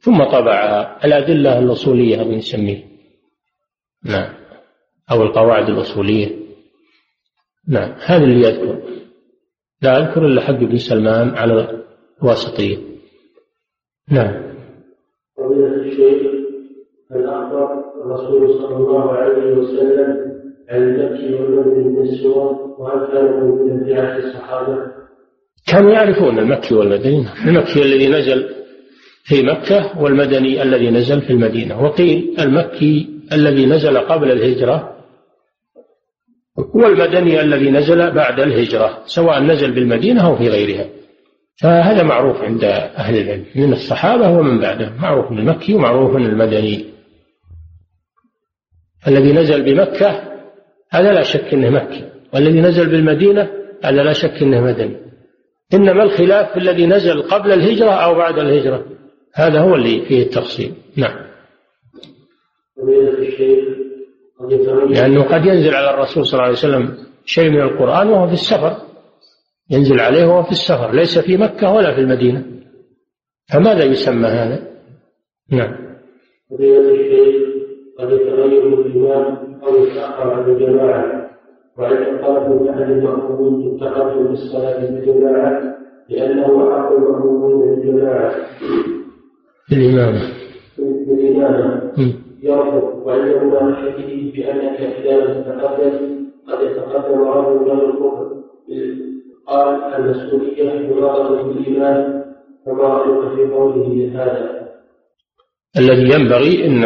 ثم 0.00 0.24
طبعها. 0.24 1.04
الأدلة 1.04 1.58
الأصولية 1.58 2.22
هذا 2.22 2.30
نسميه 2.30 2.84
نعم. 4.04 4.34
أو 5.10 5.22
القواعد 5.22 5.68
الأصولية. 5.68 6.28
نعم. 7.68 7.94
هذا 8.04 8.24
اللي 8.24 8.48
يذكر. 8.48 8.82
لا 9.82 9.98
أذكر 9.98 10.26
إلا 10.26 10.40
حق 10.40 10.54
ابن 10.54 10.76
سلمان 10.76 11.28
على 11.30 11.84
الواسطية 12.22 12.78
نعم. 14.10 14.51
هل 17.14 17.26
أخبر 17.26 17.84
الرسول 18.04 18.54
صلى 18.58 18.76
الله 18.76 19.12
عليه 19.12 19.52
وسلم 19.52 20.16
عن 20.70 20.82
المكي 20.82 21.34
والمدني 21.34 21.84
من 21.84 22.02
السور 22.02 22.74
وهل 22.78 23.06
كانوا 23.12 23.84
في 23.84 23.94
عهد 23.94 24.24
الصحابة؟ 24.24 24.78
كانوا 25.66 25.90
يعرفون 25.90 26.38
المكي 26.38 26.74
والمدني 26.74 27.26
المكي 27.46 27.82
الذي 27.82 28.08
نزل 28.08 28.48
في 29.24 29.42
مكة 29.42 30.02
والمدني 30.02 30.62
الذي 30.62 30.90
نزل 30.90 31.20
في 31.20 31.30
المدينة. 31.30 31.82
وقيل 31.84 32.34
المكي 32.40 33.08
الذي 33.32 33.66
نزل 33.66 33.98
قبل 33.98 34.30
الهجرة 34.30 34.92
والمدني 36.74 37.40
الذي 37.40 37.70
نزل 37.70 38.10
بعد 38.10 38.40
الهجرة 38.40 38.98
سواء 39.06 39.42
نزل 39.42 39.72
بالمدينة 39.72 40.26
أو 40.26 40.36
في 40.36 40.48
غيرها. 40.48 40.86
فهذا 41.62 42.02
معروف 42.02 42.42
عند 42.42 42.64
أهل 42.64 43.18
العلم 43.18 43.44
من 43.56 43.72
الصحابة 43.72 44.38
ومن 44.38 44.60
بعدهم. 44.60 44.92
معروف 45.02 45.32
المكي 45.32 45.74
ومعروف 45.74 46.16
المدني. 46.16 46.91
الذي 49.08 49.32
نزل 49.32 49.62
بمكة 49.62 50.22
هذا 50.90 51.12
لا 51.12 51.22
شك 51.22 51.54
أنه 51.54 51.70
مكي. 51.70 52.04
والذي 52.34 52.60
نزل 52.60 52.90
بالمدينة 52.90 53.50
هذا 53.84 54.02
لا 54.02 54.12
شك 54.12 54.42
أنه 54.42 54.60
مدني. 54.60 54.96
إنما 55.74 56.02
الخلاف 56.02 56.52
في 56.52 56.58
الذي 56.58 56.86
نزل 56.86 57.22
قبل 57.22 57.52
الهجرة 57.52 57.90
أو 57.90 58.14
بعد 58.14 58.38
الهجرة. 58.38 58.84
هذا 59.34 59.60
هو 59.60 59.74
اللي 59.74 60.04
فيه 60.08 60.22
التفصيل. 60.22 60.74
نعم. 60.96 61.26
لأنه 64.88 65.22
قد 65.22 65.46
ينزل 65.46 65.74
على 65.74 65.90
الرسول 65.90 66.26
صلى 66.26 66.32
الله 66.32 66.44
عليه 66.44 66.52
وسلم 66.52 66.96
شيء 67.24 67.50
من 67.50 67.60
القرآن 67.60 68.08
وهو 68.08 68.26
في 68.26 68.32
السفر. 68.32 68.76
ينزل 69.70 70.00
عليه 70.00 70.24
وهو 70.24 70.42
في 70.42 70.50
السفر 70.50 70.94
ليس 70.94 71.18
في 71.18 71.36
مكة 71.36 71.72
ولا 71.72 71.94
في 71.94 72.00
المدينة. 72.00 72.44
فماذا 73.52 73.84
يسمى 73.84 74.28
هذا؟ 74.28 74.62
نعم. 75.50 75.76
قد 77.98 78.10
يتغير 78.12 78.62
الإمام 78.68 79.36
أو 79.62 79.84
يتأخر 79.84 80.30
عن 80.30 80.50
الجماعة. 80.50 81.30
واعتقاد 81.78 82.50
من 82.50 82.68
أحد 82.68 82.90
المأمومين 82.90 83.74
التقدم 83.74 84.26
بالصلاة 84.28 84.80
بالجماعة 84.80 85.76
لأنه 86.08 86.46
أحق 86.70 86.92
المأمومين 86.92 87.74
بالجماعة. 87.74 88.32
الإمامة. 89.72 90.20
بالإمامة. 90.78 91.92
يرفض 92.42 93.02
وعنده 93.06 93.44
مناقشته 93.44 94.32
بأنك 94.36 94.80
إذا 94.80 95.16
لم 95.16 95.42
تتقدم 95.42 96.22
قد 96.48 96.62
يتقدم 96.66 97.20
رجل 97.20 97.60
من 97.64 97.80
الكفر 97.80 98.42
قال 99.46 99.94
المسؤولية 99.94 100.94
مناظرة 100.94 101.50
الإيمان 101.50 102.24
فما 102.66 102.82
رأيك 102.82 103.34
في 103.36 103.54
قوله 103.54 104.10
هذا؟ 104.14 104.68
الذي 105.78 106.14
ينبغي 106.14 106.66
أن 106.66 106.84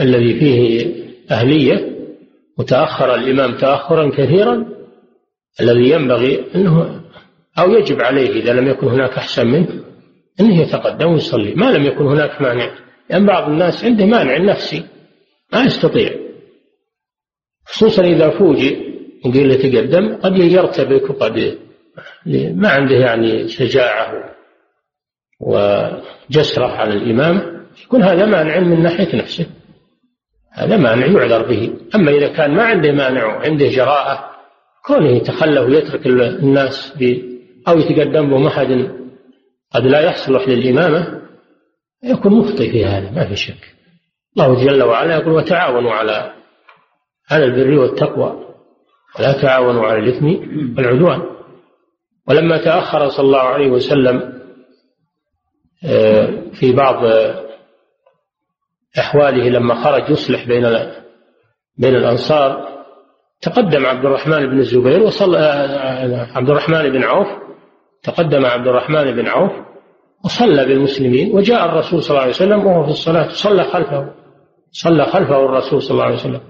الذي 0.00 0.40
فيه 0.40 0.86
أهلية 1.30 1.96
وتأخر 2.58 3.14
الإمام 3.14 3.56
تأخرا 3.56 4.10
كثيرا 4.10 4.64
الذي 5.60 5.90
ينبغي 5.90 6.44
أنه 6.54 7.00
أو 7.58 7.70
يجب 7.70 8.00
عليه 8.00 8.30
إذا 8.30 8.52
لم 8.52 8.68
يكن 8.68 8.86
هناك 8.86 9.10
أحسن 9.10 9.46
منه 9.46 9.68
أنه 10.40 10.60
يتقدم 10.60 11.12
ويصلي. 11.12 11.54
ما 11.54 11.72
لم 11.72 11.84
يكن 11.84 12.06
هناك 12.06 12.42
مانع 12.42 12.70
لأن 13.10 13.26
بعض 13.26 13.50
الناس 13.50 13.84
عنده 13.84 14.06
مانع 14.06 14.38
نفسي 14.38 14.84
ما 15.52 15.62
يستطيع. 15.62 16.10
خصوصا 17.64 18.04
إذا 18.04 18.30
فوجئ 18.30 18.86
وقيل 19.24 19.50
يتقدم 19.50 20.16
قد 20.16 20.38
يرتبك 20.38 21.10
وقد 21.10 21.58
ما 22.54 22.68
عنده 22.68 22.94
يعني 22.94 23.48
شجاعة 23.48 24.34
وجسرة 25.40 26.66
على 26.66 26.94
الإمامة 26.94 27.66
يكون 27.84 28.02
هذا 28.02 28.26
مانع 28.26 28.60
من 28.60 28.82
ناحية 28.82 29.16
نفسه. 29.16 29.46
هذا 30.56 30.76
مانع 30.76 31.06
يعذر 31.06 31.42
به. 31.42 31.70
أما 31.94 32.10
إذا 32.10 32.28
كان 32.28 32.54
ما 32.54 32.62
عنده 32.62 32.92
مانع 32.92 33.26
وعنده 33.26 33.68
جراءة 33.68 34.30
كونه 34.86 35.08
يتخلى 35.08 35.60
ويترك 35.60 36.06
الناس 36.06 36.92
أو 37.68 37.78
يتقدم 37.78 38.30
بهم 38.30 38.46
أحد 38.46 38.90
قد 39.74 39.86
لا 39.86 40.10
يصلح 40.10 40.48
للإمامة 40.48 41.20
يكون 42.04 42.32
مخطئ 42.32 42.70
في 42.70 42.84
هذا 42.84 43.10
ما 43.10 43.28
في 43.28 43.36
شك. 43.36 43.74
الله 44.36 44.64
جل 44.64 44.82
وعلا 44.82 45.16
يقول 45.16 45.32
وتعاونوا 45.32 45.92
على 45.92 46.32
على 47.30 47.44
البر 47.44 47.78
والتقوى 47.78 48.46
لا 49.18 49.32
تعاونوا 49.42 49.86
على 49.86 49.98
الإثم 49.98 50.26
والعدوان. 50.78 51.22
ولما 52.28 52.64
تأخر 52.64 53.08
صلى 53.08 53.26
الله 53.26 53.42
عليه 53.42 53.70
وسلم 53.70 54.36
آه، 55.84 56.42
في 56.60 56.72
بعض 56.72 57.04
أحواله 58.98 59.48
لما 59.48 59.74
خرج 59.74 60.10
يصلح 60.10 60.46
بين 60.46 60.66
بين 61.78 61.96
الأنصار 61.96 62.68
تقدم 63.40 63.86
عبد 63.86 64.04
الرحمن 64.04 64.46
بن 64.46 64.58
الزبير 64.58 65.02
وصلى 65.02 65.38
عبد 66.34 66.50
الرحمن 66.50 66.92
بن 66.92 67.04
عوف 67.04 67.28
تقدم 68.02 68.46
عبد 68.46 68.66
الرحمن 68.66 69.12
بن 69.12 69.26
عوف 69.26 69.52
وصلى 70.24 70.66
بالمسلمين 70.66 71.36
وجاء 71.36 71.64
الرسول 71.64 72.02
صلى 72.02 72.10
الله 72.10 72.20
عليه 72.20 72.30
وسلم 72.32 72.66
وهو 72.66 72.84
في 72.84 72.90
الصلاة 72.90 73.28
صلى 73.28 73.64
خلفه 73.64 74.14
صلى 74.70 75.04
خلفه 75.04 75.44
الرسول 75.44 75.82
صلى 75.82 75.90
الله 75.90 76.04
عليه 76.04 76.14
وسلم. 76.14 76.40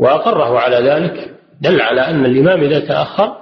وأقره 0.00 0.58
على 0.58 0.76
ذلك 0.76 1.34
دل 1.60 1.80
على 1.80 2.00
أن 2.00 2.24
الإمام 2.24 2.60
إذا 2.60 2.80
تأخر 2.80 3.36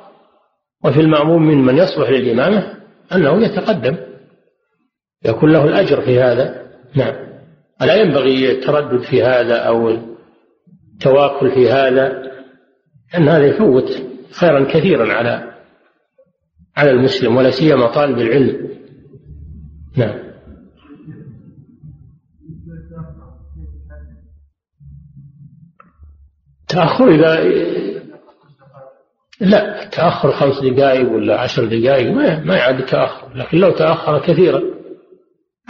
وفي 0.85 1.01
المأموم 1.01 1.43
من 1.43 1.65
من 1.65 1.79
يصلح 1.79 2.11
للإمامة 2.11 2.75
أنه 3.15 3.43
يتقدم 3.43 3.97
يكون 5.25 5.53
له 5.53 5.65
الأجر 5.65 6.01
في 6.01 6.21
هذا. 6.21 6.63
نعم. 6.95 7.32
ألا 7.83 7.95
ينبغي 7.95 8.53
التردد 8.53 9.03
في 9.03 9.23
هذا 9.23 9.57
أو 9.57 9.89
التواكل 10.95 11.51
في 11.51 11.71
هذا؟ 11.71 12.33
أن 13.19 13.29
هذا 13.29 13.47
يفوت 13.47 14.03
خيرا 14.33 14.65
كثيرا 14.65 15.13
على 15.13 15.53
على 16.77 16.91
المسلم 16.91 17.37
ولا 17.37 17.51
سيما 17.51 17.87
طالب 17.87 18.19
العلم. 18.19 18.69
نعم. 19.97 20.23
تأخر 26.69 27.09
إذا 27.09 27.45
لا 29.41 29.89
تأخر 29.89 30.33
خمس 30.33 30.61
دقائق 30.61 31.13
ولا 31.13 31.41
عشر 31.41 31.65
دقائق 31.65 32.13
ما 32.13 32.45
ما 32.45 32.57
يعد 32.57 32.85
تأخر 32.85 33.35
لكن 33.35 33.59
لو 33.59 33.71
تأخر 33.71 34.19
كثيرا. 34.19 34.63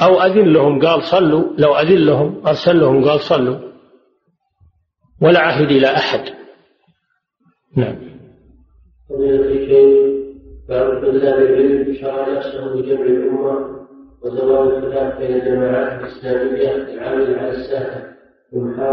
أو 0.03 0.22
أذن 0.22 0.53
لهم 0.53 0.86
قال 0.86 1.03
صلوا 1.03 1.44
لو 1.59 1.74
أذن 1.74 2.07
لهم 2.07 2.46
أرسل 2.46 2.80
لهم 2.80 3.05
قال 3.05 3.20
صلوا 3.20 3.59
ولا 5.22 5.40
عهد 5.40 5.70
إلى 5.70 5.86
أحد 5.86 6.20
نعم 7.76 7.96
شرع 12.00 12.28
نفسه 12.36 12.74
بجمع 12.74 13.07
الأمة 13.07 13.82
وزوال 14.22 14.76
الخلاف 14.76 15.18
بين 15.18 15.36
الجماعات 15.36 16.00
الإسلامية 16.00 16.74
العاملة 16.94 17.40
على 17.40 17.50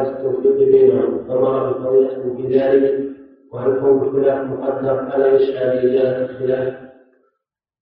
التوفيق 0.10 0.58
بينهم 0.58 1.28
فما 1.28 1.72
بقولة 1.72 2.36
في 2.38 2.58
ذلك 2.58 3.10
وهل 3.54 3.80
كون 3.80 4.08
الخلاف 4.08 4.48
مقدر 4.48 5.16
ألا 5.16 5.28
يسعى 5.28 5.66
لإزالة 5.66 6.26
الخلاف؟ 6.26 6.74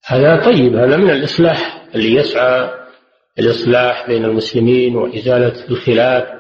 هذا 0.08 0.46
طيب 0.46 0.76
هذا 0.76 0.98
من 0.98 1.10
الإصلاح 1.10 1.88
اللي 1.96 2.16
يسعى 2.16 2.70
الإصلاح 3.40 4.08
بين 4.08 4.26
المسلمين 4.26 4.96
وإزالة 4.96 5.70
الخلاف 5.70 6.38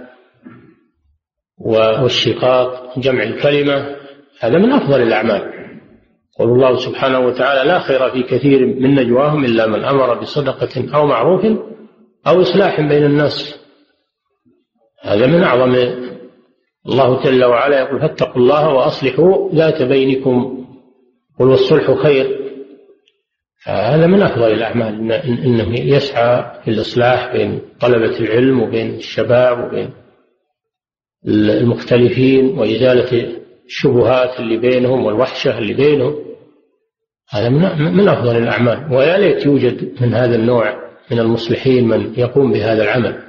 والشقاق 1.57 2.99
جمع 2.99 3.23
الكلمة 3.23 3.95
هذا 4.39 4.57
من 4.57 4.71
أفضل 4.71 5.01
الأعمال. 5.01 5.53
قول 6.39 6.49
الله 6.49 6.75
سبحانه 6.75 7.19
وتعالى 7.19 7.69
لا 7.69 7.79
خير 7.79 8.09
في 8.09 8.23
كثير 8.23 8.65
من 8.65 8.95
نجواهم 8.95 9.45
إلا 9.45 9.67
من 9.67 9.83
أمر 9.83 10.19
بصدقة 10.19 10.95
أو 10.95 11.05
معروف 11.05 11.45
أو 12.27 12.41
إصلاح 12.41 12.81
بين 12.81 13.03
الناس. 13.03 13.59
هذا 15.01 15.27
من 15.27 15.43
أعظم 15.43 15.75
الله 16.85 17.23
جل 17.23 17.43
وعلا 17.45 17.79
يقول 17.79 17.99
فاتقوا 17.99 18.41
الله 18.41 18.69
وأصلحوا 18.69 19.49
ذات 19.55 19.81
بينكم 19.81 20.65
قل 21.39 21.47
والصلح 21.47 21.91
خير. 21.91 22.36
هذا 23.63 24.07
من 24.07 24.21
أفضل 24.21 24.51
الأعمال 24.51 25.11
إنه 25.21 25.79
يسعى 25.79 26.61
في 26.63 26.71
الإصلاح 26.71 27.33
بين 27.33 27.61
طلبة 27.79 28.19
العلم 28.19 28.61
وبين 28.61 28.95
الشباب 28.95 29.67
وبين 29.67 29.89
المختلفين 31.27 32.59
وإزالة 32.59 33.37
الشبهات 33.65 34.39
اللي 34.39 34.57
بينهم 34.57 35.05
والوحشة 35.05 35.57
اللي 35.57 35.73
بينهم 35.73 36.15
هذا 37.29 37.49
من 37.49 38.07
أفضل 38.07 38.37
الأعمال. 38.37 38.93
ويا 38.93 39.17
ليت 39.17 39.45
يوجد 39.45 40.01
من 40.01 40.13
هذا 40.13 40.35
النوع 40.35 40.87
من 41.11 41.19
المصلحين 41.19 41.87
من 41.87 42.13
يقوم 42.17 42.51
بهذا 42.53 42.83
العمل. 42.83 43.23